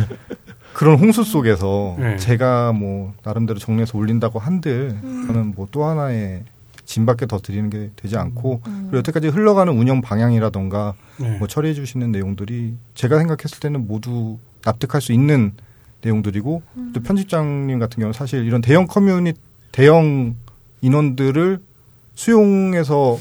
그런 0.74 1.00
홍수 1.00 1.24
속에서 1.24 1.96
네. 1.98 2.18
제가 2.18 2.72
뭐 2.74 3.14
나름대로 3.24 3.60
정리해서 3.60 3.98
올린다고 3.98 4.40
한들 4.40 4.98
저는 5.28 5.54
뭐 5.56 5.68
또 5.72 5.86
하나의 5.86 6.44
짐밖에 6.86 7.28
더 7.28 7.38
드리는 7.40 7.70
게 7.70 7.92
되지 7.96 8.18
않고 8.18 8.62
그리고 8.64 8.98
여태까지 8.98 9.28
흘러가는 9.28 9.72
운영 9.72 10.02
방향이라던가 10.02 10.96
네. 11.18 11.38
뭐 11.38 11.48
처리해 11.48 11.74
주시는 11.76 12.12
내용들이 12.12 12.74
제가 12.96 13.20
생각했을 13.20 13.60
때는 13.60 13.86
모두 13.88 14.40
납득할 14.64 15.00
수 15.02 15.12
있는 15.14 15.52
내용들이고 16.02 16.62
또 16.94 17.00
편집장님 17.04 17.78
같은 17.78 17.98
경우는 17.98 18.14
사실 18.14 18.44
이런 18.46 18.62
대형 18.62 18.88
커뮤니 18.88 19.34
대형 19.72 20.36
인원들을 20.82 21.60
수용해서 22.16 23.20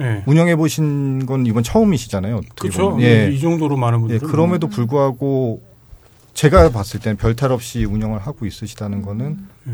예. 0.00 0.22
운영해 0.26 0.56
보신 0.56 1.26
건 1.26 1.46
이번 1.46 1.62
처음이시잖아요. 1.62 2.40
그렇죠. 2.58 2.96
예. 3.00 3.30
이 3.32 3.40
정도로 3.40 3.76
많은 3.76 3.98
예, 3.98 4.02
분들은 4.18 4.28
그럼에도 4.30 4.68
불구하고 4.68 5.62
제가 6.34 6.70
봤을 6.70 7.00
때는 7.00 7.16
별탈 7.16 7.50
없이 7.50 7.84
운영을 7.84 8.20
하고 8.20 8.46
있으시다는 8.46 9.02
거는 9.02 9.38
예. 9.68 9.72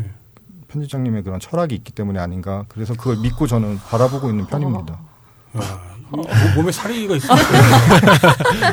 편집장님의 0.67 1.23
그런 1.23 1.39
철학이 1.39 1.75
있기 1.75 1.91
때문에 1.93 2.19
아닌가. 2.19 2.65
그래서 2.69 2.93
그걸 2.95 3.17
믿고 3.17 3.47
저는 3.47 3.79
바라보고 3.87 4.29
있는 4.29 4.45
편입니다. 4.47 4.93
야, 5.57 5.61
이 6.11 6.15
뭐- 6.15 6.25
몸에 6.55 6.71
살이가 6.71 7.15
있어요. 7.15 7.37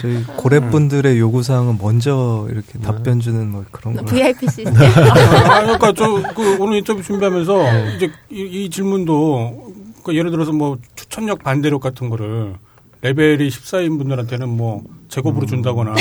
저희 0.00 0.22
고래분들의 0.36 1.18
요구사항은 1.18 1.78
먼저 1.80 2.46
이렇게 2.50 2.78
답변 2.78 3.20
주는 3.20 3.48
뭐 3.50 3.64
그런 3.70 3.96
거. 3.96 4.04
VIP 4.04 4.46
시스템. 4.46 4.74
아, 4.76 5.60
그러니까 5.62 5.92
저 5.92 6.22
그 6.34 6.56
오늘 6.60 6.78
인터뷰 6.78 7.02
준비하면서 7.02 7.96
이제 7.96 8.10
이, 8.30 8.64
이 8.64 8.70
질문도 8.70 9.72
그 10.02 10.16
예를 10.16 10.30
들어서 10.30 10.52
뭐 10.52 10.78
추천력 10.94 11.42
반대력 11.42 11.80
같은 11.80 12.08
거를 12.08 12.54
레벨이 13.02 13.48
14인 13.48 13.98
분들한테는 13.98 14.48
뭐 14.48 14.84
제곱으로 15.08 15.44
준다거나 15.44 15.92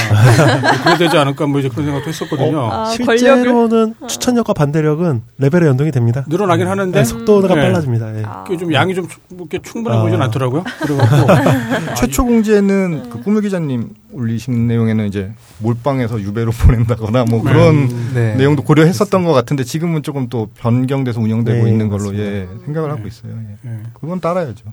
그래야 0.84 0.97
되지 0.99 1.18
않을까 1.18 1.47
뭐 1.47 1.60
이제 1.60 1.68
그런 1.68 1.86
생각도 1.88 2.08
했었거든요. 2.10 2.72
아, 2.72 2.86
실제로는 2.91 3.95
추천력과 4.08 4.54
반대력은 4.54 5.24
레벨에 5.39 5.68
연동이 5.68 5.91
됩니다. 5.91 6.24
늘어나긴 6.30 6.68
하는데 6.68 6.97
네, 6.99 7.04
속도가 7.04 7.47
네. 7.56 7.62
빨라집니다. 7.62 8.20
예. 8.20 8.24
아. 8.24 8.43
그게 8.43 8.56
좀 8.58 8.72
양이 8.72 8.93
좀 8.93 9.08
충- 9.08 9.20
이렇게 9.32 9.60
충분해 9.64 9.97
아. 9.97 10.02
보이진 10.02 10.22
않더라고요. 10.22 10.64
그래갖고 10.80 11.95
최초 11.97 12.24
공지에는 12.24 13.10
그 13.10 13.22
꾸물 13.22 13.41
기자님 13.41 13.89
올리신 14.14 14.68
내용에는 14.68 15.08
이제 15.08 15.32
몰빵해서 15.58 16.22
유배로 16.22 16.52
보낸다거나 16.64 17.26
뭐 17.26 17.41
그런 17.41 17.88
네. 18.14 18.36
내용도 18.36 18.62
고려했었던 18.64 19.24
것 19.26 19.34
같은데 19.34 19.64
지금은 19.64 20.04
조금 20.04 20.30
또 20.30 20.49
변경돼서 20.56 21.20
운영되고 21.20 21.64
네, 21.66 21.70
있는 21.72 21.89
걸로 21.89 22.12
맞습니다. 22.12 22.24
예, 22.24 22.47
생각을 22.66 22.89
네. 22.89 22.95
하고 22.95 23.08
있어요. 23.08 23.34
예. 23.66 23.70
예. 23.72 23.80
그건 23.99 24.22
따라야죠. 24.22 24.66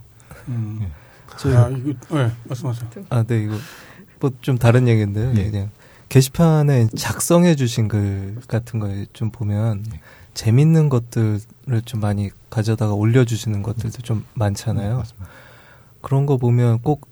음. 0.48 0.80
저희- 1.38 1.54
아, 1.56 1.68
이거 1.68 1.92
네, 2.16 2.30
말씀하세요. 2.44 2.90
아, 3.10 3.22
네, 3.22 3.42
이거 3.44 3.54
뭐 4.20 4.30
좀 4.40 4.58
다른 4.58 4.88
얘기인데요. 4.88 5.32
예. 5.36 5.50
그냥 5.50 5.70
게시판에 6.08 6.88
작성해 6.96 7.54
주신 7.54 7.86
글 7.88 8.36
같은 8.48 8.80
거좀 8.80 9.30
보면 9.30 9.84
예. 9.94 10.00
재밌는 10.34 10.88
것들을 10.88 11.40
좀 11.84 12.00
많이 12.00 12.30
가져다가 12.50 12.94
올려 12.94 13.24
주시는 13.24 13.62
것들도 13.62 14.02
좀 14.02 14.18
네, 14.18 14.24
많잖아요. 14.34 14.96
맞습니다. 14.98 15.28
그런 16.00 16.26
거 16.26 16.36
보면 16.36 16.80
꼭 16.82 17.08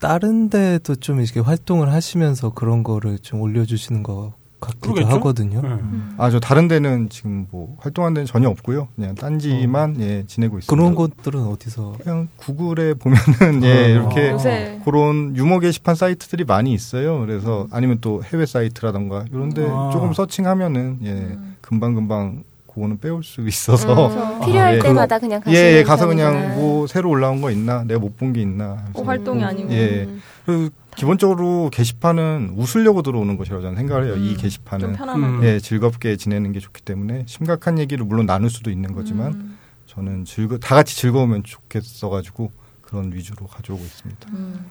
다른 0.00 0.50
데도 0.50 0.96
좀 0.96 1.20
이렇게 1.20 1.40
활동을 1.40 1.92
하시면서 1.92 2.50
그런 2.50 2.82
거를 2.82 3.18
좀 3.18 3.40
올려 3.40 3.64
주시는 3.64 4.02
것 4.02 4.32
같기도 4.60 4.92
그러겠죠? 4.94 5.16
하거든요. 5.16 5.60
네. 5.62 5.68
아, 6.16 6.30
저 6.30 6.40
다른 6.40 6.66
데는 6.68 7.08
지금 7.10 7.46
뭐 7.50 7.76
활동한 7.78 8.12
데는 8.14 8.26
전혀 8.26 8.48
없고요. 8.48 8.88
그냥 8.96 9.14
딴지만 9.14 9.96
예, 10.00 10.24
지내고 10.26 10.58
있습니다. 10.58 10.74
그런 10.74 10.94
것들은 10.94 11.44
어디서 11.46 11.94
그냥 12.02 12.28
구글에 12.36 12.94
보면은 12.94 13.62
예, 13.62 13.90
이렇게 13.92 14.28
아. 14.28 14.32
요새 14.32 14.80
그런 14.84 15.36
유머 15.36 15.60
게시판 15.60 15.94
사이트들이 15.94 16.44
많이 16.44 16.72
있어요. 16.72 17.20
그래서 17.20 17.68
아니면 17.70 17.98
또 18.00 18.22
해외 18.24 18.46
사이트라던가 18.46 19.26
이런데 19.30 19.66
아. 19.70 19.90
조금 19.92 20.12
서칭하면은 20.12 20.98
예, 21.04 21.10
음. 21.10 21.56
금방 21.60 21.94
금방 21.94 22.42
그거는 22.72 22.98
빼올 22.98 23.24
수 23.24 23.46
있어서 23.48 24.08
음, 24.08 24.44
필요할 24.44 24.76
예. 24.76 24.78
때마다 24.80 25.18
그냥 25.18 25.40
예, 25.46 25.50
가시는 25.50 25.72
예, 25.78 25.82
가서 25.84 26.06
편이구나. 26.06 26.30
그냥 26.32 26.54
뭐 26.56 26.86
새로 26.86 27.10
올라온 27.10 27.40
거 27.40 27.50
있나, 27.50 27.82
내가 27.84 27.98
못 28.00 28.16
본 28.16 28.32
게 28.32 28.40
있나. 28.42 28.76
꼭 28.92 29.02
하면서. 29.02 29.04
활동이 29.04 29.42
아니고. 29.44 29.72
예. 29.72 30.06
음. 30.08 30.20
그리고 30.46 30.68
기본적으로 30.98 31.70
게시판은 31.72 32.54
웃으려고 32.56 33.02
들어오는 33.02 33.36
것이라고 33.36 33.62
저는 33.62 33.76
생각을 33.76 34.06
해요. 34.06 34.16
이 34.16 34.30
음, 34.30 34.34
좀 34.34 34.42
게시판은 34.42 34.92
편안하게. 34.94 35.36
음. 35.36 35.44
예, 35.44 35.60
즐겁게 35.60 36.16
지내는 36.16 36.52
게 36.52 36.60
좋기 36.60 36.82
때문에 36.82 37.24
심각한 37.26 37.78
얘기를 37.78 38.04
물론 38.04 38.26
나눌 38.26 38.50
수도 38.50 38.70
있는 38.70 38.94
거지만 38.94 39.32
음. 39.34 39.58
저는 39.86 40.24
즐거 40.24 40.58
다 40.58 40.74
같이 40.74 40.96
즐거우면 40.96 41.44
좋겠어 41.44 42.08
가지고 42.10 42.50
그런 42.82 43.12
위주로 43.12 43.46
가져오고 43.46 43.82
있습니다. 43.84 44.28
음. 44.32 44.66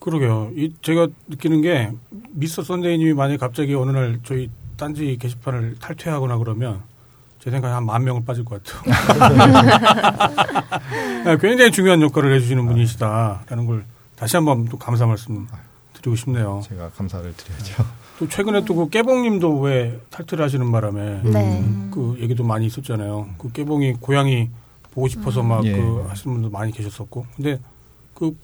그러게요. 0.00 0.50
이 0.56 0.74
제가 0.82 1.06
느끼는 1.28 1.62
게 1.62 1.92
미스터 2.32 2.62
선데이님이 2.62 3.14
만약 3.14 3.34
에 3.34 3.36
갑자기 3.36 3.74
어느 3.74 3.92
날 3.92 4.18
저희 4.24 4.50
딴지 4.76 5.16
게시판을 5.18 5.76
탈퇴하거나 5.80 6.38
그러면 6.38 6.80
제 7.38 7.50
생각에 7.50 7.72
한 7.72 7.84
만 7.86 8.04
명을 8.04 8.24
빠질 8.24 8.44
것 8.44 8.62
같아요. 8.62 8.82
네, 11.24 11.36
굉장히 11.38 11.70
중요한 11.70 12.02
역할을 12.02 12.34
해주시는 12.34 12.66
분이시다라는 12.66 13.66
걸 13.66 13.84
다시 14.22 14.36
한번 14.36 14.66
또 14.66 14.78
감사 14.78 15.04
말씀 15.04 15.48
드리고 15.94 16.14
싶네요. 16.14 16.62
제가 16.64 16.90
감사를 16.90 17.34
드려야죠. 17.36 17.84
또 18.20 18.28
최근에 18.28 18.64
또 18.64 18.76
그 18.76 18.88
깨봉님도 18.88 19.58
왜 19.58 19.98
탈퇴를 20.10 20.44
하시는 20.44 20.70
바람에 20.70 21.22
네. 21.24 21.64
그 21.90 22.16
얘기도 22.20 22.44
많이 22.44 22.66
있었잖아요. 22.66 23.30
그 23.36 23.50
깨봉이 23.50 23.94
고양이 23.94 24.48
보고 24.92 25.08
싶어서 25.08 25.42
막그 25.42 25.66
예. 25.66 26.08
하시는 26.08 26.34
분도 26.34 26.50
많이 26.50 26.70
계셨었고. 26.70 27.26
근데 27.34 27.58
그 28.14 28.36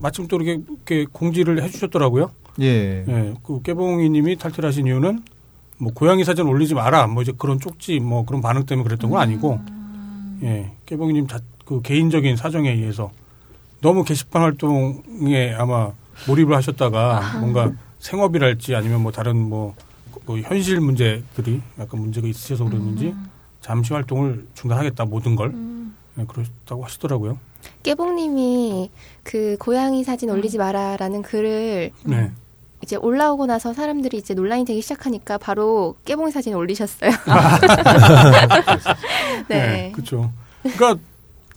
마침 0.00 0.26
또 0.26 0.40
이렇게, 0.40 0.60
이렇게 0.68 1.06
공지를 1.12 1.62
해주셨더라고요. 1.62 2.32
예. 2.62 3.04
예, 3.06 3.34
그 3.44 3.62
깨봉이님이 3.62 4.38
탈퇴를 4.38 4.66
하신 4.66 4.88
이유는 4.88 5.22
뭐 5.78 5.92
고양이 5.94 6.24
사진 6.24 6.48
올리지 6.48 6.74
마라. 6.74 7.06
뭐 7.06 7.22
이제 7.22 7.32
그런 7.38 7.60
쪽지 7.60 8.00
뭐 8.00 8.26
그런 8.26 8.42
반응 8.42 8.66
때문에 8.66 8.82
그랬던 8.82 9.08
건 9.08 9.20
아니고, 9.20 9.60
예, 10.42 10.72
깨봉이님 10.86 11.28
자, 11.28 11.38
그 11.64 11.80
개인적인 11.80 12.34
사정에 12.34 12.72
의해서 12.72 13.12
너무 13.84 14.02
게시판 14.02 14.40
활동에 14.40 15.52
아마 15.58 15.92
몰입을 16.26 16.56
하셨다가 16.56 17.36
뭔가 17.40 17.70
생업이랄지 17.98 18.74
아니면 18.74 19.02
뭐 19.02 19.12
다른 19.12 19.36
뭐, 19.36 19.74
뭐 20.24 20.38
현실 20.38 20.80
문제들이 20.80 21.60
약간 21.78 22.00
문제가 22.00 22.26
있으셔서 22.26 22.64
그랬는지 22.64 23.14
잠시 23.60 23.92
활동을 23.92 24.46
중단하겠다 24.54 25.04
모든 25.04 25.36
걸 25.36 25.52
예, 26.18 26.24
그러셨다고 26.24 26.82
하시더라고요. 26.82 27.38
깨봉님이 27.82 28.90
그 29.22 29.58
고양이 29.60 30.02
사진 30.02 30.30
올리지 30.30 30.56
마라라는 30.56 31.20
글을 31.20 31.90
네. 32.04 32.30
이제 32.82 32.96
올라오고 32.96 33.44
나서 33.44 33.74
사람들이 33.74 34.16
이제 34.16 34.32
논란이 34.32 34.64
되기 34.64 34.80
시작하니까 34.80 35.36
바로 35.36 35.96
깨봉이 36.06 36.32
사진 36.32 36.54
올리셨어요. 36.54 37.10
네. 39.48 39.92
그렇죠. 39.92 40.32
그러니까 40.62 40.96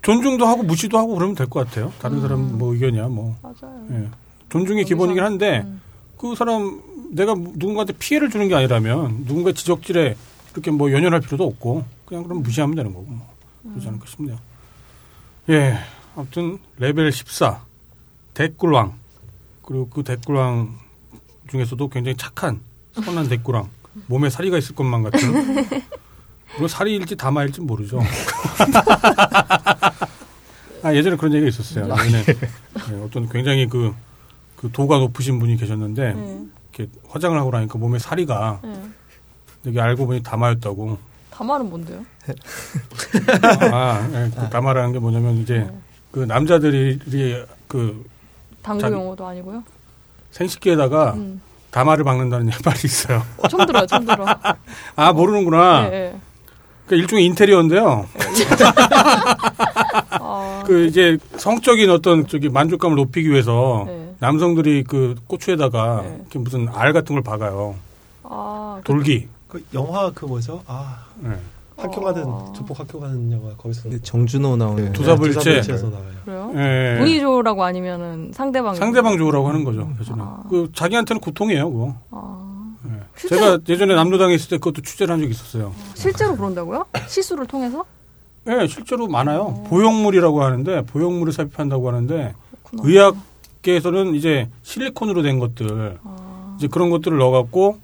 존중도 0.08 0.48
하고 0.48 0.64
무시도 0.64 0.98
하고 0.98 1.16
그러면 1.16 1.36
될 1.36 1.48
것 1.50 1.68
같아요. 1.68 1.92
다른 2.00 2.22
사람 2.22 2.58
뭐 2.58 2.74
의견이야 2.74 3.10
뭐. 3.10 3.36
맞아요. 3.42 3.88
예. 3.92 4.10
존중이 4.50 4.86
기본이긴 4.86 5.22
한데 5.22 5.64
음. 5.66 5.82
그 6.18 6.34
사람 6.34 6.82
내가 7.12 7.34
누군가한테 7.36 7.92
피해를 8.00 8.30
주는 8.30 8.48
게 8.48 8.56
아니라면 8.56 9.26
누군가 9.26 9.52
지적질에 9.52 10.16
그렇게 10.54 10.72
뭐 10.72 10.94
연연할 10.94 11.20
필요도 11.20 11.44
없고 11.44 11.84
그냥 12.06 12.24
그럼 12.24 12.42
무시하면 12.42 12.78
되는 12.78 12.94
거고 12.94 13.06
뭐 13.06 13.28
그러지 13.70 13.86
않을까 13.90 14.06
싶네요. 14.08 14.38
예. 15.50 15.78
아무튼 16.16 16.58
레벨 16.78 17.12
14 17.12 17.62
댓글왕 18.34 18.94
그리고 19.62 19.90
그 19.90 20.04
댓글왕 20.04 20.74
중에서도 21.50 21.86
굉장히 21.90 22.16
착한 22.16 22.62
선한 22.94 23.28
댓글왕 23.28 23.68
몸에 24.08 24.30
살이가 24.30 24.58
있을 24.58 24.74
것만 24.74 25.04
같은 25.04 25.20
물론 26.56 26.68
살이일지 26.70 27.16
다마일지 27.16 27.62
모르죠. 27.62 28.00
아 30.84 30.94
예전에 30.94 31.16
그런 31.18 31.34
얘기가 31.34 31.50
있었어요. 31.50 31.86
예전에 31.94 32.24
예, 32.92 32.96
어떤 33.04 33.28
굉장히 33.30 33.68
그, 33.68 33.94
그 34.56 34.72
도가 34.72 35.00
높으신 35.00 35.40
분이 35.40 35.58
계셨는데 35.58 36.14
네. 36.14 36.42
이렇게 36.74 36.92
화장을 37.10 37.38
하고 37.38 37.50
나니까 37.52 37.78
몸에 37.78 38.00
살이가 38.00 38.60
네. 38.64 38.74
여기 39.66 39.80
알고 39.82 40.06
보니 40.06 40.24
다마였다고. 40.24 40.98
다말은 41.32 41.70
뭔데요? 41.70 42.04
아, 43.72 44.10
예, 44.14 44.32
그 44.36 44.50
다마라는 44.50 44.94
게 44.94 45.00
뭐냐면 45.00 45.38
이제 45.38 45.70
그 46.12 46.20
남자들이 46.20 47.00
그 47.68 48.06
당구 48.62 48.82
자- 48.82 48.92
용어도 48.92 49.26
아니고요. 49.28 49.64
생식기에다가 50.32 51.14
음. 51.14 51.42
다마를 51.72 52.04
박는다는 52.04 52.50
말이 52.66 52.80
있어요. 52.86 53.22
처음 53.50 53.66
들어요, 53.66 53.86
처음 53.86 54.06
들어. 54.06 54.26
아 54.96 55.14
모르는구나. 55.14 55.90
네, 55.90 56.20
네. 56.88 56.90
그 56.90 56.96
일종의 56.96 57.26
인테리어인데요. 57.26 58.06
아, 60.20 60.64
그 60.66 60.86
이제 60.86 61.18
성적인 61.38 61.90
어떤 61.90 62.28
저기 62.28 62.50
만족감을 62.50 62.96
높이기 62.96 63.30
위해서 63.30 63.84
네. 63.88 64.14
남성들이 64.20 64.84
그 64.84 65.16
고추에다가 65.28 66.02
네. 66.04 66.16
이렇게 66.22 66.40
무슨 66.40 66.68
알 66.70 66.94
같은 66.94 67.16
걸 67.16 67.24
박아요. 67.24 67.76
아, 68.24 68.80
그- 68.84 68.84
돌기. 68.94 69.28
그 69.48 69.64
영화 69.74 70.12
그 70.14 70.26
뭐죠? 70.26 70.62
아 70.68 71.06
네. 71.20 71.30
학교 71.78 72.02
어. 72.02 72.06
가는 72.06 72.24
조폭 72.54 72.80
학교 72.80 73.00
가는 73.00 73.32
영화 73.32 73.54
거기서 73.56 73.84
근데 73.84 74.00
정준호 74.02 74.58
나오는 74.58 74.86
네. 74.86 74.92
두사불체. 74.92 75.40
두사불체 75.40 75.74
에서 75.74 75.90
나와요. 75.90 76.08
그래요? 76.26 76.52
예. 76.56 77.00
운이 77.02 77.20
좋으라고 77.22 77.64
아니면은 77.64 78.32
상대방 78.34 78.76
상대방 78.76 79.18
좋으라고 79.18 79.48
하는 79.48 79.64
거죠. 79.64 79.90
사실은. 79.98 80.20
아. 80.20 80.44
그 80.50 80.70
자기한테는 80.74 81.22
고통이에요, 81.22 81.72
그거. 81.72 81.96
아, 82.12 82.44
예. 82.54 82.57
실제로- 83.18 83.42
제가 83.42 83.60
예전에 83.68 83.96
남로당에 83.96 84.34
있을 84.36 84.50
때 84.50 84.58
그것도 84.58 84.82
취재를 84.82 85.14
한 85.14 85.20
적이 85.22 85.32
있었어요. 85.32 85.74
실제로 85.96 86.36
그런다고요? 86.36 86.86
시술을 87.08 87.48
통해서? 87.48 87.84
예, 88.48 88.68
실제로 88.68 89.08
많아요. 89.08 89.64
보형물이라고 89.68 90.44
하는데 90.44 90.82
보형물을 90.84 91.34
삽입한다고 91.34 91.88
하는데 91.90 92.34
그렇구나. 92.64 92.84
의학계에서는 92.90 94.16
이제 94.16 94.50
실리콘으로 94.64 95.22
된 95.22 95.40
것들 95.40 96.00
아, 96.04 96.56
이제 96.58 96.68
그런 96.68 96.90
것들을 96.90 97.18
넣어갖고 97.18 97.80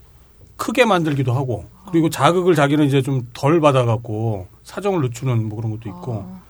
크게 0.56 0.86
만들기도 0.86 1.34
하고 1.34 1.66
그리고 1.92 2.10
자극을 2.10 2.56
자기는 2.56 2.86
이제 2.86 3.02
좀 3.02 3.28
덜 3.34 3.60
받아갖고 3.60 4.48
사정을 4.64 5.02
늦추는 5.02 5.50
뭐 5.50 5.58
그런 5.58 5.72
것도 5.72 5.90
있고 5.90 6.26
아. 6.28 6.43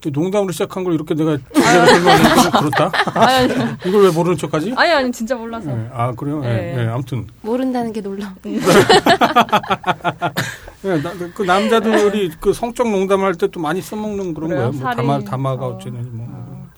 그 0.00 0.10
농담으로 0.12 0.52
시작한 0.52 0.84
걸 0.84 0.94
이렇게 0.94 1.12
내가 1.14 1.36
제대로 1.52 1.86
설명하니까 1.86 2.42
좀 2.42 2.50
그렇다. 2.52 2.90
아니, 3.14 3.52
아니, 3.52 3.72
이걸 3.84 4.04
왜 4.04 4.10
모르는 4.10 4.36
척하지? 4.38 4.72
아니, 4.76 4.92
아니, 4.92 5.10
진짜 5.10 5.34
몰라서. 5.34 5.74
네. 5.74 5.88
아 5.92 6.12
그래요? 6.12 6.40
예, 6.44 6.48
네. 6.48 6.74
예, 6.78 6.86
아무튼 6.88 7.26
모른다는 7.42 7.92
게 7.92 8.00
놀라. 8.00 8.32
예, 8.46 8.58
나- 11.02 11.12
그 11.34 11.42
남자들이 11.42 12.30
그 12.40 12.52
성적 12.52 12.88
농담할 12.88 13.34
때 13.34 13.48
또 13.48 13.60
많이 13.60 13.80
써먹는 13.80 14.34
그런 14.34 14.50
그래요? 14.50 14.70
거예요. 14.70 14.82
뭐 14.82 14.94
담아 14.94 15.18
담아가 15.20 15.66
어. 15.66 15.70
어쩌니 15.74 15.98
뭐. 16.12 16.68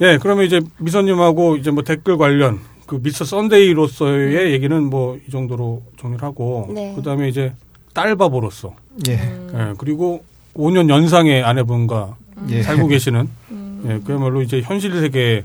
예, 0.00 0.18
그러면 0.20 0.44
이제 0.44 0.60
미선님하고 0.78 1.56
이제 1.56 1.70
뭐 1.70 1.84
댓글 1.84 2.18
관련 2.18 2.58
그 2.86 3.00
미스터 3.02 3.24
썬데이로서의 3.24 4.52
얘기는 4.52 4.82
뭐 4.90 5.16
이 5.26 5.30
정도로 5.30 5.82
정리를 5.98 6.22
하고 6.22 6.68
네. 6.74 6.92
그다음에 6.96 7.28
이제 7.28 7.54
딸바보로서 7.94 8.74
예. 9.08 9.12
예, 9.12 9.74
그리고 9.78 10.22
5년 10.58 10.90
연상의 10.90 11.42
아내분과 11.44 12.16
예. 12.50 12.62
살고 12.62 12.88
계시는 12.88 13.28
음. 13.50 13.84
예, 13.88 14.00
그야말로 14.04 14.42
이제 14.42 14.60
현실 14.60 15.00
세계 15.00 15.44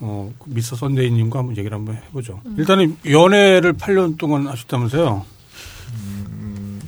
어, 0.00 0.30
그 0.38 0.50
미스터 0.50 0.76
썬데이님과 0.76 1.38
한번 1.38 1.56
얘기를 1.56 1.76
한번 1.76 1.96
해보죠. 1.96 2.40
일단은 2.58 2.98
연애를 3.08 3.72
8년 3.72 4.18
동안 4.18 4.46
하셨다면서요. 4.46 5.24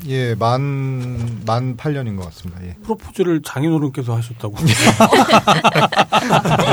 예, 0.09 0.35
만, 0.37 1.41
만 1.47 1.77
8년인 1.77 2.17
것 2.17 2.27
같습니다. 2.27 2.65
예. 2.65 2.75
프로포즈를 2.83 3.43
장인어른께서 3.43 4.15
하셨다고. 4.15 4.55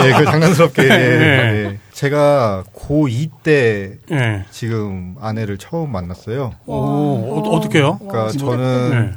예, 0.06 0.14
그 0.18 0.26
장난스럽게. 0.26 0.84
예, 0.84 0.90
예. 0.90 1.66
예. 1.74 1.80
제가 1.94 2.64
고2 2.76 3.32
때 3.42 3.98
예. 4.12 4.46
지금 4.52 5.16
아내를 5.20 5.58
처음 5.58 5.92
만났어요. 5.92 6.54
오, 6.66 6.74
어, 6.76 7.40
어떻게요? 7.56 7.98
그러니까 8.00 8.24
와, 8.26 8.32
저는 8.32 8.90
네. 8.92 9.14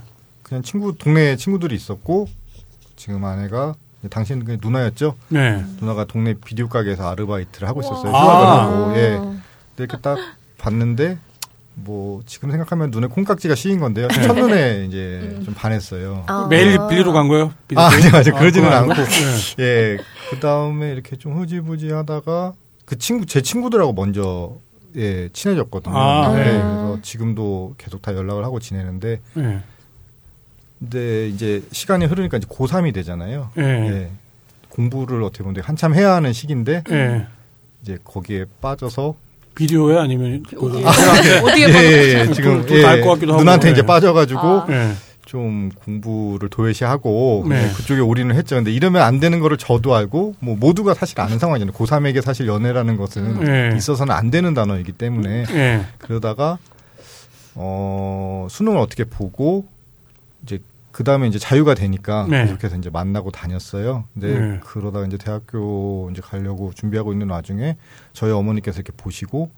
그냥 0.47 0.63
친구, 0.63 0.97
동네 0.97 1.35
친구들이 1.35 1.75
있었고, 1.75 2.29
지금 2.95 3.25
아내가, 3.25 3.75
당신 4.11 4.45
그 4.45 4.59
누나였죠? 4.63 5.17
네. 5.31 5.65
누나가 5.81 6.05
동네 6.05 6.35
비디오 6.35 6.69
가게에서 6.69 7.11
아르바이트를 7.11 7.67
하고 7.67 7.81
있었어요. 7.81 8.15
아. 8.15 8.23
휴학을 8.23 8.47
하고, 8.47 8.97
예. 8.97 9.17
근데 9.17 9.35
이렇게 9.79 9.97
딱 10.01 10.19
봤는데, 10.57 11.19
뭐, 11.75 12.23
지금 12.27 12.53
생각하면 12.53 12.93
눈에 12.93 13.09
콩깍지가 13.09 13.57
씌인 13.57 13.81
건데요. 13.81 14.07
첫눈에 14.07 14.85
이제 14.87 15.41
좀 15.45 15.53
반했어요. 15.53 16.23
아. 16.29 16.47
매일 16.49 16.79
빌리러 16.89 17.11
간 17.13 17.27
거예요? 17.27 17.53
빌리러? 17.67 17.85
아, 17.85 17.91
아니, 17.91 18.07
아니, 18.07 18.31
그러지는 18.31 18.71
그거 18.71 18.77
않고. 18.77 18.95
네. 18.95 19.65
예. 19.65 19.99
그 20.31 20.39
다음에 20.39 20.93
이렇게 20.93 21.17
좀 21.17 21.41
흐지부지 21.41 21.91
하다가 21.91 22.53
그 22.85 22.97
친구, 22.99 23.27
제 23.27 23.41
친구들하고 23.41 23.95
먼저 23.95 24.55
예, 24.95 25.29
친해졌거든요. 25.33 25.99
아, 25.99 26.33
네. 26.35 26.45
네. 26.45 26.53
그래서 26.53 26.99
지금도 27.03 27.75
계속 27.79 28.01
다 28.01 28.15
연락을 28.15 28.45
하고 28.45 28.61
지내는데 28.61 29.21
네. 29.35 29.61
근데 30.79 31.29
이제 31.29 31.63
시간이 31.73 32.05
흐르니까 32.07 32.37
이제 32.37 32.47
고3이 32.47 32.93
되잖아요. 32.95 33.51
예. 33.59 33.63
예. 33.63 34.11
공부를 34.69 35.23
어떻게 35.23 35.43
보면 35.43 35.63
한참 35.65 35.95
해야 35.95 36.15
하는 36.15 36.33
시기인데 36.33 36.85
예. 36.91 37.27
이제 37.83 37.99
거기에 38.05 38.45
빠져서 38.61 39.15
비디오에 39.55 39.97
아니면 39.99 40.43
그, 40.49 40.59
어디에 40.59 40.81
예, 40.81 41.73
봐. 41.73 41.83
예, 41.83 42.21
예. 42.29 42.33
지금 42.35 42.61
또- 42.67 42.75
또알것 42.75 43.09
같기도 43.15 43.33
하고. 43.33 43.41
누나한테 43.43 43.71
이제 43.71 43.81
예. 43.83 43.87
빠져가지고 43.87 44.41
아. 44.41 44.67
예. 44.71 44.93
좀 45.25 45.71
공부를 45.85 46.49
도외시하고 46.51 47.47
네. 47.49 47.63
네, 47.67 47.73
그쪽에 47.73 48.01
올인을 48.01 48.37
했죠. 48.37 48.55
근데 48.55 48.71
이러면 48.71 49.03
안 49.03 49.19
되는 49.19 49.41
거를 49.41 49.57
저도 49.57 49.95
알고 49.95 50.37
뭐 50.39 50.57
모두가 50.57 50.95
사실 50.95 51.21
아는 51.21 51.39
상황이잖아요. 51.41 51.73
고3에게 51.75 52.21
사실 52.23 52.47
연애라는 52.47 52.97
것은 52.97 53.41
네. 53.41 53.75
있어서는 53.77 54.15
안 54.15 54.31
되는 54.31 54.55
단어이기 54.55 54.93
때문에 54.93 55.47
예. 55.51 55.87
그러다가 55.99 56.59
어 57.57 58.47
수능을 58.51 58.79
어떻게 58.79 59.03
보고 59.05 59.67
이제 60.47 60.61
그 60.93 61.05
다음에 61.05 61.29
이제 61.29 61.39
자유가 61.39 61.75
되니까 61.75 62.27
네. 62.31 62.45
계속해서 62.47 62.77
이제 62.77 62.89
만나고 62.89 63.31
다녔어요. 63.31 64.05
근데 64.15 64.39
네. 64.39 64.61
그러다가 64.65 65.05
이제 65.07 65.19
대학교 65.19 66.09
이제 66.13 66.23
가려고 66.23 66.73
준비하고 66.73 67.13
있는 67.13 67.29
와중에 67.29 67.77
저희 68.15 68.31
어머니께서 68.33 68.81
이렇게 68.81 68.93
보시고 68.97 69.51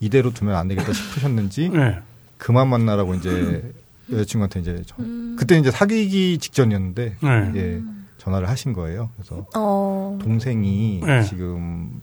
이대로 0.00 0.32
두면 0.32 0.54
안 0.54 0.68
되겠다 0.68 0.92
싶으셨는지 0.92 1.70
예. 1.74 1.98
그만 2.38 2.68
만나라고 2.68 3.14
이제 3.14 3.70
여자친구한테 4.10 4.60
이제 4.60 4.82
저- 4.86 4.96
그때 5.36 5.58
이제 5.58 5.70
사귀기 5.70 6.38
직전이었는데 6.38 7.16
네. 7.20 7.52
예, 7.56 7.82
전화를 8.18 8.48
하신 8.48 8.72
거예요. 8.72 9.10
그래서 9.16 9.46
어. 9.54 10.18
동생이 10.22 11.00
네. 11.04 11.22
지금 11.24 12.00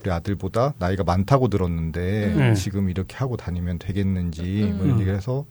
우리 0.00 0.10
아들보다 0.10 0.74
나이가 0.78 1.04
많다고 1.04 1.48
들었는데 1.48 2.34
네. 2.36 2.54
지금 2.54 2.88
이렇게 2.88 3.16
하고 3.16 3.36
다니면 3.36 3.78
되겠는지 3.78 4.42
뭐 4.76 4.84
이런 4.86 4.96
음. 4.96 5.00
얘기를 5.00 5.14
해서 5.16 5.44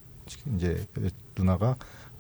이제 0.55 0.86
누나가 1.38 1.76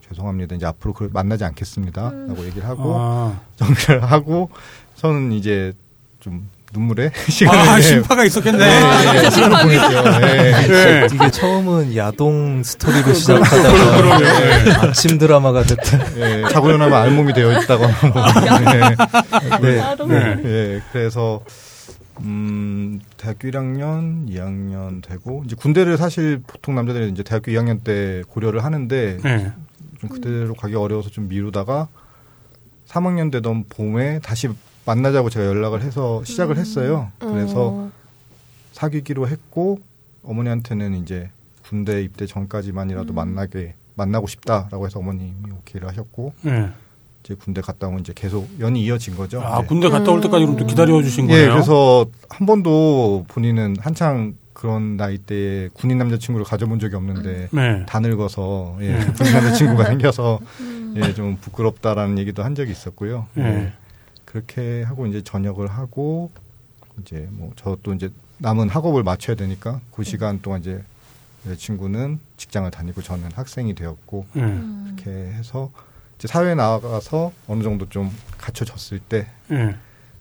죄송합니다. 0.09 0.55
이제 0.55 0.65
앞으로 0.65 0.93
그걸 0.93 1.09
만나지 1.11 1.43
않겠습니다.라고 1.43 2.45
얘기를 2.45 2.67
하고 2.67 2.95
아, 2.97 3.39
정리를 3.57 4.03
하고 4.03 4.49
저는 4.95 5.31
이제 5.33 5.73
좀 6.19 6.49
눈물에 6.73 7.11
시간을 7.29 7.59
아 7.69 7.77
예, 7.77 7.81
심파가 7.81 8.25
있었겠네. 8.25 8.65
예, 8.65 9.23
예, 9.25 9.29
시간을 9.29 9.61
보냈죠. 9.61 10.27
예. 10.27 11.01
예. 11.03 11.07
이게 11.13 11.31
처음은 11.31 11.95
야동 11.95 12.63
스토리로 12.63 13.13
시작하다가 13.13 14.19
네. 14.19 14.71
아침 14.71 15.17
드라마가 15.17 15.63
됐다. 15.63 16.17
예, 16.17 16.43
자고 16.51 16.69
일어나면 16.69 16.93
알몸이 16.93 17.33
되어 17.33 17.57
있다거나 17.61 17.93
뭐. 18.13 18.21
예. 19.69 19.79
아, 19.79 19.95
너무 19.95 20.13
네. 20.13 20.37
예, 20.43 20.81
그래서 20.91 21.41
음, 22.21 22.99
대학교 23.17 23.47
1학년, 23.47 24.27
2학년 24.29 25.01
되고 25.07 25.43
이제 25.45 25.55
군대를 25.55 25.97
사실 25.97 26.41
보통 26.45 26.75
남자들이 26.75 27.09
이제 27.09 27.23
대학교 27.23 27.51
2학년 27.51 27.83
때 27.83 28.23
고려를 28.27 28.63
하는데 28.65 29.17
예. 29.23 29.51
좀 29.99 30.09
그대로 30.09 30.53
가기 30.53 30.75
어려워서 30.75 31.09
좀 31.09 31.27
미루다가 31.27 31.87
3학년 32.87 33.31
되던 33.31 33.65
봄에 33.69 34.19
다시 34.19 34.49
만나자고 34.85 35.29
제가 35.29 35.45
연락을 35.45 35.81
해서 35.81 36.23
시작을 36.23 36.57
했어요. 36.57 37.11
그래서 37.19 37.67
어. 37.67 37.91
사귀기로 38.71 39.27
했고 39.27 39.79
어머니한테는 40.23 40.95
이제 40.95 41.29
군대 41.63 42.01
입대 42.01 42.25
전까지만이라도 42.25 43.13
만나게 43.13 43.73
만나고 43.95 44.27
싶다라고 44.27 44.85
해서 44.85 44.99
어머님이 44.99 45.51
오케이를 45.59 45.87
하셨고 45.89 46.33
예. 46.45 46.69
이제 47.23 47.33
군대 47.33 47.61
갔다 47.61 47.87
오면 47.87 48.01
이제 48.01 48.13
계속 48.15 48.47
연이 48.59 48.85
이어진 48.85 49.17
거죠. 49.17 49.41
아 49.41 49.61
네. 49.61 49.67
군대 49.67 49.89
갔다 49.89 50.11
올 50.11 50.21
때까지 50.21 50.45
또 50.57 50.65
기다려 50.65 51.01
주신 51.01 51.27
거예요. 51.27 51.43
예, 51.43 51.49
그래서 51.49 52.05
한 52.29 52.45
번도 52.47 53.25
본인은 53.27 53.77
한창 53.81 54.35
그런 54.57 54.97
나이 54.97 55.19
때에 55.19 55.69
군인 55.71 55.99
남자친구를 55.99 56.43
가져본 56.43 56.79
적이 56.79 56.95
없는데 56.95 57.49
네. 57.51 57.85
다 57.85 57.99
늙어서 57.99 58.75
예, 58.81 58.97
네. 58.97 59.05
군인 59.13 59.33
남자친구가 59.33 59.85
생겨서 59.85 60.39
예, 60.95 61.13
좀 61.13 61.37
부끄럽다라는 61.39 62.17
얘기도 62.17 62.43
한 62.43 62.55
적이 62.55 62.71
있었고요. 62.71 63.27
네. 63.35 63.43
예, 63.43 63.73
그렇게 64.25 64.81
하고 64.81 65.05
이제 65.05 65.21
전역을 65.21 65.67
하고 65.67 66.31
이제 66.99 67.27
뭐 67.33 67.51
저도 67.55 67.93
이제 67.93 68.09
남은 68.39 68.69
학업을 68.69 69.03
마쳐야 69.03 69.35
되니까 69.35 69.79
그 69.91 70.03
시간 70.03 70.41
동안 70.41 70.61
이제 70.61 70.81
친구는 71.55 72.19
직장을 72.37 72.69
다니고 72.71 73.03
저는 73.03 73.29
학생이 73.35 73.75
되었고 73.75 74.25
예. 74.37 74.59
이렇게 74.87 75.11
해서 75.33 75.69
이제 76.17 76.27
사회에 76.27 76.55
나가서 76.55 77.31
어느 77.47 77.61
정도 77.61 77.87
좀 77.89 78.11
갖춰졌을 78.39 78.97
때 78.97 79.27
예. 79.51 79.75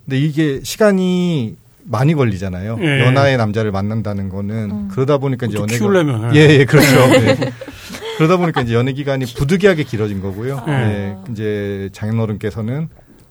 근데 0.05 0.21
이게 0.21 0.61
시간이 0.63 1.57
많이 1.89 2.15
걸리잖아요. 2.15 2.79
예. 2.81 3.01
연하의 3.01 3.37
남자를 3.37 3.71
만난다는 3.73 4.29
거는 4.29 4.89
그러다 4.89 5.19
보니까 5.19 5.47
이제 5.47 5.57
또 5.57 5.63
연애가 5.63 5.79
키우려면, 5.79 6.35
예, 6.35 6.41
예. 6.41 6.59
예, 6.61 6.65
그렇죠. 6.65 6.97
예. 7.15 7.37
그러다 8.19 8.37
보니까 8.39 8.63
이제 8.63 8.75
연애 8.75 8.93
기간이 8.93 9.25
부득이하게 9.37 9.85
길어진 9.85 10.21
거고요. 10.21 10.65
예. 10.69 10.73
예. 10.73 11.17
이제 11.31 11.89
장인어른께서는 11.93 12.89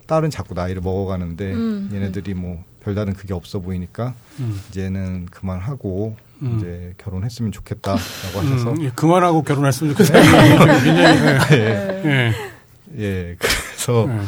딸은 0.08 0.30
자꾸 0.30 0.54
나이를 0.54 0.82
먹어가는데 0.82 1.52
음. 1.54 1.90
얘네들이 1.94 2.34
뭐 2.36 2.64
별다른 2.84 3.14
그게 3.14 3.34
없어 3.34 3.60
보이니까 3.60 4.14
음. 4.40 4.62
이제는 4.70 5.26
그만하고 5.32 6.16
음. 6.42 6.58
이제 6.58 6.94
결혼했으면 6.98 7.52
좋겠다라고 7.52 8.40
하셔서 8.40 8.72
음, 8.72 8.84
예, 8.84 8.92
그만하고 8.96 9.42
결혼했으면 9.42 9.94
좋겠어요. 9.94 10.22
굉장히, 10.84 11.20
예. 11.54 12.02
예. 12.06 12.34
예, 13.00 13.36
그래서 13.40 14.08
예. 14.10 14.20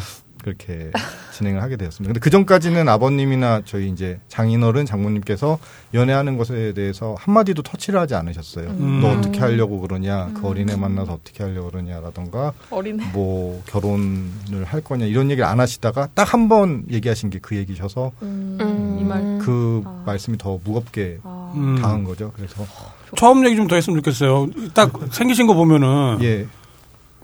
그렇게 0.48 0.91
진행을 1.34 1.62
하게 1.62 1.76
되었습니다. 1.76 2.08
근데 2.14 2.20
그 2.20 2.30
전까지는 2.30 2.88
아버님이나 2.88 3.62
저희 3.66 3.89
이제 3.89 4.20
장인어른 4.30 4.86
장모님께서 4.86 5.60
연애하는 5.93 6.38
것에 6.38 6.74
대해서 6.74 7.16
한 7.20 7.34
마디도 7.34 7.62
터치를 7.64 8.00
하지 8.00 8.16
않으셨어요. 8.16 8.70
음. 8.70 9.02
너 9.02 9.10
어떻게 9.12 9.39
하려고 9.39 9.80
그러냐, 9.82 10.32
그 10.34 10.48
어린애 10.48 10.76
만나서 10.78 11.14
어떻게 11.14 11.43
하려고 11.43 11.70
그러냐라던가, 11.70 12.54
어린애. 12.70 13.06
뭐 13.14 13.62
결혼을 13.68 14.64
할 14.66 14.82
거냐 14.82 15.06
이런 15.06 15.30
얘기를 15.30 15.45
안 15.48 15.60
하시다가 15.60 16.08
딱 16.16 16.34
한 16.34 16.48
번 16.48 16.86
얘기하신 16.91 17.30
게 17.30 17.39
그 17.41 17.56
얘기셔서 17.58 18.12
음, 18.22 18.98
이 19.00 19.04
말. 19.04 19.38
그 19.39 19.82
아. 19.86 20.04
말씀이 20.06 20.38
더 20.38 20.60
무겁게 20.64 21.20
아. 21.24 21.52
음. 21.56 21.76
닿은 21.82 22.04
거죠. 22.04 22.32
그래서 22.36 22.66
처음 23.16 23.45
얘기 23.45 23.56
좀 23.56 23.68
더 23.68 23.76
했으면 23.76 23.98
좋겠어요. 24.00 24.48
딱 24.74 24.91
생기신 25.12 25.45
거 25.48 25.54
보면은 25.54 26.20
예, 26.22 26.45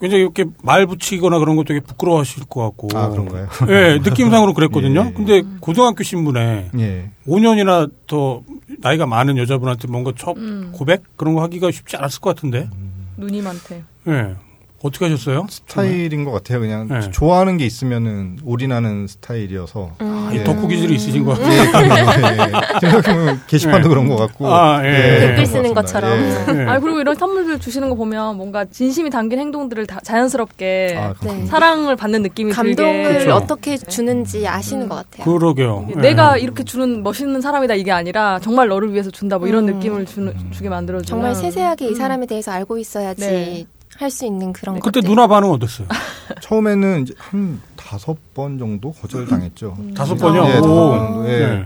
굉장히 0.03 0.23
이렇게 0.23 0.43
말 0.61 0.85
붙이거나 0.85 1.39
그런 1.39 1.55
거 1.55 1.63
되게 1.63 1.79
부끄러워하실 1.79 2.43
것 2.49 2.61
같고. 2.61 2.89
아 2.93 3.07
그런가요? 3.07 3.47
예, 3.69 3.99
느낌상으로 4.03 4.53
그랬거든요. 4.53 5.05
예. 5.07 5.13
근데 5.13 5.41
고등학교 5.61 6.03
신분에 6.03 6.71
예, 6.77 7.09
5년이나 7.25 7.89
더 8.05 8.41
나이가 8.79 9.05
많은 9.05 9.37
여자분한테 9.37 9.87
뭔가 9.87 10.11
첫 10.17 10.35
음. 10.35 10.71
고백 10.73 11.03
그런 11.15 11.35
거 11.35 11.41
하기가 11.41 11.71
쉽지 11.71 11.95
않았을 11.95 12.19
것 12.19 12.35
같은데. 12.35 12.69
누님한테. 13.15 13.83
음. 14.07 14.13
예. 14.13 14.35
어떻게 14.83 15.05
하셨어요? 15.05 15.47
스타일인 15.49 16.25
것 16.25 16.31
같아요. 16.31 16.59
그냥 16.59 16.89
네. 16.89 17.09
좋아하는 17.11 17.55
게 17.55 17.65
있으면은 17.65 18.39
올인하는 18.43 19.07
스타일이어서. 19.07 19.95
음. 20.01 20.12
이 20.31 20.43
덕후 20.43 20.67
기질이 20.67 20.95
있으신 20.95 21.23
것 21.25 21.37
같아요. 21.39 21.53
예. 21.53 22.41
예. 22.43 22.79
생각해보면 22.79 23.41
게시판도 23.47 23.87
네. 23.87 23.89
그런 23.89 24.07
것 24.07 24.15
같고. 24.15 24.47
아, 24.53 24.85
예. 24.85 25.19
댓글 25.19 25.45
쓰는 25.45 25.73
것. 25.73 25.81
것처럼. 25.83 26.11
예. 26.11 26.51
네. 26.53 26.65
아 26.67 26.79
그리고 26.79 26.99
이런 26.99 27.15
선물들 27.15 27.59
주시는 27.59 27.89
거 27.89 27.95
보면 27.95 28.37
뭔가 28.37 28.65
진심이 28.65 29.09
담긴 29.09 29.39
행동들을 29.39 29.85
다 29.87 29.99
자연스럽게 30.03 30.95
아, 30.97 31.13
감사합니다. 31.13 31.49
사랑을 31.51 31.95
받는 31.95 32.21
느낌이 32.21 32.51
감동을 32.51 33.17
들게. 33.17 33.31
어떻게 33.31 33.77
주는지 33.77 34.47
아시는 34.47 34.87
것 34.89 34.95
같아요. 34.95 35.25
그러게요. 35.25 35.87
예. 35.95 35.99
내가 35.99 36.37
이렇게 36.37 36.63
주는 36.63 37.03
멋있는 37.03 37.41
사람이다 37.41 37.73
이게 37.75 37.91
아니라 37.91 38.39
정말 38.39 38.67
너를 38.67 38.91
위해서 38.93 39.09
준다 39.11 39.37
뭐 39.37 39.47
이런 39.47 39.67
음. 39.67 39.75
느낌을 39.75 40.05
주는, 40.05 40.33
주게 40.51 40.69
만들어주는 40.69 41.05
정말 41.07 41.35
세세하게 41.35 41.85
이 41.85 41.89
음. 41.89 41.95
사람에 41.95 42.25
대해서 42.25 42.51
알고 42.51 42.77
있어야지 42.77 43.21
네. 43.21 43.65
할수 43.97 44.25
있는 44.25 44.53
그런 44.53 44.79
그때 44.79 44.99
것들. 45.01 45.09
누나 45.09 45.27
반응 45.27 45.51
어땠어요? 45.51 45.87
처음에는 46.41 47.03
이제 47.03 47.13
한 47.17 47.61
다섯 47.93 48.17
번 48.33 48.57
정도 48.57 48.91
거절당했죠. 48.91 49.77
다섯 49.95 50.15
예, 50.15 50.17
번이요? 50.17 50.45
예, 50.47 50.53
다섯 50.53 50.67
오. 50.67 50.89
번 50.89 50.99
정도. 51.13 51.29
예. 51.29 51.37
네. 51.37 51.65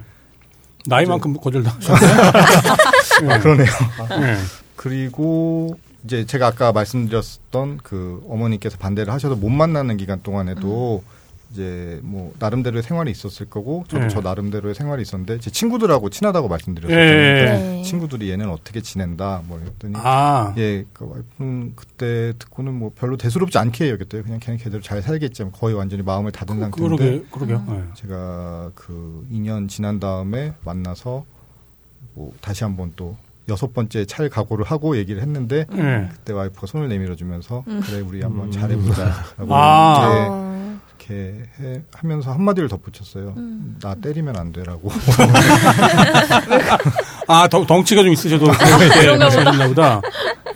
나이만큼 0.86 1.38
거절당하셨어요. 1.38 3.32
아, 3.32 3.40
그러네요. 3.40 3.68
네. 4.20 4.38
그리고 4.76 5.78
이제 6.04 6.26
제가 6.26 6.48
아까 6.48 6.74
말씀드렸던 6.74 7.80
그 7.82 8.22
어머니께서 8.30 8.78
반대를 8.78 9.14
하셔서 9.14 9.38
못 9.38 9.48
만나는 9.50 9.96
기간 9.96 10.22
동안에도 10.22 11.02
이제 11.52 12.00
뭐 12.04 12.34
나름대로의 12.40 12.84
생활이 12.84 13.12
있었을 13.12 13.50
거고 13.50 13.86
저도 13.88 14.04
네. 14.04 14.10
저 14.10 14.22
나름대로의 14.22 14.76
생활이 14.76 15.02
있었는데 15.02 15.40
제 15.40 15.50
친구들하고 15.50 16.10
친하다고 16.10 16.48
말씀드렸었죠. 16.48 17.00
예. 17.00 17.06
그러니까 17.06 17.58
네. 17.58 17.82
친구들이 17.84 18.30
얘는 18.30 18.50
어떻게 18.50 18.82
지낸다 18.82 19.44
뭐 19.48 19.60
이랬더니 19.60 19.94
아, 19.98 20.54
예, 20.58 20.86
그 20.94 21.10
와이프는 21.10 21.74
그때 21.76 22.34
듣고는 22.38 22.74
뭐 22.74 22.92
별로 22.96 23.18
대수롭지 23.18 23.58
않게 23.58 23.90
여겼대요. 23.92 24.24
그냥 24.24 24.40
걔는 24.40 24.58
걔대로 24.60 24.82
잘 24.82 25.02
살겠지. 25.02 25.46
거의 25.54 25.76
완전히 25.76 26.04
마음을 26.04 26.32
닫은 26.32 26.60
상태인데 26.60 26.96
그러게, 26.96 27.24
그러게요. 27.32 27.64
네. 27.68 27.84
제가 27.96 28.72
그 28.76 29.26
2년 29.32 29.70
지난 29.70 30.00
다음에 30.00 30.54
만나서 30.66 31.24
뭐 32.14 32.34
다시 32.42 32.64
한번 32.64 32.92
또 32.96 33.16
여섯 33.50 33.74
번째 33.74 34.04
찰 34.06 34.30
각오를 34.30 34.66
하고 34.66 34.98
얘기를 34.98 35.22
했는데 35.22 35.66
네. 35.70 36.10
그때 36.12 36.34
와이프가 36.34 36.68
손을 36.68 36.90
내밀어 36.90 37.16
주면서 37.16 37.64
그래 37.86 38.02
우리 38.02 38.22
한번 38.22 38.52
잘해보자라고 38.52 39.56
아. 39.56 40.47
이렇게 41.10 41.34
해- 41.62 41.82
하면서 41.94 42.32
한마디를 42.34 42.68
덧붙였어요. 42.70 43.34
나 43.82 43.96
때리면 43.96 44.38
안 44.38 44.52
돼라고. 44.52 44.92
아, 47.28 47.48
덩, 47.48 47.66
덩치가 47.66 48.04
좀 48.04 48.12
있으셔도 48.14 48.46
그렇게 48.46 49.18
말씀하셨나 49.18 49.68
보다. 49.68 50.02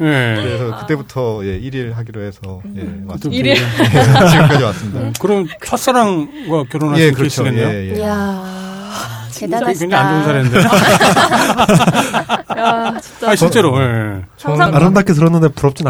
예. 0.02 0.36
그래서 0.36 0.80
그때부터 0.80 1.42
예 1.46 1.60
1일 1.60 1.94
하기로 1.94 2.22
해서 2.24 2.62
예 2.76 2.82
왔습니다. 3.06 3.30
일일? 3.30 3.56
예, 3.56 4.28
지금까지 4.30 4.64
왔습니다. 4.64 5.00
음, 5.00 5.14
그럼 5.20 5.48
첫사랑과 5.66 6.64
결혼하신 6.70 7.06
예, 7.06 7.12
그렇죠. 7.12 7.44
케이스겠네요. 7.44 7.68
예, 7.68 7.90
예. 7.90 7.94
굉장히 9.34 9.74
대단하시다. 9.74 10.00
안 10.00 10.14
좋은 10.14 10.24
사례인데. 10.26 10.60
야 12.60 12.94
진짜 13.02 13.32
아, 13.32 13.36
실제로. 13.36 13.82
예. 13.82 14.22
상상 14.38 14.76
아름답게 14.76 15.14
들었는데 15.14 15.48
부럽진. 15.50 15.88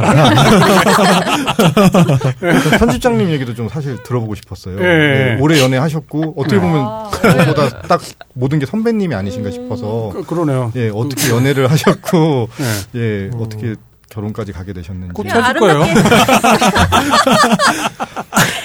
그 2.40 2.46
편집장님 2.80 3.30
얘기도 3.32 3.54
좀 3.54 3.70
사실 3.70 4.02
들어보고 4.04 4.36
싶었어요. 4.36 4.78
예, 4.80 4.84
예. 4.84 4.88
네, 5.36 5.38
오래 5.40 5.62
연애하셨고 5.62 6.36
어떻게 6.38 6.60
보면 6.60 6.82
아. 6.86 7.10
저보다 7.22 7.82
딱 7.84 8.02
모든 8.34 8.60
게 8.60 8.66
선배님이 8.66 9.16
아니신가 9.16 9.52
싶어서 9.52 10.12
그, 10.14 10.24
그러네요. 10.24 10.72
예 10.76 10.90
어떻게 10.94 11.30
연애를 11.30 11.70
하셨고 11.72 12.50
예. 12.96 13.00
예 13.00 13.30
어떻게 13.38 13.76
결혼까지 14.10 14.52
가게 14.52 14.74
되셨는지 14.74 15.14
곧 15.14 15.24
터질 15.28 15.54
거예요. 15.56 15.84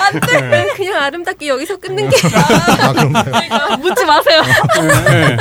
안 0.07 0.20
돼 0.20 0.66
그냥 0.76 1.02
아름답게 1.02 1.48
여기서 1.48 1.76
끊는 1.78 2.09
게 2.09 2.16
아 2.82 2.92
그런가요? 2.92 3.76
묻지 3.78 4.04
마세요. 4.04 4.42
예, 4.80 5.14
예. 5.32 5.36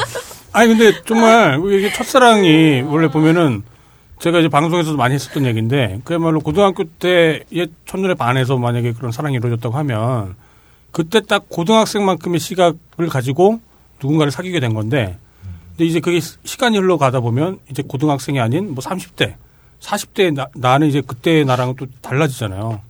아니 0.54 0.70
근데 0.76 1.02
정말 1.06 1.60
이게 1.72 1.92
첫사랑이 1.94 2.82
원래 2.82 3.08
보면은 3.10 3.64
제가 4.20 4.40
이제 4.40 4.48
방송에서도 4.48 4.96
많이 4.98 5.14
했었던 5.16 5.46
얘기인데 5.46 6.00
그야말로 6.06 6.40
고등학교 6.40 6.84
때옛 6.86 7.70
첫눈에 7.86 8.14
반해서 8.14 8.58
만약에 8.58 8.94
그런 8.94 9.12
사랑이 9.12 9.36
이루어졌다고 9.36 9.76
하면 9.78 10.36
그때 10.92 11.20
딱 11.22 11.50
고등학생만큼의 11.50 12.40
시각을 12.40 13.10
가지고 13.10 13.60
누군가를 14.02 14.32
사귀게 14.32 14.62
된 14.62 14.74
건데 14.74 15.18
근데 15.72 15.86
이제 15.86 16.00
그게 16.00 16.22
시- 16.22 16.38
시간이 16.46 16.78
흘러가다 16.78 17.20
보면 17.20 17.60
이제 17.70 17.84
고등학생이 17.86 18.40
아닌 18.40 18.74
뭐 18.74 18.82
30대 18.82 19.34
40대 19.82 20.34
나, 20.34 20.48
나는 20.56 20.88
이제 20.88 21.02
그때의 21.06 21.44
나랑은 21.44 21.76
또 21.78 21.86
달라지잖아요. 22.02 22.82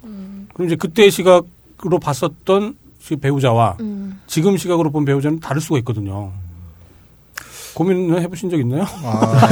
그럼 0.53 0.67
이제 0.67 0.76
그때의 0.76 1.09
시각 1.09 1.43
으로 1.84 1.99
봤었던 1.99 2.76
그 3.07 3.17
배우자와 3.17 3.78
음. 3.82 4.19
지금 4.28 4.57
시각으로 4.57 4.91
본 4.91 5.05
배우자는 5.05 5.39
다를 5.39 5.61
수가 5.61 5.78
있거든요. 5.80 6.32
고민을 7.76 8.21
해보신 8.21 8.49
적 8.49 8.57
있나요? 8.57 8.86
아, 9.03 9.47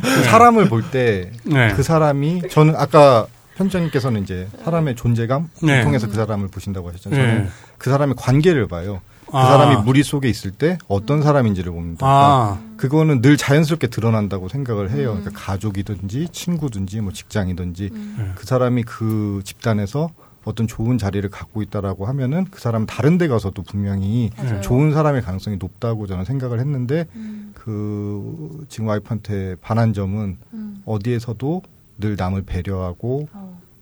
그 0.00 0.22
사람을 0.28 0.68
볼 0.68 0.82
때그 0.90 1.30
네. 1.44 1.82
사람이 1.82 2.42
저는 2.50 2.74
아까 2.76 3.26
편집장님께서는 3.56 4.22
이제 4.22 4.46
사람의 4.64 4.96
존재감 4.96 5.48
네. 5.62 5.82
통해서 5.82 6.06
그 6.06 6.14
사람을 6.14 6.48
보신다고 6.48 6.88
하셨잖아요. 6.90 7.20
저는 7.20 7.44
네. 7.44 7.50
그 7.78 7.90
사람의 7.90 8.14
관계를 8.16 8.68
봐요. 8.68 9.00
그 9.30 9.36
아. 9.36 9.46
사람이 9.46 9.84
무리 9.84 10.02
속에 10.02 10.28
있을 10.28 10.50
때 10.50 10.76
어떤 10.88 11.22
사람인지를 11.22 11.72
봅니다. 11.72 12.06
아, 12.06 12.58
그거는 12.76 13.22
늘 13.22 13.36
자연스럽게 13.36 13.86
드러난다고 13.86 14.48
생각을 14.48 14.90
해요. 14.90 15.16
그러니까 15.18 15.30
가족이든지 15.40 16.28
친구든지 16.32 17.00
뭐 17.00 17.12
직장이든지 17.12 17.90
음. 17.92 18.32
그 18.34 18.44
사람이 18.44 18.82
그 18.82 19.40
집단에서 19.44 20.10
어떤 20.44 20.66
좋은 20.66 20.96
자리를 20.98 21.28
갖고 21.30 21.60
있다라고 21.62 22.06
하면은 22.06 22.46
그 22.50 22.60
사람은 22.60 22.86
다른 22.86 23.18
데 23.18 23.28
가서도 23.28 23.62
분명히 23.62 24.30
맞아요. 24.36 24.60
좋은 24.62 24.92
사람의 24.92 25.22
가능성이 25.22 25.56
높다고 25.58 26.06
저는 26.06 26.24
생각을 26.24 26.60
했는데 26.60 27.06
그 27.54 28.64
지금 28.68 28.86
와이프한테 28.88 29.56
반한 29.60 29.92
점은 29.92 30.38
어디에서도 30.86 31.62
늘 31.98 32.16
남을 32.16 32.42
배려하고 32.42 33.28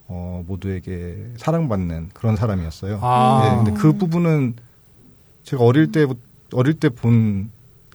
어, 0.09 0.43
모두에게 0.49 1.17
사랑받는 1.37 2.11
그런 2.15 2.35
사람이었어요. 2.35 2.99
아. 3.03 3.41
네, 3.45 3.57
근데 3.65 3.81
그 3.81 3.93
부분은 3.93 4.55
제가 5.45 5.63
어릴 5.63 5.93
때 5.93 6.07
어릴 6.53 6.75
때 6.75 6.89
본 6.89 7.51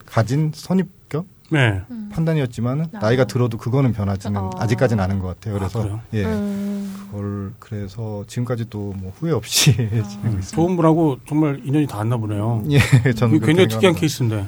가진 0.05 0.51
선입견 0.53 1.02
네. 1.49 1.81
판단이었지만은 2.11 2.85
나이가 2.93 3.25
들어도 3.25 3.57
그거는 3.57 3.93
변하지는 3.93 4.39
아. 4.39 4.49
아직까지는 4.57 5.03
않은 5.03 5.19
것 5.19 5.27
같아요. 5.27 5.53
그래서 5.59 5.81
그래요? 5.81 6.01
예, 6.13 6.23
음. 6.25 7.07
그걸 7.11 7.51
그래서 7.59 8.23
지금까지도 8.27 8.93
뭐 8.97 9.11
후회 9.19 9.31
없이 9.31 9.73
지내고 9.75 9.95
있습니다. 9.97 10.41
좋은 10.55 10.75
분하고 10.75 11.17
정말 11.27 11.61
인연이 11.63 11.85
닿았나 11.85 12.17
보네요. 12.17 12.63
예, 12.71 12.79
저는 13.13 13.39
굉장히 13.41 13.67
특이한. 13.67 13.93
케이스인데. 13.95 14.47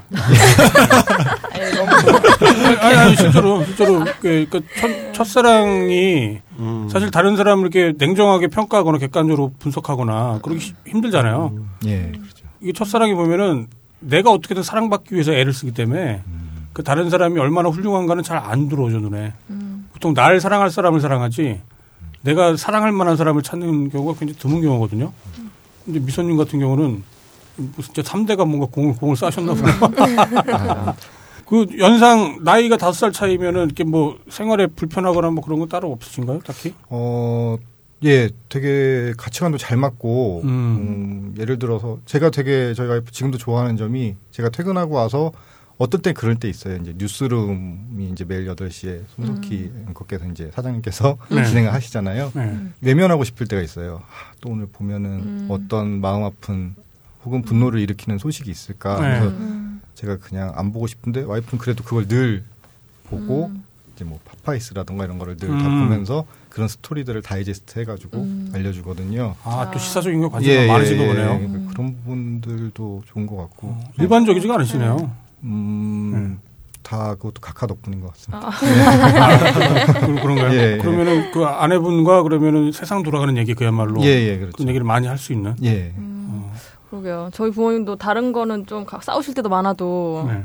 아니, 2.82 2.96
아니, 2.98 3.16
실제로, 3.16 3.64
실제로, 3.66 4.04
그, 4.22 4.48
그 4.50 4.62
첫, 4.80 5.14
첫사랑이 5.14 6.40
사실 6.92 7.12
다른 7.12 7.36
사람을 7.36 7.70
이렇게 7.74 7.94
냉정하게 7.98 8.48
평가하거나 8.48 8.98
객관적으로 8.98 9.54
분석하거나 9.60 10.40
그러기 10.44 10.60
시- 10.62 10.74
힘들잖아요. 10.88 11.56
예, 11.86 12.12
그렇죠. 12.12 12.46
이게 12.62 12.72
첫사랑이 12.74 13.14
보면은 13.14 13.68
내가 14.00 14.32
어떻게든 14.32 14.64
사랑받기 14.64 15.14
위해서 15.14 15.34
애를 15.34 15.54
쓰기 15.54 15.72
때문에 15.72 16.24
그 16.76 16.84
다른 16.84 17.10
사람이 17.10 17.40
얼마나 17.40 17.70
훌륭한가는 17.70 18.22
잘 18.22 18.36
안 18.38 18.68
들어오죠, 18.68 19.00
눈에. 19.00 19.32
보통 19.94 20.14
날 20.14 20.42
사랑할 20.42 20.70
사람을 20.70 21.00
사랑하지 21.00 21.62
내가 22.22 22.58
사랑할 22.58 22.92
만한 22.92 23.16
사람을 23.16 23.44
찾는 23.44 23.90
경우가 23.92 24.20
굉장히 24.20 24.38
드문 24.38 24.62
경우거든요. 24.62 25.14
근데 25.86 26.00
미선님 26.02 26.36
같은 26.36 26.60
경우는 26.60 27.02
무슨 27.78 27.94
진짜 27.94 28.02
3대가 28.12 28.46
뭔가 28.46 28.66
공을, 28.70 28.96
공을 28.96 29.16
싸셨나 29.16 29.54
보다. 29.54 30.96
그 31.48 31.66
연상 31.80 32.40
나이가 32.44 32.76
다섯 32.76 32.92
살 32.94 33.12
차이면은 33.14 33.66
이렇게 33.68 33.86
뭐 33.86 34.18
생활에 34.30 34.68
불편하거나 34.68 35.30
뭐 35.30 35.42
그런 35.44 35.60
건 35.60 35.70
따로 35.70 35.94
없으신가요, 35.94 36.40
딱히? 36.40 36.74
어, 36.90 37.56
예, 38.04 38.30
되게 38.50 39.14
가치관도 39.16 39.58
잘 39.60 39.78
맞고, 39.78 40.42
음. 40.44 40.50
음, 40.50 41.36
예를 41.40 41.58
들어서 41.58 42.00
제가 42.06 42.32
되게 42.32 42.74
저희가 42.74 43.02
지금도 43.10 43.38
좋아하는 43.38 43.78
점이 43.78 44.16
제가 44.32 44.50
퇴근하고 44.50 44.96
와서 44.96 45.32
어떨 45.78 46.02
때 46.02 46.14
그럴 46.14 46.36
때 46.36 46.48
있어요. 46.48 46.78
이제 46.78 46.94
뉴스룸이 46.98 48.10
이제 48.12 48.24
매일 48.24 48.46
8시에 48.48 49.02
손석희 49.16 49.72
앵커께서 49.90 50.26
이제 50.28 50.50
사장님께서 50.54 51.18
네. 51.30 51.44
진행을 51.46 51.74
하시잖아요. 51.74 52.32
네. 52.34 52.58
외면하고 52.82 53.24
싶을 53.26 53.48
때가 53.48 53.62
있어요. 53.62 54.02
아, 54.04 54.34
또 54.40 54.52
오늘 54.52 54.68
보면은 54.68 55.48
어떤 55.50 56.00
마음 56.00 56.24
아픈 56.24 56.76
혹은 57.26 57.42
분노를 57.42 57.80
일으키는 57.82 58.20
소식이 58.20 58.50
있을까. 58.50 59.02
네. 59.02 59.20
그래서 59.20 59.36
제가 59.96 60.18
그냥 60.18 60.54
안 60.56 60.72
보고 60.72 60.88
싶은데 60.88 61.24
와이프는 61.24 61.60
그래도 61.60 61.84
그걸 61.84 62.08
늘 62.08 62.44
보고 63.10 63.52
이제 63.96 64.06
뭐 64.06 64.20
파파이스라던가 64.26 65.06
이런 65.06 65.18
거를 65.18 65.36
늘다 65.40 65.54
음. 65.68 65.88
보면서 65.88 66.26
그런 66.50 66.68
스토리들을 66.70 67.22
다이제스트 67.22 67.80
해가지고 67.80 68.26
알려주거든요. 68.54 69.36
아, 69.44 69.72
또 69.72 69.80
시사적인 69.80 70.22
거 70.22 70.30
관심이 70.30 70.68
많으신가 70.68 71.06
보네요. 71.06 71.30
어, 71.32 71.38
그러니까 71.38 71.72
그런 71.72 71.96
부분들도 71.98 73.04
좋은 73.08 73.26
것 73.28 73.36
같고. 73.36 73.78
일반적이지가 74.00 74.54
않으시네요. 74.56 75.25
음, 75.46 76.40
다 76.84 77.16
그것도 77.16 77.42
각하 77.42 77.66
덕분인 77.68 78.02
것 78.02 78.14
같습니다. 78.14 78.50
그- 80.06 80.16
그런가요? 80.22 80.54
예, 80.54 80.74
예. 80.74 80.78
그러면은 80.78 81.32
그 81.32 81.46
아내분과 81.46 82.24
그러면은 82.24 82.72
세상 82.72 83.04
돌아가는 83.04 83.36
얘기 83.38 83.54
그야말로 83.54 84.02
예, 84.04 84.08
예, 84.08 84.38
그렇죠. 84.38 84.54
그런 84.58 84.70
얘기를 84.70 84.86
많이 84.86 85.08
할 85.08 85.18
수 85.18 85.34
있는. 85.34 85.56
예. 85.64 85.94
그러게요. 86.90 87.30
저희 87.34 87.52
부모님도 87.52 87.96
다른 87.98 88.32
거는 88.32 88.66
좀 88.68 88.86
가- 88.86 89.00
싸우실 89.02 89.34
때도 89.34 89.50
많아도 89.50 90.26
네. 90.28 90.44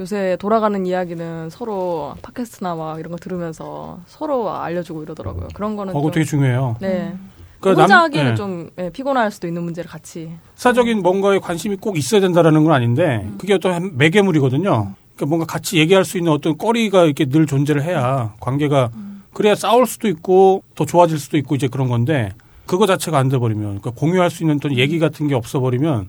요새 0.00 0.36
돌아가는 0.40 0.84
이야기는 0.84 1.50
서로 1.50 2.14
팟캐스트나 2.22 2.74
막 2.74 2.98
이런 3.00 3.10
거 3.12 3.16
들으면서 3.18 4.00
서로 4.06 4.50
알려주고 4.52 5.02
이러더라고요. 5.02 5.48
그런 5.54 5.76
거는 5.76 5.92
그거 5.92 6.02
좀 6.06 6.10
되게 6.12 6.24
중요해요. 6.24 6.76
네. 6.80 7.16
그러니까 7.60 7.82
혼자 7.82 7.94
남- 7.96 8.04
하기에는 8.04 8.30
예. 8.32 8.34
좀 8.36 8.70
예, 8.78 8.90
피곤할 8.90 9.30
수도 9.30 9.46
있는 9.48 9.62
문제를 9.64 9.90
같이. 9.90 10.30
사적인 10.54 11.02
뭔가에 11.02 11.38
관심이 11.38 11.76
꼭 11.76 11.98
있어야 11.98 12.20
된다라는 12.20 12.64
건 12.64 12.72
아닌데 12.72 13.28
그게 13.38 13.54
어떤 13.54 13.96
매개물이거든요. 13.96 14.94
그러니까 15.16 15.26
뭔가 15.26 15.46
같이 15.46 15.78
얘기할 15.78 16.04
수 16.04 16.18
있는 16.18 16.30
어떤 16.32 16.56
거리가 16.56 17.04
이렇게 17.04 17.24
늘 17.24 17.46
존재를 17.46 17.82
해야 17.82 18.34
관계가 18.40 18.90
그래야 19.34 19.54
싸울 19.54 19.86
수도 19.86 20.08
있고 20.08 20.62
더 20.74 20.84
좋아질 20.84 21.18
수도 21.18 21.36
있고 21.38 21.54
이제 21.56 21.66
그런 21.68 21.88
건데 21.88 22.32
그거 22.66 22.86
자체가 22.86 23.18
안 23.18 23.28
돼버리면 23.28 23.64
그러니까 23.80 23.90
공유할 23.90 24.30
수 24.30 24.42
있는 24.44 24.56
어떤 24.56 24.76
얘기 24.76 24.98
같은 24.98 25.26
게 25.26 25.34
없어버리면 25.34 26.08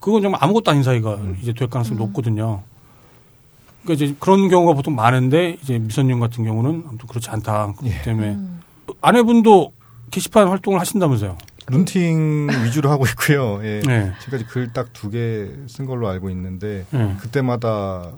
그건 0.00 0.22
정말 0.22 0.38
아무것도 0.42 0.70
아닌 0.70 0.82
사이가 0.84 1.18
이제 1.42 1.52
될 1.52 1.68
가능성이 1.68 1.98
높거든요. 1.98 2.62
그러니까 3.82 4.04
이제 4.04 4.14
그런 4.20 4.48
경우가 4.48 4.74
보통 4.74 4.94
많은데 4.94 5.56
이제 5.62 5.78
미선님 5.78 6.20
같은 6.20 6.44
경우는 6.44 6.84
아무튼 6.88 7.08
그렇지 7.08 7.30
않다. 7.30 7.74
그렇기 7.78 8.02
때문에 8.04 8.36
아내분도 9.00 9.72
게시판 10.10 10.48
활동을 10.48 10.80
하신다면서요? 10.80 11.36
룬팅 11.68 12.48
위주로 12.64 12.90
하고 12.90 13.06
있고요. 13.06 13.60
예. 13.64 13.80
네. 13.84 14.12
지금까지 14.20 14.46
글 14.46 14.72
딱 14.72 14.92
두 14.92 15.10
개 15.10 15.48
쓴 15.66 15.84
걸로 15.86 16.08
알고 16.08 16.30
있는데 16.30 16.84
네. 16.90 17.16
그때마다 17.20 18.12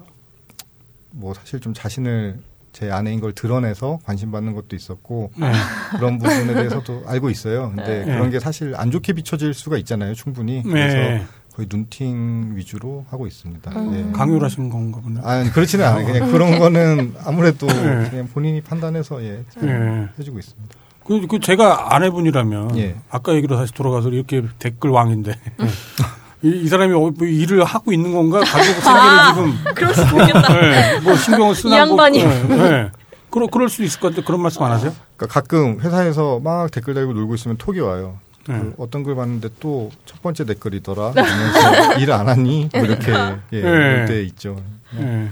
뭐 1.12 1.32
사실 1.34 1.58
좀 1.60 1.72
자신을 1.72 2.40
제 2.72 2.90
아내인 2.90 3.20
걸 3.20 3.32
드러내서 3.32 3.98
관심 4.04 4.30
받는 4.30 4.52
것도 4.54 4.76
있었고 4.76 5.32
네. 5.36 5.50
그런 5.96 6.18
부분에 6.18 6.52
대해서도 6.54 7.04
알고 7.06 7.30
있어요. 7.30 7.72
근데 7.74 8.04
네. 8.04 8.12
그런 8.12 8.30
게 8.30 8.38
사실 8.38 8.74
안 8.76 8.90
좋게 8.90 9.14
비춰질 9.14 9.54
수가 9.54 9.78
있잖아요, 9.78 10.14
충분히. 10.14 10.62
그래서 10.62 10.94
네. 10.96 11.24
거의 11.54 11.66
눈팅 11.68 12.52
위주로 12.54 13.06
하고 13.10 13.26
있습니다. 13.26 13.70
음. 13.80 13.94
예. 14.10 14.12
강요를 14.12 14.44
하시는 14.44 14.68
건가 14.68 15.00
보네. 15.00 15.20
아, 15.24 15.50
그렇지는 15.52 15.86
않아요. 15.86 16.06
그냥 16.06 16.30
그런 16.30 16.58
거는 16.58 17.14
아무래도 17.24 17.66
네. 17.66 18.08
그냥 18.10 18.28
본인이 18.28 18.60
판단해서 18.60 19.24
예, 19.24 19.42
네. 19.60 20.08
해주고 20.18 20.38
있습니다. 20.38 20.74
그, 21.08 21.26
그 21.26 21.40
제가 21.40 21.94
아내분이라면 21.94 22.78
예. 22.78 22.94
아까 23.10 23.34
얘기로 23.34 23.56
다시 23.56 23.72
돌아가서 23.72 24.10
이렇게 24.10 24.42
댓글 24.58 24.90
왕인데 24.90 25.34
이, 26.42 26.48
이 26.64 26.68
사람이 26.68 26.92
어, 26.94 26.98
뭐 27.10 27.26
일을 27.26 27.64
하고 27.64 27.92
있는 27.92 28.12
건가 28.12 28.40
가족 28.40 28.74
생계를 28.74 29.34
지금 29.34 29.58
그럴 29.74 29.94
수도 29.94 30.20
있겠다. 30.20 30.60
네, 30.60 31.00
뭐 31.00 31.16
신경을 31.16 31.54
쓰나 31.54 31.74
이 31.76 31.78
양반이. 31.80 32.22
뭐, 32.24 32.32
네, 32.56 32.56
네. 32.56 32.90
그러, 33.30 33.46
그럴 33.48 33.68
수도 33.68 33.84
있을 33.84 33.98
것 34.00 34.08
같은데 34.08 34.26
그런 34.26 34.40
말씀 34.40 34.62
안 34.62 34.70
하세요? 34.70 34.92
그러니까 35.16 35.40
가끔 35.40 35.80
회사에서 35.80 36.38
막 36.40 36.70
댓글 36.70 36.94
달고 36.94 37.12
놀고 37.14 37.34
있으면 37.34 37.56
톡이 37.56 37.80
와요. 37.80 38.18
네. 38.46 38.58
그 38.58 38.74
어떤 38.78 39.02
글 39.02 39.14
봤는데 39.16 39.48
또 39.60 39.90
첫 40.18 40.22
번째 40.22 40.44
댓글이더라. 40.46 41.12
이러면서 41.16 42.00
일안 42.00 42.28
하니? 42.28 42.68
뭐 42.72 42.82
이렇게 42.82 43.12
예, 43.52 43.56
네. 43.56 43.60
그럴 43.60 44.06
때 44.06 44.22
있죠. 44.24 44.56
네. 44.96 45.28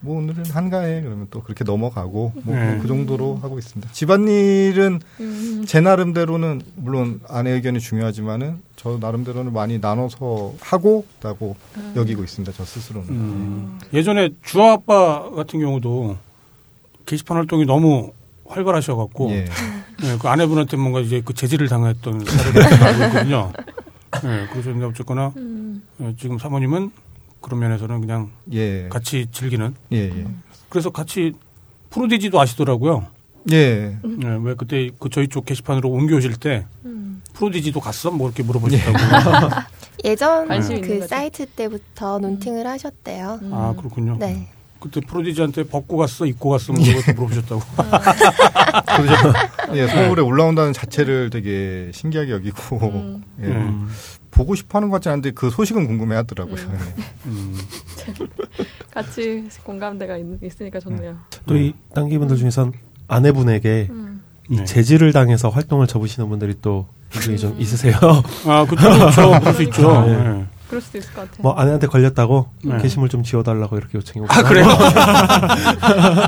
뭐 0.00 0.18
오늘은 0.18 0.46
한가해 0.46 1.02
그러면 1.02 1.26
또 1.30 1.42
그렇게 1.42 1.64
넘어가고 1.64 2.32
뭐 2.42 2.54
네. 2.54 2.78
그 2.80 2.88
정도로 2.88 3.36
하고 3.36 3.58
있습니다. 3.58 3.92
집안일은 3.92 5.00
음. 5.20 5.64
제 5.66 5.80
나름대로는 5.80 6.62
물론 6.76 7.20
아내 7.28 7.50
의견이 7.50 7.80
중요하지만은 7.80 8.62
저 8.76 8.98
나름대로는 9.00 9.52
많이 9.52 9.78
나눠서 9.78 10.54
하고 10.60 11.06
있다고 11.18 11.56
여기고 11.96 12.24
있습니다. 12.24 12.52
저 12.56 12.64
스스로는. 12.64 13.08
음. 13.08 13.78
예전에 13.92 14.30
주아 14.42 14.72
아빠 14.72 15.30
같은 15.30 15.60
경우도 15.60 16.16
게시판 17.06 17.36
활동이 17.36 17.66
너무 17.66 18.12
활발하셔갖고 18.46 19.30
예. 19.30 19.44
네, 20.00 20.18
그 20.20 20.28
아내분한테 20.28 20.76
뭔가 20.76 21.00
이제 21.00 21.22
그 21.24 21.34
제지를 21.34 21.68
당했던 21.68 22.14
알고 22.14 23.04
있거든요. 23.04 23.52
네, 24.22 24.46
그러셨는데 24.52 24.86
어쨌거나 24.86 25.32
음. 25.36 25.82
네, 25.96 26.14
지금 26.18 26.38
사모님은 26.38 26.90
그런 27.44 27.60
면에서는 27.60 28.00
그냥 28.00 28.30
예. 28.52 28.88
같이 28.88 29.26
즐기는 29.30 29.74
예, 29.92 29.96
예. 29.98 30.26
그래서 30.70 30.88
같이 30.88 31.34
프로디지도 31.90 32.40
아시더라고요. 32.40 33.06
예. 33.52 33.98
네, 34.02 34.38
왜 34.42 34.54
그때 34.54 34.88
그 34.98 35.10
저희 35.10 35.28
쪽 35.28 35.44
게시판으로 35.44 35.90
옮겨오실 35.90 36.36
때 36.36 36.64
음. 36.86 37.22
프로디지도 37.34 37.80
갔어? 37.80 38.10
뭐 38.10 38.28
이렇게 38.28 38.42
물어보셨다고. 38.42 38.96
예전 40.04 40.48
관심 40.48 40.76
있는 40.76 40.88
그 40.88 40.94
거죠. 41.00 41.08
사이트 41.08 41.44
때부터 41.44 42.18
논팅을 42.18 42.66
하셨대요. 42.66 43.40
음. 43.42 43.50
아 43.52 43.74
그렇군요. 43.76 44.16
네. 44.18 44.48
그때 44.80 45.00
프로디지한테 45.00 45.64
벗고 45.64 45.96
갔어, 45.96 46.26
입고 46.26 46.50
갔어, 46.50 46.72
뭐 46.72 46.82
이것도 46.82 47.12
물어보셨다고. 47.14 47.60
그래서 48.96 49.32
예, 49.74 49.86
서울에 49.86 50.22
올라온다는 50.22 50.72
자체를 50.72 51.30
되게 51.30 51.90
신기하게 51.92 52.32
여기고 52.32 52.78
음. 52.88 53.24
예, 53.42 53.46
음. 53.46 53.88
보고 54.34 54.54
싶어 54.54 54.78
하는 54.78 54.90
것 54.90 54.96
같지 54.96 55.08
않은데 55.08 55.30
그 55.30 55.48
소식은 55.50 55.86
궁금해 55.86 56.16
하더라고요. 56.16 56.56
음. 57.26 57.56
같이 58.92 59.44
공감대가 59.62 60.16
있, 60.16 60.24
있으니까 60.42 60.80
좋네요. 60.80 61.16
또이 61.46 61.74
당기분들 61.94 62.36
중에선 62.36 62.72
아내분에게 63.08 63.88
음. 63.90 64.22
네. 64.50 64.64
재질을 64.64 65.12
당해서 65.12 65.48
활동을 65.48 65.86
접으시는 65.86 66.28
분들이 66.28 66.54
또 66.60 66.86
굉장히 67.10 67.38
좀 67.38 67.56
있으세요. 67.58 67.94
아, 68.46 68.66
그, 68.68 68.74
그렇죠. 68.76 69.38
그럴 69.40 69.54
수 69.54 69.62
있죠. 69.62 70.02
네. 70.06 70.16
네. 70.16 70.46
그럴 70.68 70.80
수도 70.82 70.98
있을 70.98 71.12
것 71.14 71.20
같아. 71.30 71.42
뭐 71.42 71.52
아내한테 71.54 71.86
걸렸다고 71.86 72.48
네. 72.64 72.78
게시물 72.78 73.08
좀 73.08 73.22
지워달라고 73.22 73.76
이렇게 73.78 73.96
요청이 73.98 74.24
오고. 74.24 74.32
아, 74.34 74.42
그래요? 74.42 74.66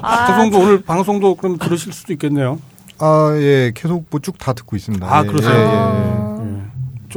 아, 0.03 0.27
방송도 0.27 0.59
오늘 0.59 0.83
방송도 0.83 1.35
그럼 1.37 1.59
들으실 1.59 1.93
수도 1.93 2.13
있겠네요. 2.13 2.61
아, 2.99 3.33
예, 3.37 3.73
계속 3.75 4.07
뭐 4.11 4.21
쭉 4.21 4.39
다 4.39 4.53
듣고 4.55 4.77
있습니다. 4.77 5.07
아, 5.07 5.23
예, 5.23 5.27
그러세요? 5.27 5.53
예, 5.53 5.61
예. 6.33 6.36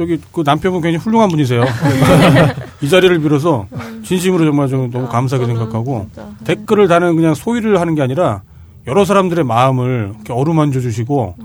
저기 0.00 0.18
그 0.32 0.42
남편분 0.44 0.82
굉장히 0.82 1.02
훌륭한 1.02 1.28
분이세요. 1.28 1.64
이 2.82 2.88
자리를 2.88 3.20
빌어서 3.20 3.66
진심으로 4.04 4.44
정말 4.44 4.68
좀 4.68 4.90
너무 4.90 5.08
감사하게 5.08 5.46
저는 5.46 5.60
생각하고 5.60 6.06
진짜, 6.12 6.28
네. 6.38 6.44
댓글을 6.44 6.88
다는 6.88 7.16
그냥 7.16 7.34
소위를 7.34 7.80
하는 7.80 7.94
게 7.94 8.02
아니라 8.02 8.42
여러 8.86 9.04
사람들의 9.04 9.44
마음을 9.44 10.12
이렇게 10.14 10.32
어루만져 10.32 10.80
주시고 10.80 11.36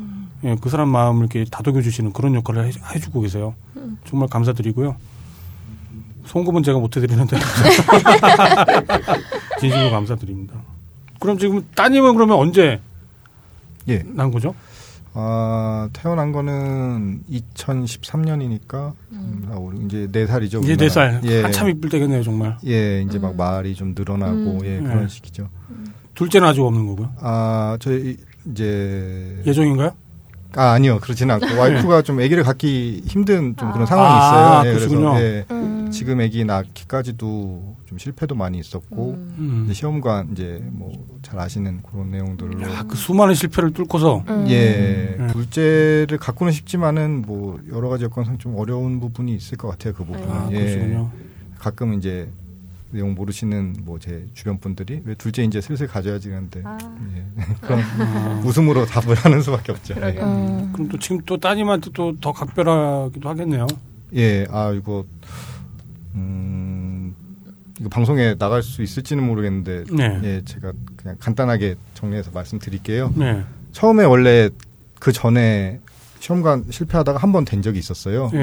예, 0.46 0.56
그 0.62 0.70
사람 0.70 0.90
마음을 0.90 1.22
이렇게 1.22 1.46
다독여 1.50 1.82
주시는 1.82 2.14
그런 2.14 2.36
역할을 2.36 2.68
해, 2.68 2.72
해주고 2.94 3.22
계세요. 3.22 3.56
정말 4.08 4.30
감사드리고요. 4.30 4.96
송금은 6.26 6.64
제가 6.64 6.80
못 6.80 6.96
해드리는데 6.96 7.38
진심으로 9.60 9.92
감사드립니다. 9.92 10.56
그럼 11.20 11.38
지금 11.38 11.66
따님은 11.76 12.16
그러면 12.16 12.38
언제 12.38 12.80
예. 13.88 14.02
난 14.06 14.32
거죠? 14.32 14.56
아, 15.18 15.88
태어난 15.94 16.34
거는 16.34 17.22
2013년이니까 17.32 18.92
음. 19.14 19.86
이제 19.86 20.10
네 20.12 20.26
살이죠. 20.28 20.60
이제 20.60 20.74
우리나라. 20.74 20.84
네살 20.84 21.22
예. 21.24 21.42
한참 21.42 21.70
이쁠 21.70 21.90
때겠네요 21.90 22.22
정말. 22.22 22.58
예, 22.68 23.02
이제 23.02 23.18
음. 23.18 23.22
막 23.22 23.36
말이 23.38 23.74
좀 23.76 23.94
늘어나고 23.98 24.36
음. 24.36 24.60
예, 24.66 24.80
네. 24.80 24.84
그런 24.84 25.08
시기죠. 25.08 25.50
둘째는 26.16 26.48
아직 26.48 26.62
없는 26.62 26.86
거고요. 26.88 27.12
아, 27.22 27.78
저희 27.80 28.18
이제 28.52 29.42
예정인가요? 29.48 29.92
아, 30.58 30.72
아니요. 30.72 31.00
그렇지는 31.02 31.36
않고 31.36 31.48
와이프가 31.60 32.02
좀 32.02 32.20
아기를 32.20 32.44
갖기 32.44 33.04
힘든 33.06 33.56
좀 33.56 33.72
그런 33.72 33.84
아. 33.84 33.86
상황이 33.86 34.10
아, 34.10 34.18
있어요. 34.20 34.70
예, 34.70 34.74
그러시군요. 34.74 35.14
그래서 35.14 35.24
예, 35.26 35.46
음. 35.52 35.75
지금 35.92 36.20
아기 36.20 36.44
낳기까지도 36.46 37.76
좀 37.86 37.98
실패도 37.98 38.36
많이 38.36 38.58
있었고 38.60 39.12
음. 39.12 39.36
음. 39.38 39.62
이제 39.66 39.74
시험관 39.74 40.30
이제 40.34 40.62
뭐 40.72 40.92
잘 41.26 41.40
아시는 41.40 41.82
그런 41.82 42.12
내용들로 42.12 42.62
야, 42.62 42.84
그 42.88 42.96
수많은 42.96 43.34
실패를 43.34 43.72
뚫고서 43.74 44.24
음. 44.30 44.46
예 44.48 45.16
음. 45.18 45.28
둘째를 45.32 46.20
갖고는 46.20 46.54
싶지만은 46.54 47.24
뭐 47.26 47.60
여러 47.72 47.90
가지 47.90 48.04
여건상 48.04 48.38
좀 48.38 48.56
어려운 48.58 49.00
부분이 49.00 49.34
있을 49.36 49.58
것 49.58 49.70
같아요 49.70 49.94
그 49.96 50.04
부분은 50.06 50.30
아, 50.30 50.50
예. 50.52 50.60
그러시군요. 50.60 51.10
가끔 51.58 51.96
이제 51.96 52.30
내용 52.92 53.16
모르시는 53.16 53.78
뭐 53.86 53.98
제 53.98 54.28
주변 54.36 54.60
분들이 54.60 55.02
왜 55.04 55.16
둘째 55.16 55.44
이제 55.44 55.60
슬슬 55.62 55.88
가져야지 55.88 56.30
하는데 56.30 56.62
아. 56.64 56.78
예. 57.18 57.44
그런 57.60 57.80
아, 57.82 58.42
웃음으로 58.46 58.86
답을 58.86 59.16
하는 59.16 59.42
수밖에 59.42 59.72
없죠 59.72 59.96
그러게요. 59.96 60.24
음. 60.24 60.70
그럼 60.74 60.90
또 60.90 61.00
지금 61.00 61.20
또 61.26 61.38
따님한테 61.38 61.90
또 61.92 62.14
더 62.22 62.32
각별하기도 62.32 63.28
하겠네요. 63.28 63.66
예, 64.16 64.46
아 64.52 64.72
이거 64.72 65.04
음 66.16 67.16
이거 67.80 67.90
방송에 67.90 68.36
나갈 68.38 68.64
수 68.64 68.82
있을지는 68.82 69.24
모르겠는데 69.24 69.84
네. 69.92 70.20
예, 70.24 70.42
제가 70.46 70.72
그냥 70.96 71.18
간단하게 71.20 71.76
정리해서 71.94 72.32
말씀드릴게요. 72.34 73.14
네. 73.16 73.44
처음에 73.74 74.06
원래 74.06 74.50
그 75.00 75.12
전에 75.12 75.82
시험관 76.20 76.66
실패하다가 76.70 77.20
한 77.20 77.32
번 77.34 77.44
된 77.46 77.62
적이 77.62 77.80
있었어요. 77.80 78.32
예. 78.34 78.40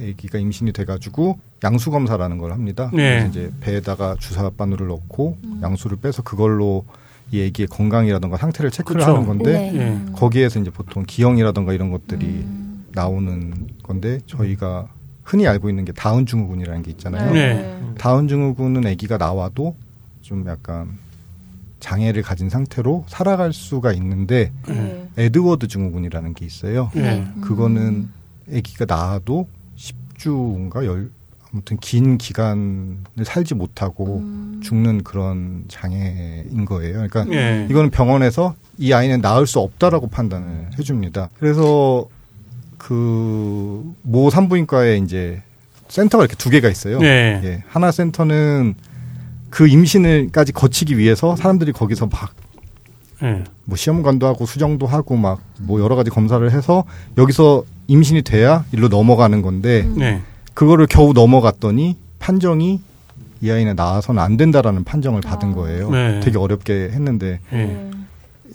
예, 0.00 0.10
아기가 0.10 0.38
임신이 0.38 0.72
돼가지고 0.72 1.38
양수 1.62 1.90
검사라는 1.90 2.38
걸 2.38 2.52
합니다. 2.52 2.90
네. 2.94 3.20
그래서 3.20 3.26
이제 3.28 3.50
배에다가 3.60 4.16
주사 4.18 4.48
바늘을 4.50 4.88
넣고 4.88 5.36
양수를 5.62 5.98
빼서 5.98 6.22
그걸로 6.22 6.84
이 7.30 7.44
아기의 7.46 7.68
건강이라던가 7.68 8.38
상태를 8.38 8.70
체크를 8.72 9.00
그쵸. 9.02 9.12
하는 9.14 9.26
건데 9.26 9.70
네. 9.72 9.76
예. 10.08 10.12
거기에서 10.14 10.58
이제 10.58 10.70
보통 10.70 11.04
기형이라던가 11.06 11.72
이런 11.74 11.90
것들이 11.92 12.24
음. 12.26 12.86
나오는 12.92 13.68
건데 13.82 14.18
저희가 14.26 14.88
흔히 15.30 15.46
알고 15.46 15.70
있는 15.70 15.84
게 15.84 15.92
다운 15.92 16.26
증후군이라는 16.26 16.82
게 16.82 16.90
있잖아요. 16.90 17.32
네. 17.32 17.80
다운 17.98 18.26
증후군은 18.26 18.84
아기가 18.84 19.16
나와도 19.16 19.76
좀 20.22 20.44
약간 20.48 20.98
장애를 21.78 22.22
가진 22.22 22.50
상태로 22.50 23.04
살아갈 23.06 23.52
수가 23.52 23.92
있는데 23.92 24.50
네. 24.66 25.08
에드워드 25.16 25.68
증후군이라는 25.68 26.34
게 26.34 26.44
있어요. 26.44 26.90
네. 26.96 27.24
그거는 27.42 28.08
아기가 28.52 28.86
낳아도 28.88 29.46
10주인가 29.76 30.84
열 30.84 31.10
아무튼 31.52 31.76
긴 31.78 32.18
기간을 32.18 32.96
살지 33.24 33.54
못하고 33.54 34.22
죽는 34.62 35.04
그런 35.04 35.64
장애인 35.68 36.64
거예요. 36.64 37.06
그러니까 37.08 37.26
예. 37.32 37.68
이거는 37.70 37.90
병원에서 37.90 38.56
이 38.78 38.92
아이는 38.92 39.20
낳을 39.20 39.46
수 39.46 39.60
없다라고 39.60 40.08
판단을 40.08 40.70
해줍니다. 40.78 41.28
그래서 41.38 42.08
그 42.80 43.94
모 44.02 44.30
산부인과에 44.30 44.96
이제 44.98 45.42
센터가 45.88 46.24
이렇게 46.24 46.36
두 46.36 46.50
개가 46.50 46.68
있어요. 46.68 46.98
네. 46.98 47.40
예. 47.44 47.62
하나 47.68 47.90
센터는 47.92 48.74
그 49.50 49.68
임신을까지 49.68 50.52
거치기 50.52 50.96
위해서 50.98 51.36
사람들이 51.36 51.72
거기서 51.72 52.06
막 52.06 52.32
예. 53.22 53.44
뭐 53.64 53.76
시험관도 53.76 54.26
하고 54.26 54.46
수정도 54.46 54.86
하고 54.86 55.16
막 55.16 55.40
뭐 55.62 55.80
여러 55.82 55.94
가지 55.94 56.08
검사를 56.10 56.50
해서 56.50 56.84
여기서 57.18 57.64
임신이 57.86 58.22
돼야 58.22 58.64
일로 58.72 58.88
넘어가는 58.88 59.42
건데 59.42 59.86
네. 59.94 60.22
그거를 60.54 60.86
겨우 60.86 61.12
넘어갔더니 61.12 61.96
판정이 62.18 62.80
이 63.42 63.50
아이는 63.50 63.76
낳아서는 63.76 64.22
안 64.22 64.36
된다라는 64.38 64.84
판정을 64.84 65.20
받은 65.20 65.52
거예요. 65.52 65.90
네. 65.90 66.20
되게 66.20 66.38
어렵게 66.38 66.90
했는데 66.92 67.40
예. 67.52 67.90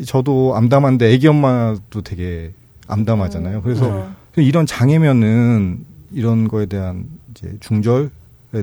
저도 0.06 0.56
암담한데 0.56 1.12
애기 1.14 1.28
엄마도 1.28 2.02
되게 2.04 2.52
암담하잖아요. 2.88 3.62
그래서 3.62 4.08
이런 4.38 4.66
장애면은 4.66 5.86
이런 6.12 6.48
거에 6.48 6.66
대한 6.66 7.06
이제 7.32 7.54
중절에 7.60 8.10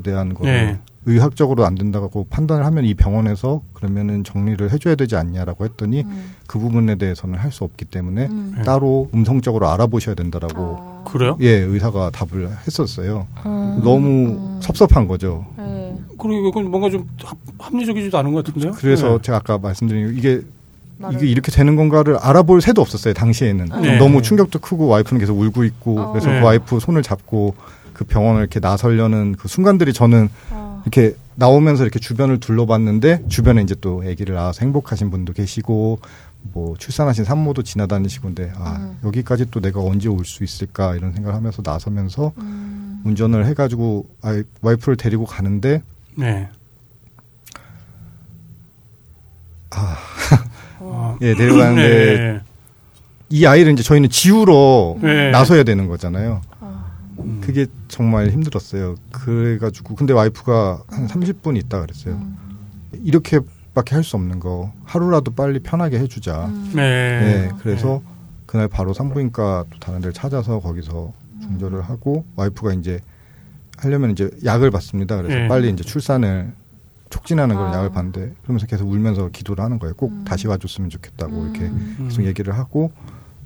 대한 0.03 0.35
거 0.35 0.45
네. 0.45 0.79
의학적으로 1.05 1.67
안 1.67 1.75
된다고 1.75 2.27
판단을 2.31 2.65
하면 2.65 2.85
이 2.85 2.95
병원에서 2.95 3.61
그러면은 3.73 4.23
정리를 4.23 4.71
해줘야 4.71 4.95
되지 4.95 5.17
않냐라고 5.17 5.65
했더니 5.65 6.05
그 6.47 6.61
부분에 6.61 6.95
대해서는 6.95 7.39
할 7.39 7.51
수 7.51 7.65
없기 7.65 7.87
때문에 7.87 8.27
음. 8.27 8.63
따로 8.65 9.11
음성적으로 9.13 9.69
알아보셔야 9.69 10.15
된다라고 10.15 10.77
아. 10.79 11.05
그래요? 11.11 11.37
예 11.41 11.49
의사가 11.51 12.11
답을 12.11 12.49
했었어요. 12.67 13.27
음. 13.45 13.81
너무 13.83 14.61
섭섭한 14.63 15.09
거죠. 15.09 15.45
네. 15.59 15.97
그리고 16.19 16.49
이건 16.49 16.71
뭔가 16.71 16.89
좀 16.89 17.09
합, 17.25 17.37
합리적이지도 17.59 18.17
않은 18.19 18.33
것 18.33 18.45
같은데요? 18.45 18.73
그래서 18.77 19.17
네. 19.17 19.23
제가 19.23 19.39
아까 19.39 19.59
말씀드린 19.59 20.17
이게 20.17 20.43
말을- 21.03 21.15
이게 21.17 21.27
이렇게 21.29 21.51
되는 21.53 21.77
건가를 21.77 22.17
알아볼 22.17 22.61
새도 22.63 22.81
없었어요 22.81 23.15
당시에는 23.15 23.69
네. 23.83 23.99
너무 23.99 24.23
충격도 24.23 24.59
크고 24.61 24.87
와이프는 24.87 25.21
계속 25.21 25.39
울고 25.39 25.65
있고 25.65 26.01
어. 26.01 26.13
그래서 26.13 26.31
네. 26.31 26.41
그 26.41 26.47
와이프 26.47 26.81
손을 26.81 27.03
잡고 27.03 27.55
그 27.93 28.05
병원을 28.05 28.41
이렇게 28.41 28.61
나서려는 28.61 29.35
그 29.39 29.49
순간들이 29.49 29.93
저는 29.93 30.29
어. 30.51 30.83
이렇게 30.85 31.15
나오면서 31.35 31.83
이렇게 31.85 31.99
주변을 31.99 32.41
둘러봤는데 32.41 33.25
주변에 33.29 33.63
이제 33.63 33.75
또 33.81 34.03
아기를 34.07 34.35
낳아서 34.35 34.61
행복하신 34.63 35.11
분도 35.11 35.33
계시고 35.33 35.99
뭐 36.53 36.75
출산하신 36.77 37.25
산모도 37.25 37.63
지나다니시고 37.63 38.27
근데 38.29 38.51
아 38.57 38.77
음. 38.81 38.99
여기까지 39.05 39.47
또 39.51 39.61
내가 39.61 39.81
언제 39.81 40.09
올 40.09 40.25
수 40.25 40.43
있을까 40.43 40.97
이런 40.97 41.13
생각을 41.13 41.37
하면서 41.37 41.63
나서면서 41.65 42.33
음. 42.39 43.03
운전을 43.05 43.47
해가지고 43.47 44.07
아이, 44.23 44.43
와이프를 44.61 44.97
데리고 44.97 45.25
가는데 45.25 45.83
네. 46.17 46.49
어. 49.75 49.79
예 51.23 51.35
데려가는데 51.35 52.17
네. 52.17 52.41
이 53.31 53.47
아이를 53.47 53.73
이제 53.73 53.83
저희는 53.83 54.11
지우러 54.11 54.97
네. 55.01 55.31
나서야 55.31 55.63
되는 55.63 55.87
거잖아요. 55.87 56.43
어. 56.61 56.85
음. 57.21 57.41
그게 57.43 57.67
정말 57.89 58.29
힘들었어요. 58.31 58.97
그래가지고 59.13 59.95
근데 59.95 60.13
와이프가 60.13 60.83
한 60.89 61.07
30분 61.07 61.57
있다 61.57 61.81
그랬어요. 61.81 62.15
음. 62.15 62.37
이렇게밖에 63.05 63.95
할 63.95 64.03
수 64.05 64.17
없는 64.17 64.41
거 64.41 64.73
하루라도 64.85 65.31
빨리 65.33 65.61
편하게 65.61 65.99
해주자. 66.01 66.47
음. 66.47 66.73
네. 66.75 67.21
네, 67.21 67.51
그래서 67.63 68.03
그날 68.47 68.69
바로 68.69 68.93
산부인과 68.93 69.65
또 69.71 69.79
다른 69.79 70.01
데를 70.01 70.13
찾아서 70.13 70.59
거기서 70.61 71.13
중절을 71.43 71.83
하고 71.83 72.25
와이프가 72.37 72.75
이제 72.75 73.01
하려면 73.79 74.11
이제 74.11 74.29
약을 74.45 74.71
받습니다. 74.71 75.17
그래서 75.17 75.35
네. 75.37 75.49
빨리 75.49 75.71
이제 75.71 75.83
출산을 75.85 76.53
촉진하는 77.13 77.55
그런 77.55 77.73
아. 77.73 77.77
약을 77.79 77.91
받는데 77.91 78.33
그러면서 78.43 78.67
계속 78.67 78.89
울면서 78.89 79.29
기도를 79.33 79.63
하는 79.63 79.79
거예요. 79.79 79.95
꼭 79.95 80.11
음. 80.11 80.25
다시 80.25 80.47
와줬으면 80.49 80.89
좋겠다고 80.91 81.43
이렇게 81.45 81.61
음. 81.67 82.07
계속 82.09 82.25
얘기를 82.25 82.55
하고 82.57 82.91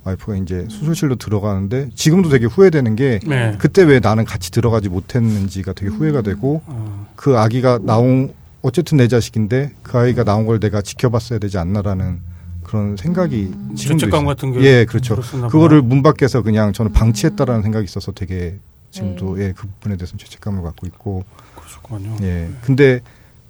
와이프가 0.04 0.36
이제 0.36 0.66
수술실로 0.70 1.16
들어가는데 1.16 1.90
지금도 1.96 2.28
되게 2.28 2.46
후회되는 2.46 2.94
게 2.94 3.18
네. 3.26 3.56
그때 3.58 3.82
왜 3.82 3.98
나는 3.98 4.24
같이 4.24 4.52
들어가지 4.52 4.88
못했는지가 4.88 5.72
되게 5.72 5.90
후회가 5.90 6.22
되고 6.22 6.62
어. 6.66 7.08
그 7.16 7.36
아기가 7.38 7.80
나온 7.82 8.32
어쨌든 8.62 8.98
내 8.98 9.08
자식인데 9.08 9.72
그 9.82 9.98
아이가 9.98 10.22
나온 10.22 10.46
걸 10.46 10.60
내가 10.60 10.80
지켜봤어야 10.80 11.40
되지 11.40 11.58
않나라는 11.58 12.20
그런 12.62 12.96
생각이 12.96 13.52
지금도 13.76 13.98
죄책감 13.98 14.20
있어요. 14.22 14.26
같은 14.26 14.52
게 14.52 14.60
예 14.64 14.84
그렇죠 14.84 15.16
그거를. 15.50 15.82
문 15.82 16.02
밖에서 16.04 16.42
그냥 16.42 16.72
저는 16.72 16.92
방치했다라는 16.92 17.62
생각이 17.62 17.84
있어서 17.84 18.12
되게 18.12 18.58
지금도 18.92 19.36
네. 19.36 19.46
예 19.46 19.52
그 19.56 19.66
부분에 19.66 19.96
대해서는 19.96 20.18
죄책감을 20.18 20.62
갖고 20.62 20.86
있고 20.86 21.24
그러셨군요. 21.56 22.16
예 22.22 22.48
근데 22.62 23.00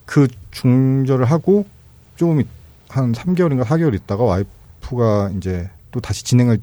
그 0.06 0.28
중절을 0.52 1.24
하고 1.26 1.66
조금 2.16 2.40
있- 2.40 2.46
한 2.88 3.12
3개월인가 3.12 3.64
4개월 3.64 3.94
있다가 3.94 4.24
와이프가 4.24 5.32
이제 5.36 5.68
또 5.90 6.00
다시 6.00 6.24
진행을 6.24 6.58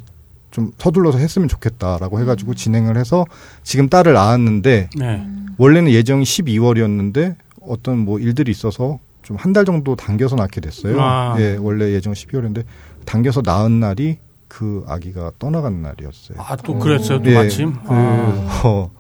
좀 0.52 0.72
서둘러서 0.78 1.18
했으면 1.20 1.48
좋겠다라고 1.48 2.20
해가지고 2.22 2.54
진행을 2.56 2.98
해서 2.98 3.26
지금 3.64 3.90
딸을 3.90 4.14
낳았는데 4.14 4.90
네. 4.98 5.28
원래는 5.58 5.92
예정이 5.92 6.24
12월이었는데 6.24 7.36
어떤 7.62 8.00
뭐 8.00 8.20
일들이 8.20 8.52
있어서 8.52 9.00
좀 9.24 9.38
한 9.38 9.54
달 9.54 9.64
정도 9.66 9.96
당겨서 9.96 10.36
낳게 10.36 10.60
됐어요. 10.62 11.00
아. 11.00 11.36
예, 11.40 11.56
원래 11.60 11.92
예정 11.94 12.12
12월인데 12.14 12.64
당겨서 13.06 13.42
낳은 13.44 13.80
날이 13.80 14.18
그 14.48 14.84
아기가 14.88 15.32
떠나간 15.40 15.82
날이었어요. 15.82 16.38
아, 16.40 16.56
또 16.58 16.78
그랬어요, 16.78 17.22
또 17.24 17.30
예, 17.32 17.36
마침? 17.36 17.74
그, 17.74 17.80
아. 17.88 18.62
어, 18.66 18.92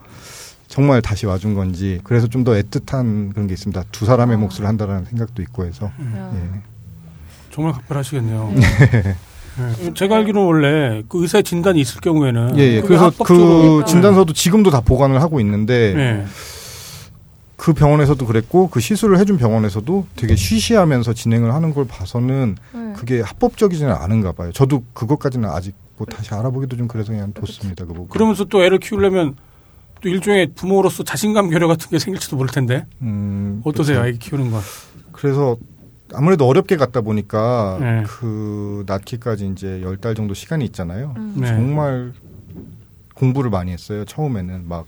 정말 0.74 1.04
다시 1.04 1.28
와준 1.28 1.54
건지 1.54 2.00
그래서 2.04 2.26
좀 2.28 2.44
더 2.44 2.54
애틋한 2.54 3.32
그런 3.34 3.48
게 3.48 3.54
있습니다. 3.54 3.84
두 3.92 4.06
사람의 4.06 4.38
몫을 4.38 4.66
한다라는 4.66 5.06
생각도 5.06 5.42
있고 5.44 5.66
해서 5.66 5.86
야. 5.86 6.32
예. 6.36 6.60
정말 7.52 7.74
각별하시겠네요. 7.74 8.54
네. 8.56 9.94
제가 9.94 10.16
알기로는 10.18 10.48
원래 10.48 11.04
그 11.08 11.22
의사의 11.22 11.44
진단이 11.44 11.80
있을 11.80 12.02
경우에는 12.02 12.58
예, 12.58 12.64
예. 12.78 12.82
그래서 12.82 13.12
그 13.24 13.84
진단서도 13.88 14.34
지금도 14.34 14.72
다 14.72 14.82
보관을 14.82 15.22
하고 15.22 15.40
있는데 15.40 15.94
네. 15.94 16.26
그 17.56 17.74
병원에서도 17.74 18.26
그랬고 18.26 18.68
그 18.70 18.80
시술을 18.80 19.20
해준 19.20 19.38
병원에서도 19.38 20.08
되게 20.16 20.36
쉬쉬하면서 20.36 21.14
진행을 21.14 21.54
하는 21.54 21.74
걸 21.74 21.86
봐서는 21.86 22.58
네. 22.74 22.94
그게 22.98 23.22
합법적이지는 23.22 23.94
않은가 23.94 24.32
봐요. 24.32 24.52
저도 24.52 24.84
그것까지는 24.94 25.48
아직 25.50 25.76
뭐 25.98 26.08
다시 26.08 26.34
알아보기도 26.34 26.76
좀 26.76 26.88
그래서 26.88 27.12
그냥 27.12 27.32
뒀습니다. 27.32 27.86
그 27.86 27.94
부분. 27.94 28.10
그러면서 28.10 28.44
또 28.46 28.64
애를 28.64 28.80
키우려면 28.80 29.36
또 30.04 30.10
일종의 30.10 30.48
부모로서 30.54 31.04
자신감 31.04 31.50
결여 31.50 31.68
같은 31.68 31.90
게 31.90 31.98
생길지도 31.98 32.36
모를 32.36 32.52
텐데 32.52 32.86
음, 33.02 33.62
어떠세요, 33.64 34.00
그렇죠. 34.02 34.14
아이 34.14 34.20
키우는 34.20 34.52
건? 34.52 34.62
그래서 35.14 35.56
아무래도 36.14 36.46
어렵게 36.46 36.76
갔다 36.78 37.02
보니까 37.02 37.78
네. 37.80 38.04
그 38.06 38.84
낳기까지 38.86 39.48
이제 39.48 39.82
열 39.82 39.98
달 39.98 40.14
정도 40.16 40.34
시간이 40.34 40.66
있잖아요. 40.66 41.14
음. 41.18 41.36
네. 41.38 41.48
정말 41.48 42.12
공부를 43.16 43.50
많이 43.50 43.72
했어요. 43.72 44.04
처음에는 44.06 44.68
막 44.68 44.86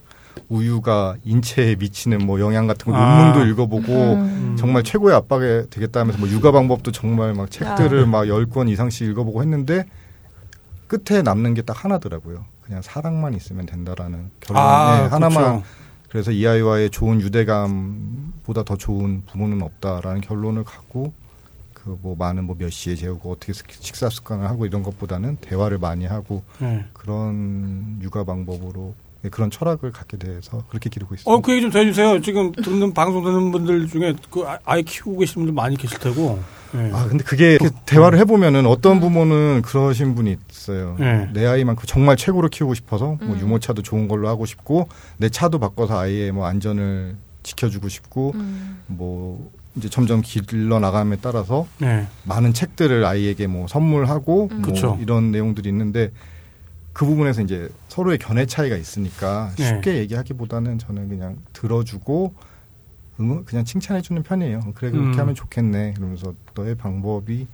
우유가 0.49 1.16
인체에 1.24 1.76
미치는 1.76 2.26
뭐 2.26 2.39
영향 2.41 2.68
같은 2.68 2.91
거 2.91 2.97
아. 2.97 3.18
논문도 3.34 3.45
읽어보고 3.51 3.93
음. 4.16 4.55
정말 4.59 4.84
최고의 4.84 5.16
압박이 5.16 5.70
되겠다 5.70 6.01
하면서 6.01 6.20
뭐 6.20 6.28
육아 6.30 6.51
방법도 6.51 6.91
정말 6.91 7.34
막 7.34 7.49
책들을 7.49 8.05
막열 8.05 8.45
권 8.47 8.68
이상씩 8.68 9.07
읽어보고 9.09 9.41
했는데 9.41 9.86
끝에 10.88 11.22
남는 11.22 11.53
게 11.55 11.61
딱 11.61 11.84
하나더라고요. 11.86 12.45
그냥 12.66 12.82
사랑만 12.82 13.34
있으면 13.36 13.66
된다라는 13.66 14.32
결론. 14.39 14.61
아, 14.61 15.01
네, 15.01 15.07
하나만. 15.07 15.32
그렇죠. 15.32 15.63
그래서 16.09 16.32
이 16.32 16.47
아이와의 16.47 16.89
좋은 16.91 17.20
유대감보다 17.22 18.63
더 18.63 18.76
좋은 18.78 19.24
부모는 19.26 19.61
없다라는 19.61 20.22
결론을 20.22 20.63
갖고 20.63 21.13
그 21.74 21.95
뭐 22.01 22.16
많은 22.18 22.45
뭐 22.45 22.55
몇 22.57 22.72
시에 22.72 22.95
재우고 22.95 23.34
어떻게 23.34 23.53
식- 23.53 23.70
식사 23.72 24.09
습관을 24.09 24.49
하고 24.49 24.66
이런 24.66 24.82
것보다는 24.82 25.36
대화를 25.38 25.78
많이 25.78 26.05
하고 26.07 26.41
네. 26.59 26.84
그런 26.93 27.99
육아 28.01 28.24
방법으로 28.24 28.95
네, 28.97 29.05
그런 29.30 29.49
철학을 29.51 29.91
갖게 29.91 30.17
돼서 30.17 30.63
그렇게 30.69 30.89
기르고 30.89 31.15
있습니다. 31.15 31.32
어, 31.32 31.41
그 31.41 31.51
얘기 31.51 31.61
좀더 31.61 31.80
해주세요. 31.80 32.21
지금 32.21 32.51
듣는 32.51 32.93
방송 32.93 33.23
듣는 33.23 33.51
분들 33.51 33.88
중에 33.88 34.13
그 34.30 34.43
아- 34.47 34.59
아이 34.65 34.84
키우고 34.84 35.19
계시는 35.19 35.45
분들 35.45 35.53
많이 35.53 35.76
계실 35.78 35.99
테고. 35.99 36.39
네. 36.73 36.91
아 36.93 37.07
근데 37.07 37.23
그게 37.23 37.53
이렇게 37.55 37.69
대화를 37.86 38.19
해보면은 38.19 38.65
어떤 38.65 38.99
부모는 38.99 39.61
그러신 39.61 40.15
분이 40.15 40.36
있어요. 40.51 40.97
네. 40.99 41.30
내 41.34 41.45
아이만큼 41.45 41.84
정말 41.88 42.17
최고로 42.17 42.49
키우고 42.49 42.73
싶어서 42.73 43.17
뭐 43.21 43.36
음. 43.36 43.39
유모차도 43.39 43.82
좋은 43.82 44.07
걸로 44.07 44.28
하고 44.28 44.45
싶고 44.45 44.89
내 45.17 45.30
차도 45.30 45.59
바꿔서 45.59 45.97
아이의 45.97 46.32
뭐 46.32 46.45
안전을 46.45 47.15
지켜주고 47.43 47.88
싶고 47.88 48.34
음. 48.36 48.80
뭐 48.88 49.51
이제 49.76 49.89
점점 49.89 50.21
길러 50.21 50.80
나감에 50.80 51.17
따라서 51.21 51.67
네. 51.78 52.07
많은 52.23 52.53
책들을 52.53 53.05
아이에게 53.05 53.47
뭐 53.47 53.67
선물하고 53.67 54.49
음. 54.51 54.61
뭐 54.61 54.73
그쵸. 54.73 54.97
이런 55.01 55.32
내용들이 55.32 55.69
있는데 55.69 56.11
그 56.96 57.06
부분에서 57.06 57.41
이제 57.41 57.68
서로의 57.89 58.18
견해 58.18 58.46
차이가 58.46 58.78
있으니까 58.78 59.52
네. 59.58 59.66
쉽게 59.66 59.98
얘기하기보다는 59.98 60.80
저는 60.80 61.10
그냥 61.10 61.36
들어주고 61.52 62.34
응원 63.20 63.43
그냥 63.43 63.66
칭찬해주는 63.66 64.24
편이에요. 64.24 64.62
그래 64.76 64.91
그렇게 64.91 65.10
음. 65.18 65.20
하면 65.20 65.36
좋겠네. 65.36 65.93
그러면서 65.98 66.34
너의 66.54 66.76
방법이 66.76 67.48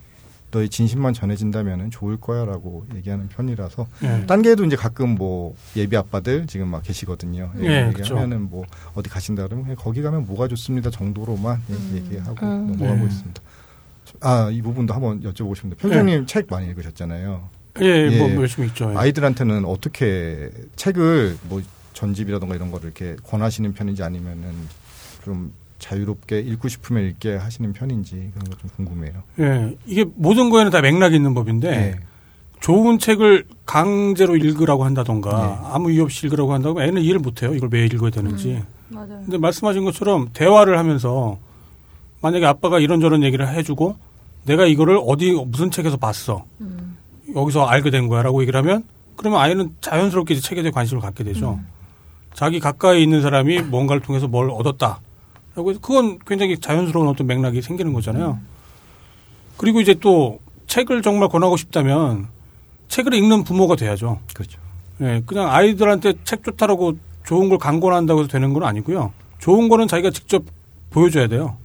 너의 0.52 0.70
진심만 0.70 1.14
전해진다면은 1.16 1.89
좋을 1.89 2.18
거야라고 2.18 2.86
얘기하는 2.94 3.30
편이라서 3.30 3.88
예. 4.04 4.26
딴 4.28 4.44
게도 4.44 4.64
이제 4.66 4.76
가끔 4.76 5.16
뭐 5.16 5.56
예비 5.76 5.98
아빠들 5.98 6.46
지금 6.46 6.68
막 6.68 6.84
계시거든요. 6.84 7.52
예, 7.62 7.88
얘기하면은 7.88 8.48
뭐 8.52 8.66
어디 8.94 9.10
가신다 9.10 9.48
그러면 9.48 9.76
거기 9.76 10.04
가면 10.04 10.26
뭐가 10.28 10.50
좋습니다 10.50 10.92
정도로만 10.92 11.60
예, 11.68 11.74
음. 11.74 11.92
얘기하고 11.96 12.46
음. 12.46 12.68
넘어가고 12.74 13.00
네. 13.00 13.06
있습니다. 13.06 13.42
아 14.20 14.50
이 14.52 14.62
부분도 14.62 14.94
한번 14.94 15.24
여쭤보고 15.24 15.56
싶은데 15.56 15.78
표정님 15.78 16.28
책 16.28 16.46
많이 16.50 16.68
읽으셨잖아요. 16.68 17.50
예, 17.80 18.17
뭐 18.17 18.30
예. 18.30 18.36
열심히 18.36 18.67
있죠. 18.69 18.91
예. 18.91 18.97
아이들한테는 18.97 19.65
어떻게 19.65 20.49
책을 20.76 21.38
뭐 21.49 21.61
전집이라던가 21.93 22.55
이런 22.55 22.72
거를 22.72 22.86
이렇게 22.95 23.15
권하시는 23.24 23.74
편인지 23.74 24.03
아니면은 24.03 24.51
좀 25.24 25.53
자유롭게 25.80 26.39
읽고 26.39 26.67
싶으면 26.67 27.03
읽게 27.05 27.36
하시는 27.38 27.72
편인지 27.74 28.32
그런 28.34 28.49
거 28.49 28.57
좀 28.57 28.69
궁금해요. 28.76 29.24
예, 29.39 29.76
이게 29.86 30.05
모든 30.15 30.49
거에는 30.49 30.72
다 30.72 30.82
맥락이 30.82 31.15
있는 31.15 31.34
법인데 31.34 31.69
예. 31.69 31.99
좋은 32.59 32.99
책을 32.99 33.45
강제로 33.65 34.36
읽으라고 34.36 34.84
한다던가 34.86 35.30
네. 35.63 35.67
아무 35.74 35.91
이유 35.91 36.03
없이 36.03 36.28
읽으라고 36.28 36.53
한다고 36.53 36.84
애는 36.84 37.01
이해를 37.01 37.19
못해요. 37.19 37.55
이걸 37.55 37.69
왜 37.72 37.86
읽어야 37.86 38.11
되는지. 38.11 38.61
맞아요. 38.89 39.22
근데 39.26 39.38
말씀하신 39.39 39.84
것처럼 39.86 40.30
대화를 40.34 40.78
하면서 40.78 41.39
만약에 42.22 42.45
아빠가 42.45 42.80
이런저런 42.80 43.24
얘기를 43.24 43.47
해주고 43.51 43.95
내가 44.45 44.67
이거를 44.67 44.99
어디 45.07 45.32
무슨 45.47 45.72
책에서 45.72 45.97
봤어. 45.97 46.45
음. 46.61 46.70
여기서 47.36 47.66
알게 47.66 47.90
된 47.90 48.08
거야라고 48.08 48.42
얘기를 48.42 48.58
하면 48.60 48.84
그러면 49.16 49.40
아이는 49.40 49.76
자연스럽게 49.82 50.34
이제 50.34 50.42
책에 50.42 50.62
대해 50.62 50.72
관심을 50.72 51.02
갖게 51.02 51.24
되죠. 51.24 51.60
음. 51.60 51.68
자기 52.34 52.60
가까이 52.60 53.04
있는 53.04 53.22
사람이 53.22 53.62
뭔가를 53.64 54.02
통해서 54.02 54.28
뭘 54.28 54.50
얻었다. 54.50 55.00
라고 55.56 55.70
해서 55.70 55.80
그건 55.82 56.18
굉장히 56.26 56.58
자연스러운 56.58 57.08
어떤 57.08 57.28
맥락이 57.28 57.62
생기는 57.62 57.94
거잖아요. 57.94 58.40
그리고 59.58 59.82
이제 59.82 59.94
또 59.94 60.40
책을 60.68 61.02
정말 61.02 61.30
권하고 61.30 61.58
싶다면 61.58 62.28
책을 62.88 63.14
읽는 63.14 63.44
부모가 63.44 63.76
돼야죠. 63.76 64.20
그렇죠. 64.34 64.60
예, 65.02 65.22
그냥 65.26 65.52
아이들한테 65.52 66.14
책 66.24 66.44
좋다라고 66.44 66.98
좋은 67.26 67.50
걸 67.50 67.58
강권한다고 67.58 68.22
해서 68.22 68.30
되는 68.30 68.54
건 68.54 68.64
아니고요. 68.64 69.12
좋은 69.40 69.70
거는 69.70 69.88
자기가 69.88 70.12
직접 70.12 70.44
보여줘야 70.90 71.28
돼요. 71.28 71.58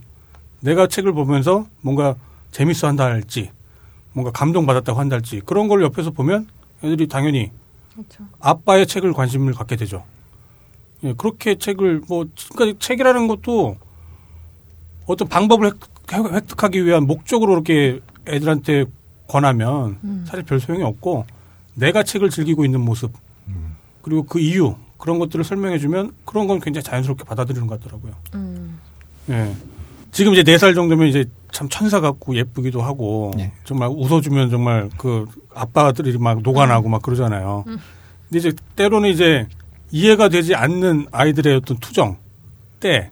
내가 0.60 0.86
책을 0.86 1.12
보면서 1.12 1.66
뭔가 1.80 2.16
재밌어 2.50 2.88
한다 2.88 3.04
할지, 3.04 3.50
뭔가 4.16 4.30
감동받았다고 4.32 4.98
한다 4.98 5.16
할지, 5.16 5.42
그런 5.44 5.68
걸 5.68 5.82
옆에서 5.82 6.10
보면 6.10 6.48
애들이 6.82 7.06
당연히 7.06 7.52
그렇죠. 7.92 8.24
아빠의 8.40 8.86
책을 8.86 9.12
관심을 9.12 9.52
갖게 9.52 9.76
되죠. 9.76 10.04
예, 11.04 11.12
그렇게 11.12 11.56
책을, 11.56 12.00
뭐, 12.08 12.24
그러니까 12.54 12.78
책이라는 12.80 13.28
것도 13.28 13.76
어떤 15.04 15.28
방법을 15.28 15.66
획- 15.66 16.32
획득하기 16.32 16.86
위한 16.86 17.06
목적으로 17.06 17.52
이렇게 17.52 18.00
애들한테 18.26 18.86
권하면 19.28 19.98
음. 20.02 20.24
사실 20.26 20.44
별 20.46 20.60
소용이 20.60 20.82
없고 20.82 21.26
내가 21.74 22.02
책을 22.02 22.30
즐기고 22.30 22.64
있는 22.64 22.80
모습 22.80 23.12
그리고 24.00 24.22
그 24.22 24.40
이유 24.40 24.76
그런 24.96 25.18
것들을 25.18 25.44
설명해주면 25.44 26.14
그런 26.24 26.46
건 26.46 26.58
굉장히 26.60 26.84
자연스럽게 26.84 27.24
받아들이는 27.24 27.66
것 27.66 27.78
같더라고요. 27.80 28.12
음. 28.34 28.78
예. 29.28 29.52
지금 30.16 30.32
이제 30.32 30.42
네 30.42 30.56
살 30.56 30.74
정도면 30.74 31.08
이제 31.08 31.26
참 31.52 31.68
천사 31.68 32.00
같고 32.00 32.36
예쁘기도 32.36 32.80
하고 32.80 33.32
예. 33.38 33.52
정말 33.64 33.90
웃어주면 33.92 34.48
정말 34.48 34.88
그 34.96 35.26
아빠들이 35.54 36.16
막 36.16 36.40
녹아나고 36.40 36.88
막 36.88 37.02
그러잖아요. 37.02 37.64
음. 37.66 37.76
근데 38.30 38.38
이제 38.38 38.52
때로는 38.76 39.10
이제 39.10 39.46
이해가 39.90 40.30
되지 40.30 40.54
않는 40.54 41.08
아이들의 41.12 41.56
어떤 41.56 41.76
투정 41.76 42.16
때 42.80 43.10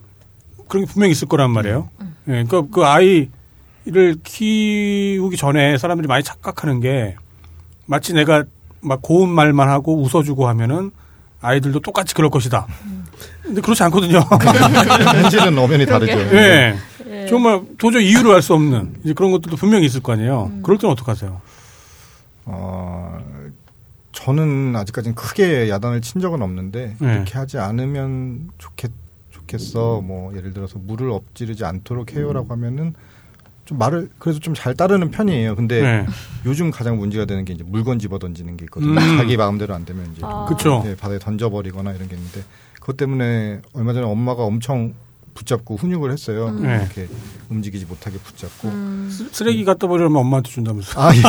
그런 0.66 0.86
게 0.86 0.90
분명히 0.90 1.12
있을 1.12 1.28
거란 1.28 1.50
말이에요. 1.50 1.90
예. 2.00 2.42
그러니까 2.42 2.62
그 2.72 2.84
아이를 2.86 4.16
키우기 4.24 5.36
전에 5.36 5.76
사람들이 5.76 6.08
많이 6.08 6.24
착각하는 6.24 6.80
게 6.80 7.16
마치 7.84 8.14
내가 8.14 8.44
막 8.80 9.02
고운 9.02 9.28
말만 9.28 9.68
하고 9.68 10.00
웃어주고 10.00 10.48
하면은 10.48 10.90
아이들도 11.42 11.80
똑같이 11.80 12.14
그럴 12.14 12.30
것이다. 12.30 12.66
근데 13.42 13.60
그렇지 13.60 13.82
않거든요. 13.82 14.20
현실은 15.22 15.56
엄연히 15.60 15.84
다르죠. 15.84 16.12
예. 16.12 16.74
예. 17.24 17.26
정말 17.28 17.62
도저히 17.78 18.08
이유를 18.10 18.32
알 18.34 18.42
수 18.42 18.54
없는 18.54 18.96
이제 19.04 19.12
그런 19.14 19.30
것들도 19.32 19.56
분명히 19.56 19.86
있을 19.86 20.02
거 20.02 20.12
아니에요. 20.12 20.50
음. 20.52 20.62
그럴 20.62 20.78
때는 20.78 20.92
어떡하세요? 20.92 21.40
어, 22.46 23.18
저는 24.12 24.76
아직까지는 24.76 25.14
크게 25.14 25.68
야단을 25.70 26.00
친 26.02 26.20
적은 26.20 26.42
없는데 26.42 26.96
네. 26.98 27.14
이렇게 27.14 27.34
하지 27.38 27.58
않으면 27.58 28.50
좋겠 28.58 28.90
좋겠어. 29.30 30.00
뭐 30.00 30.34
예를 30.36 30.52
들어서 30.52 30.78
물을 30.78 31.10
엎지르지 31.10 31.64
않도록 31.64 32.14
해요라고 32.14 32.48
하면은 32.52 32.94
좀 33.64 33.78
말을 33.78 34.10
그래도 34.18 34.38
좀잘 34.40 34.74
따르는 34.74 35.10
편이에요. 35.10 35.56
근데 35.56 35.80
네. 35.82 36.06
요즘 36.44 36.70
가장 36.70 36.98
문제가 36.98 37.24
되는 37.24 37.44
게 37.44 37.54
이제 37.54 37.64
물건 37.66 37.98
집어 37.98 38.18
던지는 38.18 38.56
게 38.56 38.64
있거든요. 38.66 39.00
음. 39.00 39.16
자기 39.18 39.36
마음대로 39.36 39.74
안 39.74 39.84
되면 39.84 40.10
이제 40.12 40.22
아. 40.24 40.46
예, 40.86 40.96
바다에 40.96 41.18
던져 41.18 41.50
버리거나 41.50 41.92
이런 41.92 42.08
게 42.08 42.14
있는데 42.16 42.42
그것 42.74 42.96
때문에 42.96 43.60
얼마 43.72 43.92
전에 43.94 44.04
엄마가 44.06 44.42
엄청 44.44 44.94
붙잡고 45.34 45.76
훈육을 45.76 46.12
했어요. 46.12 46.48
음. 46.48 46.62
네. 46.62 46.76
이렇게 46.76 47.08
움직이지 47.50 47.84
못하게 47.86 48.18
붙잡고. 48.18 48.68
음. 48.68 49.08
쓰- 49.10 49.28
쓰레기 49.32 49.64
갖다 49.64 49.86
버리면 49.86 50.16
엄마한테 50.16 50.50
준다면서. 50.50 51.00
아 51.00 51.14
예. 51.14 51.18
예, 51.18 51.22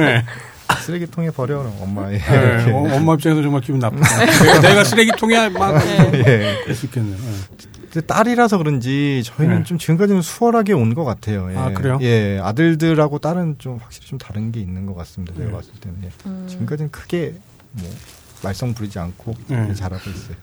예. 0.00 0.24
쓰레기통에 0.82 1.30
버려 1.30 1.60
엄마. 1.80 2.10
예. 2.12 2.16
예. 2.16 2.70
어, 2.72 2.96
엄마 2.96 3.14
입장에서 3.14 3.42
정말 3.42 3.60
기분 3.60 3.78
나쁘다. 3.80 4.24
내가, 4.24 4.60
내가 4.60 4.84
쓰레기통이야 4.84 5.50
막 5.50 5.74
예. 6.14 6.58
그럴 6.62 6.74
수 6.74 6.86
있겠네요. 6.86 7.16
예. 7.16 7.66
근데 7.92 8.06
딸이라서 8.06 8.56
그런지 8.56 9.22
저희는 9.22 9.58
네. 9.58 9.64
좀 9.64 9.76
지금까지는 9.76 10.22
수월하게 10.22 10.72
온 10.72 10.94
것 10.94 11.04
같아요. 11.04 11.50
예. 11.52 11.56
아, 11.56 11.72
그래요? 11.74 11.98
예, 12.00 12.40
아들들하고 12.42 13.18
딸은 13.18 13.56
좀 13.58 13.78
확실히 13.82 14.06
좀 14.06 14.18
다른 14.18 14.50
게 14.50 14.60
있는 14.60 14.86
것 14.86 14.94
같습니다. 14.94 15.34
제가 15.34 15.46
네. 15.46 15.52
봤을 15.52 15.70
때는 15.78 15.98
예. 16.04 16.08
음. 16.26 16.46
지금까지는 16.48 16.90
크게 16.90 17.34
뭐 17.72 17.90
말썽 18.42 18.74
부리지 18.74 18.98
않고 18.98 19.34
네. 19.48 19.74
잘하고 19.74 20.10
있어요. 20.10 20.36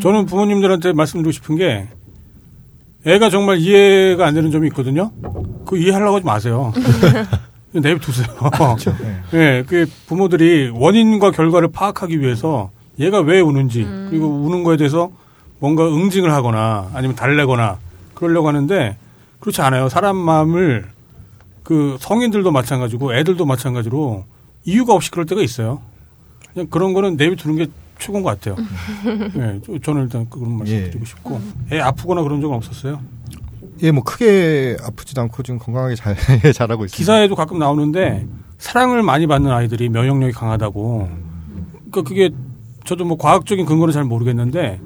저는 0.00 0.26
부모님들한테 0.26 0.92
말씀드리고 0.92 1.32
싶은 1.32 1.56
게 1.56 1.88
애가 3.04 3.30
정말 3.30 3.58
이해가 3.58 4.26
안 4.26 4.34
되는 4.34 4.50
점이 4.50 4.68
있거든요. 4.68 5.10
그 5.66 5.76
이해하려고 5.76 6.16
하지 6.16 6.26
마세요. 6.26 6.72
내비두세요. 7.72 8.26
그렇죠. 8.52 8.94
예. 9.02 9.22
예, 9.58 9.64
그 9.66 9.86
부모들이 10.06 10.70
원인과 10.74 11.30
결과를 11.30 11.68
파악하기 11.72 12.20
위해서 12.20 12.70
얘가 12.98 13.20
왜 13.20 13.40
우는지 13.40 13.82
음. 13.82 14.08
그리고 14.10 14.26
우는 14.28 14.62
거에 14.62 14.76
대해서 14.76 15.10
뭔가 15.58 15.86
응징을 15.88 16.32
하거나 16.32 16.90
아니면 16.92 17.16
달래거나 17.16 17.78
그러려고 18.14 18.48
하는데 18.48 18.96
그렇지 19.40 19.62
않아요. 19.62 19.88
사람 19.88 20.16
마음을 20.16 20.86
그 21.62 21.96
성인들도 22.00 22.50
마찬가지고 22.50 23.14
애들도 23.14 23.46
마찬가지로 23.46 24.24
이유가 24.64 24.94
없이 24.94 25.10
그럴 25.10 25.26
때가 25.26 25.40
있어요. 25.42 25.80
그냥 26.54 26.66
그런 26.70 26.92
거는 26.92 27.16
내비두는 27.16 27.56
게 27.56 27.66
최고인 27.98 28.22
것 28.22 28.30
같아요. 28.40 28.56
예, 29.38 29.60
저- 29.64 29.78
저는 29.78 30.02
일단 30.04 30.28
그런 30.28 30.58
말씀 30.58 30.74
예. 30.74 30.84
드리고 30.90 31.04
싶고 31.04 31.40
애 31.70 31.78
아프거나 31.80 32.22
그런 32.22 32.40
적은 32.40 32.56
없었어요. 32.56 33.00
예, 33.82 33.90
뭐 33.90 34.02
크게 34.04 34.76
아프지도 34.82 35.20
않고 35.22 35.42
지금 35.42 35.58
건강하게 35.58 35.94
잘 35.94 36.14
잘하고 36.52 36.84
있습니다. 36.84 36.96
기사에도 36.96 37.34
가끔 37.34 37.58
나오는데 37.58 38.26
사랑을 38.58 39.02
많이 39.02 39.26
받는 39.26 39.50
아이들이 39.50 39.88
면역력이 39.88 40.32
강하다고. 40.32 41.08
그러니까 41.90 42.02
그게 42.08 42.30
저도 42.84 43.04
뭐 43.04 43.16
과학적인 43.16 43.64
근거는 43.66 43.92
잘 43.92 44.04
모르겠는데 44.04 44.80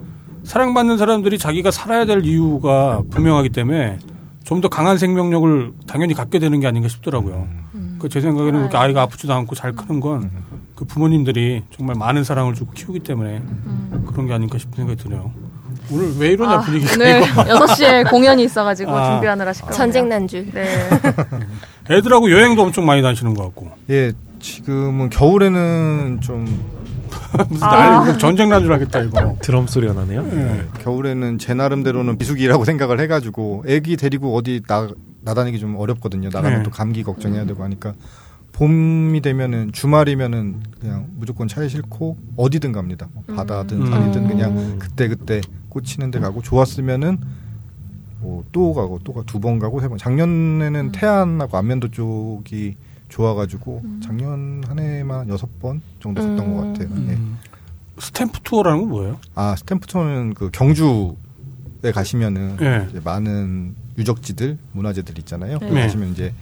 사랑받는 0.45 0.99
사람들이 0.99 1.39
자기가 1.39 1.71
살아야 1.71 2.05
될 2.07 2.25
이유가 2.25 3.03
분명하기 3.11 3.49
때문에 3.51 3.99
좀 4.45 4.61
더 4.61 4.69
강한 4.69 4.97
생명력을 4.97 5.73
당연히 5.89 6.15
갖게 6.15 6.39
되는 6.39 6.61
게 6.61 6.67
아닌가 6.69 6.89
싶더라고요. 6.89 7.49
그 7.99 8.09
제 8.09 8.21
생각에는 8.21 8.61
그렇게 8.61 8.77
아이가 8.77 9.03
아프지도 9.03 9.33
않고 9.35 9.55
잘 9.57 9.73
크는 9.73 9.99
건 10.01 10.31
그 10.77 10.85
부모님들이 10.85 11.65
정말 11.77 11.97
많은 11.97 12.23
사랑을 12.23 12.55
주고 12.55 12.71
키우기 12.73 13.01
때문에 13.01 13.43
그런 14.07 14.27
게 14.27 14.35
아닌가 14.35 14.59
싶은 14.59 14.75
생각이 14.77 15.03
드네요. 15.03 15.33
오늘 15.91 16.13
왜 16.19 16.29
이러냐 16.33 16.53
아, 16.53 16.61
분위기가 16.61 16.93
오늘 16.95 17.23
이거. 17.27 17.45
6시에 17.45 18.11
공연이 18.11 18.45
있어가지고 18.45 18.91
아. 18.93 19.13
준비하느라 19.13 19.53
시끄럽네요. 19.53 19.77
전쟁 19.79 20.09
난줄. 20.09 20.51
네. 20.53 20.89
애들하고 21.91 22.31
여행도 22.31 22.63
엄청 22.63 22.85
많이 22.87 23.01
다니시는 23.03 23.35
것 23.35 23.43
같고 23.45 23.71
예, 23.91 24.13
지금은 24.41 25.09
겨울에는 25.11 26.19
좀 26.21 26.45
무슨 27.49 27.67
아. 27.67 28.05
난리 28.05 28.19
전쟁 28.19 28.49
난줄 28.51 28.71
알겠다 28.73 29.01
이거. 29.01 29.37
드럼 29.41 29.67
소리가 29.67 29.95
나네요. 29.95 30.27
예. 30.31 30.65
겨울에는 30.83 31.39
제 31.39 31.55
나름대로는 31.55 32.19
비수기라고 32.19 32.65
생각을 32.67 33.01
해가지고 33.01 33.65
애기 33.67 33.97
데리고 33.97 34.37
어디 34.37 34.61
나 34.69 34.89
나다니기 35.23 35.59
좀 35.59 35.77
어렵거든요. 35.77 36.29
나가면 36.33 36.59
네. 36.59 36.63
또 36.65 36.71
감기 36.71 37.03
걱정해야 37.03 37.47
되고 37.47 37.63
하니까 37.65 37.95
봄이 38.57 39.21
되면은 39.21 39.73
주말이면은 39.73 40.63
그냥 40.81 41.09
무조건 41.17 41.47
차에 41.47 41.69
싣고 41.69 42.17
어디든 42.37 42.73
갑니다. 42.73 43.07
뭐 43.13 43.23
바다든 43.37 43.83
음. 43.83 43.91
산이든 43.91 44.29
그냥 44.29 44.79
그때 44.79 45.09
그때 45.09 45.43
꽂히는 45.69 46.11
데 46.11 46.19
가고 46.21 46.41
좋았으면은 46.43 47.19
뭐 48.21 48.43
또 48.53 48.73
가고 48.73 48.99
또 49.05 49.13
가 49.13 49.23
두 49.25 49.39
번 49.41 49.59
가고 49.59 49.81
세 49.81 49.89
번. 49.89 49.99
작년에는 49.99 50.93
태안하고 50.93 51.57
안면도 51.59 51.89
쪽이 51.91 52.77
좋아가지고 53.11 53.83
작년 54.03 54.63
한 54.67 54.79
해만 54.79 55.29
여섯 55.29 55.47
번 55.61 55.83
정도 56.01 56.23
갔던 56.23 56.39
음. 56.41 56.55
것 56.57 56.61
같아요. 56.67 56.89
예. 57.09 57.13
음. 57.15 57.37
스탬프 57.99 58.41
투어라는 58.43 58.81
건 58.81 58.89
뭐예요? 58.89 59.21
아 59.35 59.55
스탬프 59.57 59.99
투어는 59.99 60.33
그 60.35 60.49
경주 60.51 61.15
북극에 61.83 61.93
가시면은 61.93 62.57
네. 62.57 62.87
이제 62.91 63.01
많은 63.05 63.75
유적지들, 63.99 64.57
문화재들 64.73 65.19
있잖아요. 65.21 65.59
네. 65.59 65.71
가시면 65.83 66.13
이제 66.13 66.33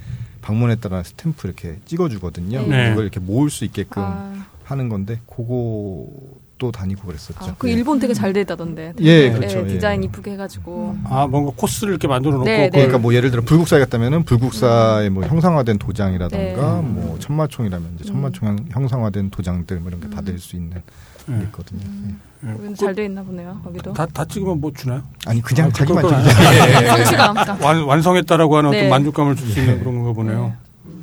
방문했다라는 0.44 1.04
스탬프 1.04 1.48
이렇게 1.48 1.78
찍어주거든요. 1.86 2.66
네. 2.66 2.90
그걸 2.90 3.04
이렇게 3.04 3.18
모을 3.18 3.48
수 3.50 3.64
있게끔 3.64 4.02
아, 4.04 4.46
하는 4.64 4.88
건데 4.90 5.18
그거도 5.26 6.70
다니고 6.72 7.06
그랬었죠. 7.06 7.38
아, 7.44 7.54
그 7.58 7.68
예. 7.68 7.72
일본 7.72 7.98
되게 7.98 8.12
잘돼 8.12 8.42
있다던데. 8.42 8.92
예, 9.00 9.30
그렇죠. 9.32 9.60
예, 9.60 9.66
디자인 9.66 10.02
예. 10.02 10.06
이쁘게 10.06 10.32
해가지고. 10.32 10.96
아 11.04 11.26
뭔가 11.26 11.52
코스를 11.56 11.92
이렇게 11.92 12.06
만들어 12.08 12.32
놓고 12.34 12.44
네, 12.44 12.56
그- 12.56 12.62
네. 12.64 12.70
그러니까 12.70 12.98
뭐 12.98 13.14
예를 13.14 13.30
들어 13.30 13.42
불국사에 13.42 13.80
갔다면은 13.80 14.24
불국사의 14.24 15.08
뭐 15.10 15.24
형상화된 15.24 15.78
도장이라던가 15.78 16.80
네. 16.82 16.88
뭐 16.88 17.18
천마총이라면 17.18 17.92
이제 17.96 18.04
천마총 18.04 18.48
형- 18.48 18.66
형상화된 18.70 19.30
도장들 19.30 19.78
뭐 19.80 19.88
이런 19.88 20.00
게 20.00 20.10
받을 20.10 20.38
수 20.38 20.56
있는 20.56 20.70
게 20.70 20.82
네. 21.26 21.42
있거든요. 21.44 21.80
예. 22.08 22.14
네. 22.44 22.74
잘돼 22.74 23.04
있나 23.06 23.22
보네요. 23.22 23.60
거기도. 23.64 23.92
다, 23.92 24.06
다 24.06 24.24
찍으면 24.24 24.60
뭐 24.60 24.70
주나요? 24.74 25.02
아니 25.26 25.40
그냥 25.40 25.68
아, 25.68 25.70
자기만 25.72 26.04
아니에요. 26.04 26.30
성취감. 26.96 27.34
그러니까. 27.34 27.58
완, 27.66 27.82
완성했다라고 27.84 28.56
하는 28.56 28.70
네. 28.70 28.78
어떤 28.80 28.90
만족감을 28.90 29.36
줄 29.36 29.48
수 29.48 29.60
있는 29.60 29.78
그런 29.80 30.02
거 30.02 30.12
보네요. 30.12 30.52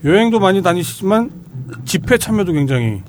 여행도 0.04 0.39
많이 0.39 0.62
다니시지만 0.62 1.32
집회 1.86 2.18
참여도 2.18 2.54
굉장히 2.54 3.02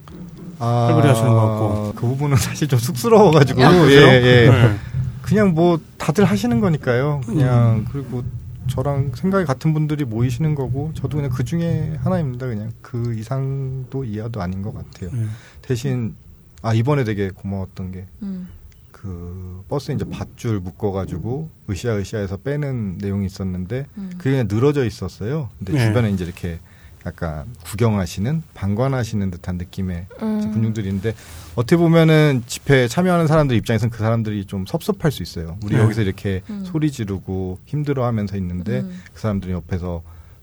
아, 0.59 0.87
활발히 0.87 1.09
하시는 1.09 1.31
것 1.31 1.41
같고. 1.41 1.93
그 1.97 2.07
부분은 2.07 2.37
사실 2.37 2.69
좀 2.69 2.79
쑥스러워가지고 2.79 3.63
아, 3.65 3.73
예, 3.91 3.93
예. 3.97 4.51
네. 4.51 4.77
그냥 5.23 5.55
뭐 5.55 5.79
다들 5.99 6.25
하시는 6.25 6.61
거니까요. 6.61 7.21
그냥 7.27 7.85
그리고 7.91 8.23
저랑 8.69 9.13
생각이 9.15 9.45
같은 9.45 9.73
분들이 9.75 10.05
모이시는 10.05 10.55
거고 10.55 10.93
저도 10.95 11.17
그냥 11.17 11.31
그 11.31 11.45
중에 11.45 11.95
하나입니다. 12.05 12.47
그냥 12.47 12.71
그 12.81 13.15
이상도 13.19 14.05
이하도 14.05 14.41
아닌 14.41 14.63
것 14.63 14.73
같아요. 14.75 15.11
네. 15.13 15.27
대신 15.63 16.15
아 16.63 16.73
이번에 16.73 17.05
되게 17.05 17.31
고마웠던 17.31 17.93
게 17.93 18.07
음. 18.23 18.49
그 18.91 19.65
버스에 19.69 19.97
이제 19.97 20.05
밧줄 20.05 20.61
묶어가지고 20.61 21.51
으쌰 21.69 21.97
으쌰해서 21.97 22.37
빼는 22.37 22.99
내용이 22.99 23.27
있었는데 23.27 23.87
음. 23.99 24.11
그게 24.17 24.31
그냥 24.31 24.47
늘어져 24.49 24.85
있었어요. 24.85 25.51
근데 25.59 25.73
네. 25.73 25.87
주변에 25.87 26.11
이제 26.11 26.25
이렇게 26.25 26.61
약간 27.05 27.47
구경하시는 27.65 28.43
방관하시는 28.55 29.31
듯한 29.33 29.57
느낌의 29.57 30.07
음. 30.23 30.73
있는데 30.79 31.15
어떻게 31.57 31.77
보면은 31.77 32.45
집회에 32.47 32.87
참여하는 32.87 33.27
사람들 33.27 33.57
입장에서는 33.57 33.91
그 33.91 33.99
사람들이 33.99 34.45
좀 34.45 34.67
섭섭할 34.67 35.11
수 35.11 35.23
있어요. 35.23 35.59
우리 35.65 35.75
네. 35.75 35.83
여기서 35.83 36.03
이렇게 36.03 36.43
음. 36.49 36.65
소리 36.65 36.93
지르고 36.93 37.59
힘들어하면서 37.67 38.37
있는데 38.37 38.81
음. 38.81 39.01
그 39.13 39.21
사람들이 39.21 39.53
옆에서 39.53 40.03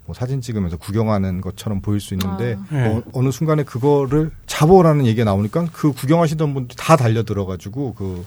뭐 0.09 0.15
사진 0.15 0.41
찍으면서 0.41 0.77
구경하는 0.77 1.39
것처럼 1.39 1.81
보일 1.81 1.99
수 1.99 2.15
있는데 2.15 2.57
아. 2.71 2.75
네. 2.75 2.87
어, 2.87 3.03
어느 3.13 3.29
순간에 3.29 3.61
그거를 3.61 4.31
잡아오라는 4.47 5.05
얘기가 5.05 5.23
나오니까 5.23 5.67
그 5.71 5.91
구경하시던 5.91 6.51
분들이 6.55 6.75
다 6.75 6.95
달려 6.95 7.21
들어가지고 7.21 7.93
그 7.93 8.25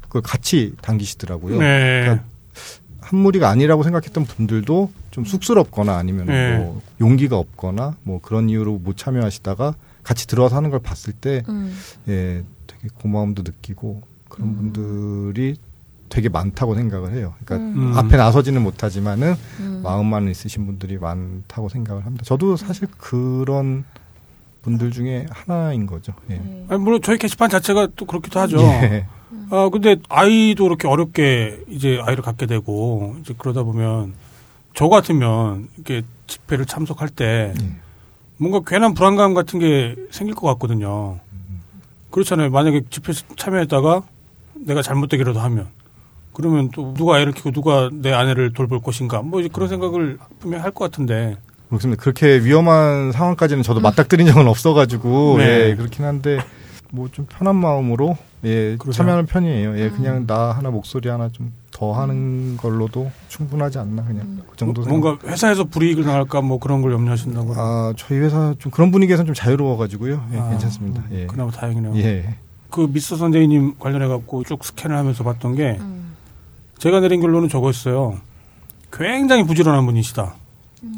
그걸 0.00 0.22
같이 0.22 0.72
당기시더라고요. 0.80 1.58
네. 1.58 2.00
그러니까 2.00 2.24
한 3.02 3.18
무리가 3.18 3.50
아니라고 3.50 3.82
생각했던 3.82 4.24
분들도 4.24 4.90
좀 5.10 5.26
쑥스럽거나 5.26 5.98
아니면 5.98 6.26
네. 6.28 6.56
뭐 6.56 6.80
용기가 6.98 7.36
없거나 7.36 7.96
뭐 8.02 8.22
그런 8.22 8.48
이유로 8.48 8.78
못 8.78 8.96
참여하시다가 8.96 9.74
같이 10.02 10.26
들어와서 10.26 10.56
하는 10.56 10.70
걸 10.70 10.80
봤을 10.80 11.12
때 11.12 11.42
음. 11.50 11.76
예, 12.08 12.42
되게 12.66 12.88
고마움도 12.94 13.42
느끼고 13.42 14.00
그런 14.30 14.48
음. 14.48 14.72
분들이 14.72 15.56
되게 16.08 16.28
많다고 16.28 16.74
생각을 16.74 17.12
해요. 17.12 17.34
그러니까 17.44 17.68
음. 17.68 17.92
음. 17.92 17.98
앞에 17.98 18.16
나서지는 18.16 18.62
못하지만은 18.62 19.34
음. 19.60 19.80
마음만 19.82 20.28
있으신 20.28 20.66
분들이 20.66 20.98
많다고 20.98 21.68
생각을 21.68 22.04
합니다. 22.04 22.24
저도 22.24 22.56
사실 22.56 22.88
그런 22.98 23.84
분들 24.62 24.90
중에 24.90 25.26
하나인 25.30 25.86
거죠. 25.86 26.12
예. 26.30 26.34
네. 26.34 26.66
아니, 26.68 26.80
물론 26.80 27.00
저희 27.02 27.18
게시판 27.18 27.50
자체가 27.50 27.88
또 27.96 28.04
그렇기도 28.04 28.40
하죠. 28.40 28.58
예. 28.58 29.06
아, 29.50 29.68
근데 29.70 29.96
아이도 30.08 30.64
그렇게 30.64 30.88
어렵게 30.88 31.64
이제 31.68 32.00
아이를 32.02 32.22
갖게 32.22 32.46
되고 32.46 33.16
이제 33.20 33.34
그러다 33.38 33.62
보면 33.62 34.14
저 34.74 34.88
같으면 34.88 35.68
이렇게 35.76 36.02
집회를 36.26 36.66
참석할 36.66 37.08
때 37.08 37.54
예. 37.60 37.70
뭔가 38.38 38.60
괜한 38.66 38.94
불안감 38.94 39.34
같은 39.34 39.58
게 39.60 39.94
생길 40.10 40.34
것 40.34 40.46
같거든요. 40.48 41.20
그렇잖아요. 42.10 42.50
만약에 42.50 42.82
집회 42.90 43.12
참여했다가 43.12 44.02
내가 44.54 44.82
잘못되기라도 44.82 45.38
하면 45.40 45.68
그러면 46.36 46.70
또 46.74 46.92
누가 46.94 47.18
애를 47.18 47.32
키우고 47.32 47.52
누가 47.52 47.88
내 47.90 48.12
아내를 48.12 48.52
돌볼 48.52 48.82
것인가 48.82 49.22
뭐 49.22 49.40
이제 49.40 49.48
그런 49.50 49.68
생각을 49.70 50.18
분명히 50.38 50.62
할 50.62 50.70
것 50.70 50.84
같은데 50.84 51.36
그렇습니다. 51.70 52.00
그렇게 52.02 52.38
위험한 52.44 53.10
상황까지는 53.12 53.62
저도 53.62 53.80
맞닥뜨린 53.80 54.26
적은 54.26 54.46
없어가지고 54.46 55.38
네. 55.38 55.70
예, 55.70 55.74
그렇긴 55.74 56.04
한데 56.04 56.38
뭐 56.90 57.08
좀 57.10 57.26
편한 57.26 57.56
마음으로 57.56 58.16
예, 58.44 58.76
그러세요? 58.78 58.92
참여하는 58.92 59.26
편이에요. 59.26 59.78
예, 59.78 59.86
음. 59.86 59.92
그냥 59.96 60.26
나 60.26 60.52
하나 60.52 60.70
목소리 60.70 61.08
하나 61.08 61.28
좀 61.30 61.52
더 61.76 61.92
하는 61.92 62.56
걸로도 62.56 63.10
충분하지 63.28 63.78
않나 63.78 64.02
그냥 64.04 64.22
음. 64.24 64.42
그 64.50 64.56
정도 64.56 64.82
생각. 64.82 64.98
뭔가 64.98 65.28
회사에서 65.30 65.64
불이익을 65.64 66.04
당할까 66.04 66.40
뭐 66.40 66.58
그런 66.58 66.80
걸 66.80 66.92
염려하신다고 66.92 67.52
아 67.54 67.92
저희 67.98 68.18
회사 68.20 68.54
좀 68.58 68.72
그런 68.72 68.90
분위기에서는 68.90 69.26
좀 69.26 69.34
자유로워가지고 69.34 70.08
예, 70.08 70.14
아, 70.38 70.48
괜찮습니다. 70.48 71.02
음, 71.02 71.08
예. 71.12 71.26
그나마 71.26 71.50
다행이네요. 71.50 71.94
예. 71.98 72.34
그 72.70 72.88
미스터 72.90 73.16
선데이님 73.16 73.74
관련해 73.78 74.06
갖고 74.08 74.42
쭉 74.44 74.64
스캔을 74.64 74.96
하면서 74.96 75.22
봤던 75.22 75.54
게 75.56 75.76
음. 75.78 76.05
제가 76.78 77.00
내린 77.00 77.20
결론은 77.20 77.48
저거였어요. 77.48 78.18
굉장히 78.92 79.44
부지런한 79.44 79.84
분이시다. 79.86 80.34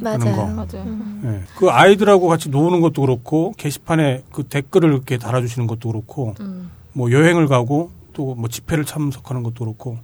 하는 0.04 0.18
거. 0.36 0.42
맞아요. 0.46 0.54
맞아요. 0.56 0.82
음. 0.86 1.22
예. 1.24 1.46
그 1.56 1.70
아이들하고 1.70 2.26
같이 2.28 2.48
노는 2.50 2.80
것도 2.80 3.00
그렇고 3.02 3.54
게시판에 3.56 4.22
그 4.32 4.42
댓글을 4.42 4.90
이렇게 4.92 5.18
달아주시는 5.18 5.66
것도 5.66 5.88
그렇고 5.90 6.34
음. 6.40 6.70
뭐 6.92 7.10
여행을 7.12 7.46
가고 7.46 7.90
또 8.12 8.34
뭐 8.34 8.48
집회를 8.48 8.84
참석하는 8.84 9.44
것도 9.44 9.64
그렇고 9.64 9.98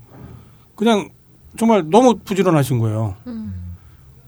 그냥 0.76 1.08
정말 1.58 1.84
너무 1.90 2.18
부지런하신 2.24 2.78
거예요. 2.78 3.16
음. 3.26 3.52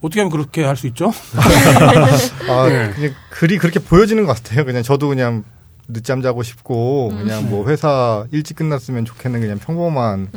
어떻게 0.00 0.20
하면 0.20 0.30
그렇게 0.30 0.64
할 0.64 0.76
수 0.76 0.86
있죠? 0.88 1.10
아 2.50 2.68
네. 2.68 2.90
그냥 2.90 3.12
글이 3.30 3.58
그렇게 3.58 3.78
보여지는 3.78 4.26
것 4.26 4.36
같아요. 4.36 4.64
그냥 4.64 4.82
저도 4.82 5.08
그냥 5.08 5.44
늦잠 5.88 6.20
자고 6.20 6.42
싶고 6.42 7.10
음. 7.12 7.18
그냥 7.18 7.48
뭐 7.48 7.68
회사 7.68 8.26
일찍 8.32 8.56
끝났으면 8.56 9.04
좋겠는 9.04 9.40
그냥 9.40 9.58
평범한 9.58 10.28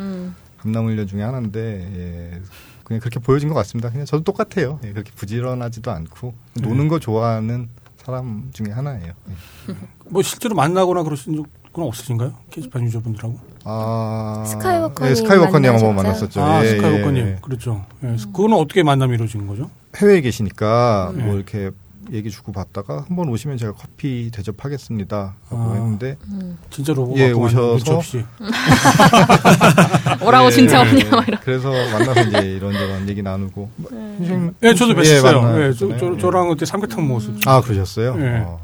음. 0.60 0.74
감나물려 0.74 1.06
중에 1.06 1.22
하나인데 1.22 1.60
예. 1.60 2.42
그냥 2.84 3.00
그렇게 3.00 3.20
보여진 3.20 3.50
것 3.50 3.56
같습니다. 3.56 3.90
그냥 3.92 4.06
저도 4.06 4.24
똑같아요. 4.24 4.80
예, 4.84 4.92
그렇게 4.92 5.12
부지런하지도 5.12 5.92
않고 5.92 6.34
노는 6.62 6.88
거 6.88 7.00
좋아하는 7.00 7.70
사람 7.98 8.50
중에 8.54 8.72
하나예요. 8.74 9.14
예. 9.30 9.74
뭐 10.10 10.22
실제로 10.22 10.56
만나거나 10.56 11.04
그러신 11.04 11.36
적은 11.36 11.84
없으신가요? 11.84 12.34
게시판 12.50 12.84
유저분들하고? 12.84 13.40
아 13.66 14.44
스카이워커님 14.48 15.12
예, 15.12 15.16
스카이워커님 15.16 15.72
한번? 15.72 15.96
만났었죠. 15.96 16.42
아, 16.42 16.64
예, 16.64 16.70
스카이워커님. 16.70 17.24
예, 17.26 17.32
예. 17.32 17.38
그렇죠. 17.42 17.86
예. 18.04 18.16
그거는 18.34 18.58
어떻게 18.58 18.82
만남이 18.84 19.14
이루어진 19.16 19.46
거죠? 19.46 19.70
해외에 19.98 20.22
계시니까 20.22 21.12
음. 21.16 21.26
뭐 21.26 21.36
이렇게 21.36 21.72
얘기 22.12 22.30
주고 22.32 22.52
받다가 22.52 23.06
한 23.08 23.16
번 23.16 23.30
오시면 23.30 23.58
제가 23.58 23.74
커피 23.74 24.30
대접하겠습니다 24.32 25.36
하고 25.50 25.62
아. 25.72 25.74
했는데 25.74 26.18
음. 26.30 26.58
진짜로 26.70 27.14
예, 27.18 27.32
오갖고 27.32 27.46
오셔서 27.46 27.96
없이. 27.98 28.24
오라고 30.26 30.48
예, 30.48 30.52
진짜 30.52 30.78
예, 30.78 30.82
없냐 30.90 31.04
예. 31.32 31.38
그래서 31.44 31.70
만나서 31.70 32.22
이제 32.24 32.38
이런저런 32.56 33.08
얘기 33.10 33.22
나누고 33.22 33.70
선생님- 33.84 34.54
예, 34.64 34.74
저도 34.74 34.92
예, 34.92 34.96
뵀었어요. 34.96 35.16
예, 35.16 35.22
저, 35.22 35.88
만나셨잖아요. 35.88 35.98
저, 36.00 36.14
예. 36.14 36.18
저랑 36.20 36.50
그때 36.50 36.66
삼계탕 36.66 37.08
먹었어요. 37.08 37.36
아 37.46 37.62
그러셨어요? 37.62 38.16
예. 38.20 38.44
어. 38.46 38.60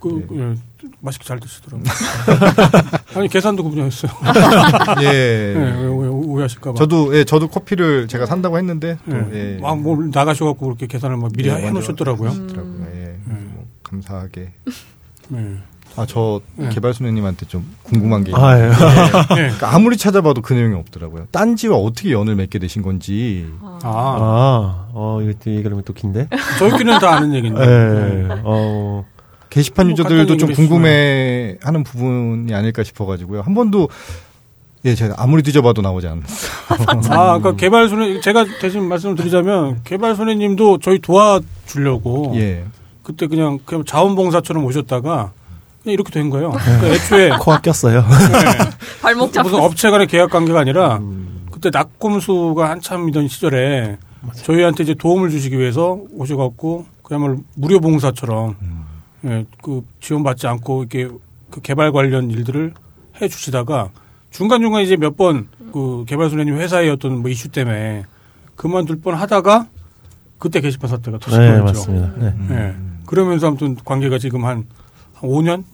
그, 0.00 0.26
예, 0.32 0.88
맛있게 1.00 1.24
잘 1.26 1.40
드시더라고요. 1.40 1.82
아니, 3.16 3.26
계산도 3.28 3.64
그분이었어요. 3.64 4.12
예. 5.02 5.06
예, 5.06 5.54
왜, 5.56 5.86
왜 5.86 6.08
오해하실까봐. 6.38 6.76
저도 6.78 7.16
예 7.16 7.24
저도 7.24 7.48
커피를 7.48 8.08
제가 8.08 8.26
산다고 8.26 8.58
했는데 8.58 8.98
또 9.08 9.16
예. 9.16 9.56
예. 9.56 9.58
막, 9.60 9.78
뭐, 9.80 9.96
나가셔갖고 9.96 10.66
그렇게 10.66 10.86
계산을 10.86 11.16
막 11.16 11.32
미리 11.32 11.48
예, 11.48 11.54
해놓으셨더라고요. 11.54 12.28
하시더라고요. 12.28 12.86
예. 12.94 13.16
음. 13.26 13.52
뭐 13.54 13.66
감사하게. 13.82 14.52
예. 15.34 15.56
아저 15.96 16.40
예. 16.60 16.68
개발소녀님한테 16.68 17.46
좀 17.46 17.68
궁금한 17.82 18.22
게 18.22 18.32
아, 18.34 18.58
예. 18.58 18.64
예. 18.64 18.70
그러니까 19.34 19.74
아무리 19.74 19.96
찾아봐도 19.96 20.42
그 20.42 20.52
내용이 20.52 20.74
없더라고요. 20.76 21.26
딴지와 21.32 21.76
어떻게 21.76 22.12
연을 22.12 22.36
맺게 22.36 22.58
되신 22.58 22.82
건지. 22.82 23.46
아, 23.60 23.78
아, 23.82 24.88
어, 24.92 25.20
이거 25.22 25.32
또 25.42 25.50
얘기하면 25.50 25.82
또 25.84 25.92
긴데? 25.92 26.28
저희끼리는 26.58 26.98
다 27.00 27.16
아는 27.16 27.34
얘기인데. 27.34 27.60
예, 27.60 28.28
어, 28.44 29.04
게시판 29.50 29.86
뭐 29.86 29.92
유저들도 29.92 30.36
좀 30.36 30.52
궁금해하는 30.52 31.82
부분이 31.84 32.54
아닐까 32.54 32.84
싶어가지고요. 32.84 33.40
한 33.40 33.54
번도 33.54 33.88
예 34.84 34.94
제가 34.94 35.16
아무리 35.18 35.42
뒤져봐도 35.42 35.82
나오지 35.82 36.06
않았어요. 36.06 36.50
아, 37.10 37.38
그러니까 37.38 37.56
개발소녀, 37.56 38.20
제가 38.20 38.44
대신 38.60 38.88
말씀을 38.88 39.16
드리자면, 39.16 39.80
개발소녀님도 39.84 40.78
저희 40.78 41.00
도와주려고. 41.00 42.32
예. 42.36 42.64
그때 43.02 43.26
그냥, 43.26 43.58
그냥 43.64 43.84
자원봉사처럼 43.84 44.64
오셨다가, 44.64 45.32
그냥 45.82 45.92
이렇게 45.94 46.12
된 46.12 46.30
거예요. 46.30 46.50
그러니까 46.50 46.86
애초에. 46.88 47.28
코가 47.40 47.60
꼈어요. 47.60 48.02
네. 48.02 48.70
발목 49.02 49.32
잡고. 49.32 49.48
무슨 49.48 49.64
업체 49.64 49.90
간의 49.90 50.06
계약 50.06 50.30
관계가 50.30 50.60
아니라 50.60 50.98
음. 50.98 51.46
그때 51.50 51.70
낙곰수가 51.70 52.68
한참이던 52.68 53.26
시절에 53.28 53.96
저희한테 54.44 54.84
이제 54.84 54.94
도움을 54.94 55.30
주시기 55.30 55.58
위해서 55.58 55.98
오셔갖고 56.12 56.86
그야말로 57.02 57.38
무료 57.54 57.80
봉사처럼 57.80 58.54
예, 59.24 59.44
그 59.62 59.82
지원받지 60.00 60.46
않고 60.46 60.84
이렇게 60.84 61.08
그 61.50 61.60
개발 61.62 61.90
관련 61.90 62.30
일들을 62.30 62.74
해 63.20 63.28
주시다가 63.28 63.90
중간중간 64.30 64.82
이제 64.82 64.96
몇 64.96 65.16
번 65.16 65.48
그 65.72 66.04
개발소장님 66.06 66.56
회사의 66.56 66.88
어떤 66.90 67.20
뭐 67.20 67.30
이슈 67.30 67.48
때문에 67.48 68.04
그만둘 68.56 69.00
뻔 69.00 69.14
하다가 69.14 69.66
그때 70.38 70.60
게시판 70.60 70.88
사태가 70.88 71.18
터진 71.18 71.40
네, 71.40 71.50
거죠. 71.60 71.64
맞습니다. 71.64 72.12
네. 72.16 72.34
예. 72.50 72.74
그러면서 73.06 73.48
아무튼 73.48 73.76
관계가 73.84 74.18
지금 74.18 74.44
한, 74.44 74.64
한 75.14 75.30
5년? 75.30 75.64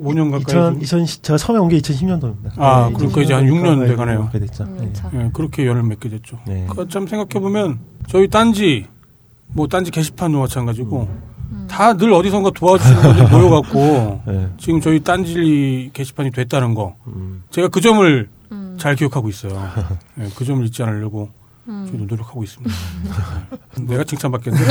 5년 0.00 0.30
가까이. 0.30 0.40
2000, 0.42 0.72
좀- 0.74 0.82
2010, 0.82 1.22
제가 1.24 1.36
처음에 1.36 1.58
온 1.58 1.68
게 1.68 1.78
2010년도입니다. 1.78 2.52
아, 2.58 2.90
그러니까 2.94 3.22
이제 3.22 3.34
한 3.34 3.44
6년 3.46 3.86
돼 3.88 3.96
가네요. 3.96 4.28
그렇게 4.30 4.38
됐죠. 4.38 4.64
음, 4.64 4.76
네. 4.80 4.90
참. 4.92 5.10
예, 5.14 5.30
그렇게 5.32 5.66
연을 5.66 5.82
맺게 5.82 6.08
됐죠. 6.10 6.38
네. 6.46 6.66
그참 6.70 7.06
생각해보면 7.08 7.78
저희 8.08 8.28
딴지, 8.28 8.86
뭐 9.48 9.66
딴지 9.66 9.90
게시판도 9.90 10.38
마찬가지고 10.38 11.08
다 11.68 11.94
늘 11.96 12.12
어디선가 12.12 12.50
도와주시는 12.50 13.02
분들 13.02 13.28
모여갖고 13.38 14.22
네. 14.26 14.48
지금 14.58 14.80
저희 14.80 15.00
딴지 15.02 15.90
게시판이 15.92 16.30
됐다는 16.30 16.74
거 16.74 16.96
음. 17.08 17.42
제가 17.50 17.68
그 17.68 17.80
점을 17.80 18.28
음. 18.52 18.76
잘 18.78 18.94
기억하고 18.96 19.28
있어요. 19.28 19.52
예, 20.20 20.28
그 20.36 20.44
점을 20.44 20.64
잊지 20.64 20.82
않으려고 20.82 21.30
음. 21.68 22.06
노력하고 22.08 22.42
있습니다. 22.44 22.74
네. 23.78 23.84
내가 23.86 24.04
칭찬받겠네. 24.04 24.58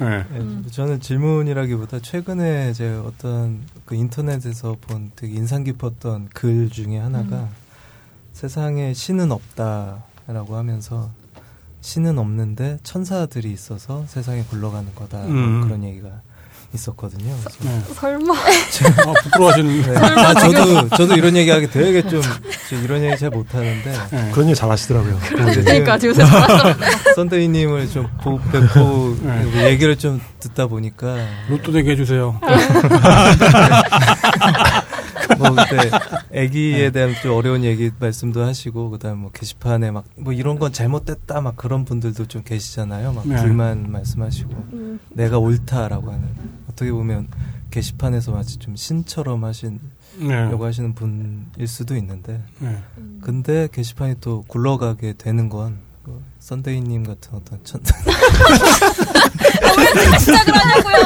네. 0.00 0.24
네, 0.30 0.62
저는 0.70 1.00
질문이라기보다 1.00 1.98
최근에 2.00 2.72
제 2.72 2.88
어떤 3.04 3.60
그 3.84 3.96
인터넷에서 3.96 4.76
본 4.80 5.10
되게 5.16 5.34
인상 5.34 5.64
깊었던 5.64 6.28
글 6.32 6.70
중에 6.70 6.98
하나가 6.98 7.48
세상에 8.32 8.94
신은 8.94 9.32
없다라고 9.32 10.54
하면서 10.54 11.10
신은 11.80 12.18
없는데 12.18 12.78
천사들이 12.82 13.52
있어서 13.52 14.04
세상에 14.08 14.42
굴러가는 14.50 14.94
거다 14.94 15.18
음. 15.26 15.62
그런 15.64 15.84
얘기가 15.84 16.08
있었거든요. 16.74 17.34
네. 17.60 17.80
설마. 17.94 18.34
아, 18.36 19.12
부끄러워하시는. 19.22 19.82
네. 19.82 19.96
아, 19.96 20.34
저도 20.34 20.88
저도 20.90 21.14
이런 21.14 21.34
얘기하기 21.34 21.70
되게 21.70 22.02
좀저 22.02 22.76
이런 22.84 23.02
얘기 23.04 23.16
잘 23.16 23.30
못하는데 23.30 23.90
네. 24.10 24.30
그런 24.32 24.48
얘기 24.48 24.54
잘 24.54 24.70
하시더라고요. 24.70 25.18
그러니까 25.28 25.96
지금 25.98 26.14
선대위님을 27.14 27.88
좀 27.88 28.06
보- 28.22 28.38
뵙고 28.38 29.16
네. 29.22 29.70
얘기를 29.70 29.96
좀 29.96 30.20
듣다 30.40 30.66
보니까 30.66 31.16
로또 31.48 31.72
되게 31.72 31.92
해주세요. 31.92 32.38
뭐 35.54 35.64
그때 35.68 35.90
아기에 36.44 36.90
대한 36.90 37.14
좀 37.22 37.32
어려운 37.32 37.64
얘기 37.64 37.90
말씀도 37.98 38.42
하시고 38.42 38.90
그다음 38.90 39.18
뭐 39.18 39.30
게시판에 39.32 39.90
막 39.90 40.04
뭐 40.16 40.32
이런 40.32 40.58
건 40.58 40.72
잘못됐다 40.72 41.40
막 41.40 41.56
그런 41.56 41.84
분들도 41.84 42.26
좀 42.26 42.42
계시잖아요. 42.42 43.12
막 43.12 43.26
네. 43.26 43.36
불만 43.36 43.90
말씀하시고 43.90 44.50
음. 44.72 44.98
내가 45.10 45.38
옳다라고 45.38 46.10
하는 46.10 46.28
어떻게 46.70 46.90
보면 46.92 47.28
게시판에서 47.70 48.32
마치 48.32 48.58
좀 48.58 48.74
신처럼 48.76 49.44
하신 49.44 49.78
네. 50.18 50.48
려고 50.50 50.64
하시는 50.64 50.94
분일 50.94 51.66
수도 51.68 51.96
있는데 51.96 52.42
네. 52.58 52.76
근데 53.20 53.68
게시판이 53.70 54.16
또 54.20 54.44
굴러가게 54.48 55.14
되는 55.18 55.48
건그 55.48 56.22
썬데이님 56.40 57.04
같은 57.04 57.34
어떤 57.34 57.60
천 57.64 57.80
시작을 60.18 60.54
하냐고요. 60.54 61.04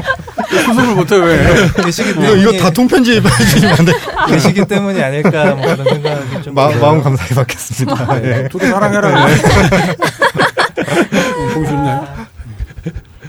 수습을 0.50 0.94
못해, 0.94 1.16
왜? 1.16 1.38
계시기 1.84 2.10
이거, 2.10 2.20
때문에 2.20 2.40
이거 2.42 2.52
다 2.58 2.70
통편집 2.70 3.24
해주시면 3.24 3.74
안 3.78 3.84
돼. 3.84 3.92
계시기 4.28 4.64
때문이 4.66 5.02
아닐까 5.02 5.54
뭐 5.54 5.62
그런 5.74 5.84
생각이 5.84 6.42
좀 6.42 6.54
마. 6.54 6.68
마음 6.68 7.02
감사히 7.02 7.34
받겠습니다. 7.34 8.24
예. 8.24 8.48
둘이 8.48 8.66
사랑해라. 8.70 9.26
보기 11.54 11.66
좋네. 11.66 12.00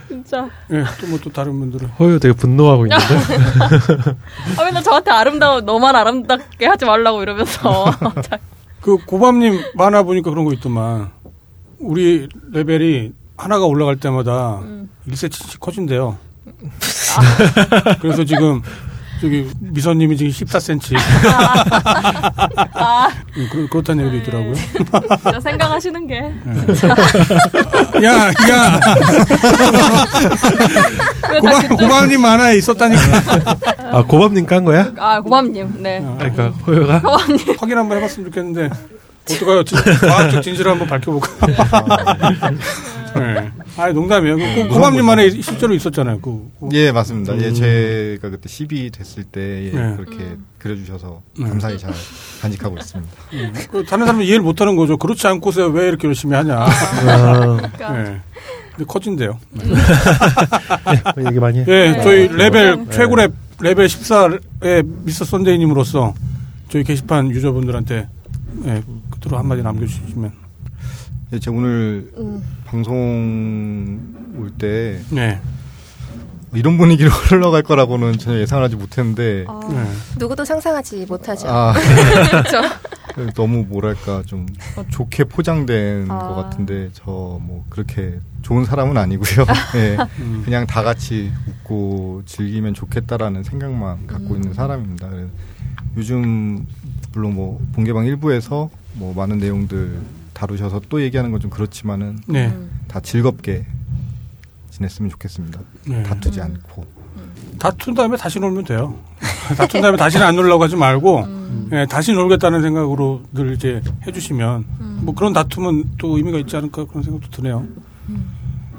진짜. 0.07 0.49
예, 0.71 0.83
또 0.99 1.07
뭐 1.07 1.19
또 1.21 1.29
다른 1.31 1.59
분들은. 1.59 1.87
허유 1.99 2.19
되게 2.19 2.33
분노하고 2.33 2.85
있는데. 2.85 3.03
아, 4.57 4.63
맨날 4.63 4.83
저한테 4.83 5.11
아름다워, 5.11 5.61
너만 5.61 5.95
아름답게 5.95 6.65
하지 6.65 6.85
말라고 6.85 7.21
이러면서. 7.21 7.85
그 8.81 8.97
고밤님 9.05 9.61
만화 9.75 10.03
보니까 10.03 10.29
그런 10.31 10.45
거 10.45 10.53
있더만. 10.53 11.09
우리 11.79 12.27
레벨이 12.51 13.11
하나가 13.37 13.65
올라갈 13.65 13.95
때마다 13.97 14.59
음. 14.59 14.89
1cm씩 15.09 15.59
커진대요. 15.59 16.17
그래서 18.01 18.23
지금 18.23 18.61
저기 19.21 19.47
미선님이 19.59 20.17
지금 20.17 20.31
14cm. 20.31 20.97
아, 22.73 23.07
음, 23.37 23.47
그렇, 23.51 23.67
그렇다는 23.69 24.07
얘기도 24.07 24.23
있더라고요. 24.23 24.55
진짜 25.21 25.39
생각하시는 25.39 26.07
게. 26.07 26.15
야, 28.03 28.27
야! 28.49 28.79
고밤, 31.39 31.67
고밤님 31.77 32.19
만화에 32.21 32.57
있었다니까. 32.57 33.01
아, 33.91 34.03
고밤님 34.03 34.45
깐 34.47 34.65
거야? 34.65 34.91
아, 34.97 35.21
고밤님, 35.21 35.83
네. 35.83 36.03
그러니까 36.17 36.47
호요가? 36.65 36.99
고밤님. 37.01 37.55
확인 37.59 37.77
한번 37.77 37.97
해봤으면 37.99 38.31
좋겠는데 38.31 38.69
어떡해요? 39.29 39.63
진- 39.63 39.77
과학적 39.79 40.43
진실을 40.43 40.71
한번 40.71 40.87
밝혀볼까? 40.87 41.29
네. 43.15 43.51
아니 43.77 43.93
농담이에요. 43.93 44.37
그 44.37 44.67
고밤님만의 44.69 45.41
실제로 45.41 45.73
있었잖아요. 45.73 46.19
그, 46.21 46.49
그- 46.59 46.69
예, 46.73 46.91
맞습니다. 46.91 47.37
예, 47.41 47.49
음. 47.49 47.53
제가 47.53 48.29
그때 48.29 48.47
10이 48.47 48.91
됐을 48.93 49.23
때 49.25 49.65
예, 49.65 49.77
네. 49.77 49.95
그렇게 49.97 50.37
그려주셔서 50.59 51.21
네. 51.37 51.49
감사히 51.49 51.77
잘 51.77 51.93
간직하고 52.41 52.77
있습니다. 52.77 53.11
음, 53.33 53.53
그 53.71 53.83
다른 53.85 54.05
사람은 54.05 54.25
이해를 54.25 54.41
못 54.41 54.59
하는 54.61 54.75
거죠. 54.75 54.97
그렇지 54.97 55.27
않고서 55.27 55.67
왜 55.67 55.87
이렇게 55.89 56.07
열심히 56.07 56.35
하냐. 56.35 56.57
아, 56.57 56.67
그러니까. 57.39 57.91
네. 57.91 58.21
근데 58.71 58.85
커진대요. 58.87 59.37
그 61.15 61.25
얘기 61.25 61.39
많이 61.39 61.59
해. 61.59 61.65
예, 61.67 61.91
네. 61.91 62.01
저희 62.01 62.27
레벨 62.29 62.77
네. 62.77 62.85
최고 62.91 63.15
렙 63.17 63.31
레벨 63.59 63.87
14의 63.87 64.85
미스터 65.03 65.25
선데이님으로서 65.25 66.13
저희 66.69 66.83
게시판 66.83 67.29
유저분들한테 67.31 68.07
예, 68.65 68.81
그대로 69.21 69.37
한마디 69.37 69.61
남겨주시면. 69.61 70.31
예, 71.33 71.39
제가 71.39 71.55
오늘 71.55 72.11
음. 72.17 72.43
방송 72.65 73.99
올 74.37 74.51
때 74.57 74.99
네. 75.11 75.39
이런 76.53 76.77
분위기로 76.77 77.09
흘러갈 77.29 77.61
거라고는 77.63 78.17
전혀 78.17 78.39
예상하지 78.39 78.75
못했는데 78.75 79.45
아, 79.47 79.59
네. 79.69 79.85
누구도 80.17 80.43
상상하지 80.43 81.05
못하죠. 81.07 81.47
아. 81.49 81.73
너무 83.35 83.65
뭐랄까 83.67 84.23
좀 84.25 84.47
좋게 84.89 85.25
포장된 85.25 86.09
아. 86.09 86.17
것 86.29 86.35
같은데 86.35 86.89
저 86.93 87.11
뭐 87.41 87.63
그렇게 87.69 88.19
좋은 88.41 88.65
사람은 88.65 88.97
아니고요. 88.97 89.45
예, 89.75 89.97
음. 90.19 90.41
그냥 90.43 90.65
다 90.65 90.81
같이 90.83 91.31
웃고 91.47 92.23
즐기면 92.25 92.73
좋겠다라는 92.73 93.43
생각만 93.43 94.07
갖고 94.07 94.35
있는 94.35 94.53
사람입니다. 94.53 95.09
요즘 95.97 96.65
물론 97.13 97.35
뭐 97.35 97.61
본개방 97.73 98.05
일부에서 98.05 98.69
뭐 98.93 99.13
많은 99.13 99.37
내용들 99.39 99.99
다루셔서 100.33 100.81
또 100.89 101.01
얘기하는 101.01 101.31
건 101.31 101.39
좀 101.39 101.49
그렇지만은 101.49 102.19
네. 102.27 102.47
음. 102.47 102.69
다 102.87 102.99
즐겁게 102.99 103.65
지냈으면 104.71 105.09
좋겠습니다. 105.11 105.59
네. 105.87 106.03
다투지 106.03 106.39
음. 106.39 106.45
않고. 106.45 106.85
다툰 107.59 107.93
다음에 107.93 108.17
다시 108.17 108.39
놀면 108.39 108.63
돼요. 108.65 108.95
다툰 109.57 109.81
다음에 109.81 109.97
다시는 109.97 110.25
안 110.25 110.35
놀라고 110.35 110.63
하지 110.63 110.75
말고, 110.75 111.19
음. 111.25 111.69
예, 111.73 111.85
다시 111.85 112.11
놀겠다는 112.13 112.61
생각으로 112.61 113.21
늘 113.33 113.53
이제 113.53 113.81
해주시면, 114.07 114.65
뭐 115.01 115.13
그런 115.13 115.33
다툼은 115.33 115.91
또 115.97 116.17
의미가 116.17 116.39
있지 116.39 116.55
않을까 116.57 116.85
그런 116.85 117.03
생각도 117.03 117.29
드네요. 117.29 117.65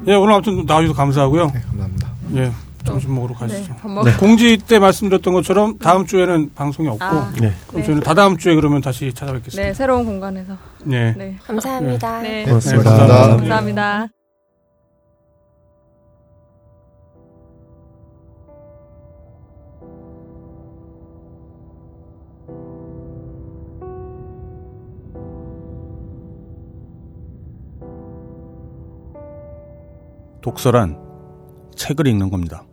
예, 0.07 0.15
오늘 0.15 0.33
아무튼 0.33 0.65
나와주셔서 0.65 0.97
감사하고요. 0.97 1.47
네, 1.53 1.61
감사합니다. 1.61 2.09
예, 2.35 2.51
점심 2.83 3.15
먹으러 3.15 3.33
가시죠. 3.33 3.73
네, 3.73 3.79
밥 3.79 3.89
먹. 3.89 4.03
공지 4.19 4.57
때 4.57 4.79
말씀드렸던 4.79 5.33
것처럼 5.33 5.77
다음 5.77 6.05
주에는 6.05 6.53
방송이 6.53 6.87
없고, 6.89 7.03
아, 7.03 7.31
네. 7.39 7.51
그럼 7.67 7.81
네. 7.81 7.83
저희는 7.83 8.03
다다음 8.03 8.37
주에 8.37 8.55
그러면 8.55 8.81
다시 8.81 9.13
찾아뵙겠습니다. 9.13 9.67
네, 9.67 9.73
새로운 9.73 10.05
공간에서. 10.05 10.57
네. 10.83 11.13
네. 11.17 11.35
감사합니다. 11.45 12.21
네. 12.21 12.43
고맙습니다. 12.45 12.91
네, 12.91 12.97
감사합니다. 12.97 13.37
감사합니다. 13.37 14.07
독서란 30.41 30.99
책을 31.77 32.05
읽는 32.07 32.29
겁니다. 32.29 32.65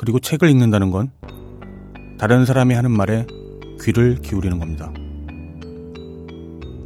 그리고 0.00 0.18
책을 0.18 0.48
읽는다는 0.48 0.90
건 0.90 1.10
다른 2.16 2.46
사람이 2.46 2.74
하는 2.74 2.90
말에 2.90 3.26
귀를 3.82 4.14
기울이는 4.22 4.58
겁니다. 4.58 4.90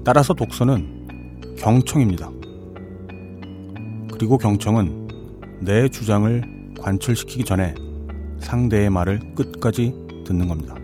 따라서 0.05 0.35
독서는 0.35 1.55
경청입니다. 1.57 2.28
그리고 4.12 4.36
경청은 4.36 5.61
내 5.61 5.89
주장을 5.89 6.43
관철시키기 6.81 7.45
전에 7.45 7.77
상대의 8.41 8.91
말을 8.91 9.20
끝까지 9.36 9.95
듣는 10.27 10.49
겁니다. 10.49 10.74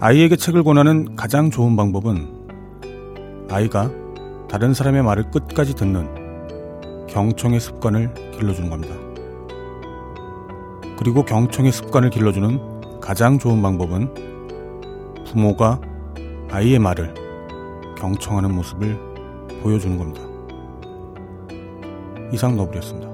아이에게 0.00 0.34
책을 0.34 0.64
권하는 0.64 1.14
가장 1.14 1.52
좋은 1.52 1.76
방법은 1.76 2.26
아이가 3.48 3.88
다른 4.50 4.74
사람의 4.74 5.04
말을 5.04 5.30
끝까지 5.30 5.76
듣는 5.76 7.06
경청의 7.06 7.60
습관을 7.60 8.12
길러주는 8.32 8.68
겁니다. 8.68 9.03
그리고 10.98 11.24
경청의 11.24 11.72
습관을 11.72 12.10
길러주는 12.10 13.00
가장 13.00 13.38
좋은 13.38 13.60
방법은 13.60 14.14
부모가 15.26 15.80
아이의 16.50 16.78
말을 16.78 17.14
경청하는 17.98 18.54
모습을 18.54 18.98
보여주는 19.62 19.98
겁니다. 19.98 20.20
이상 22.32 22.56
너블이었습니다. 22.56 23.13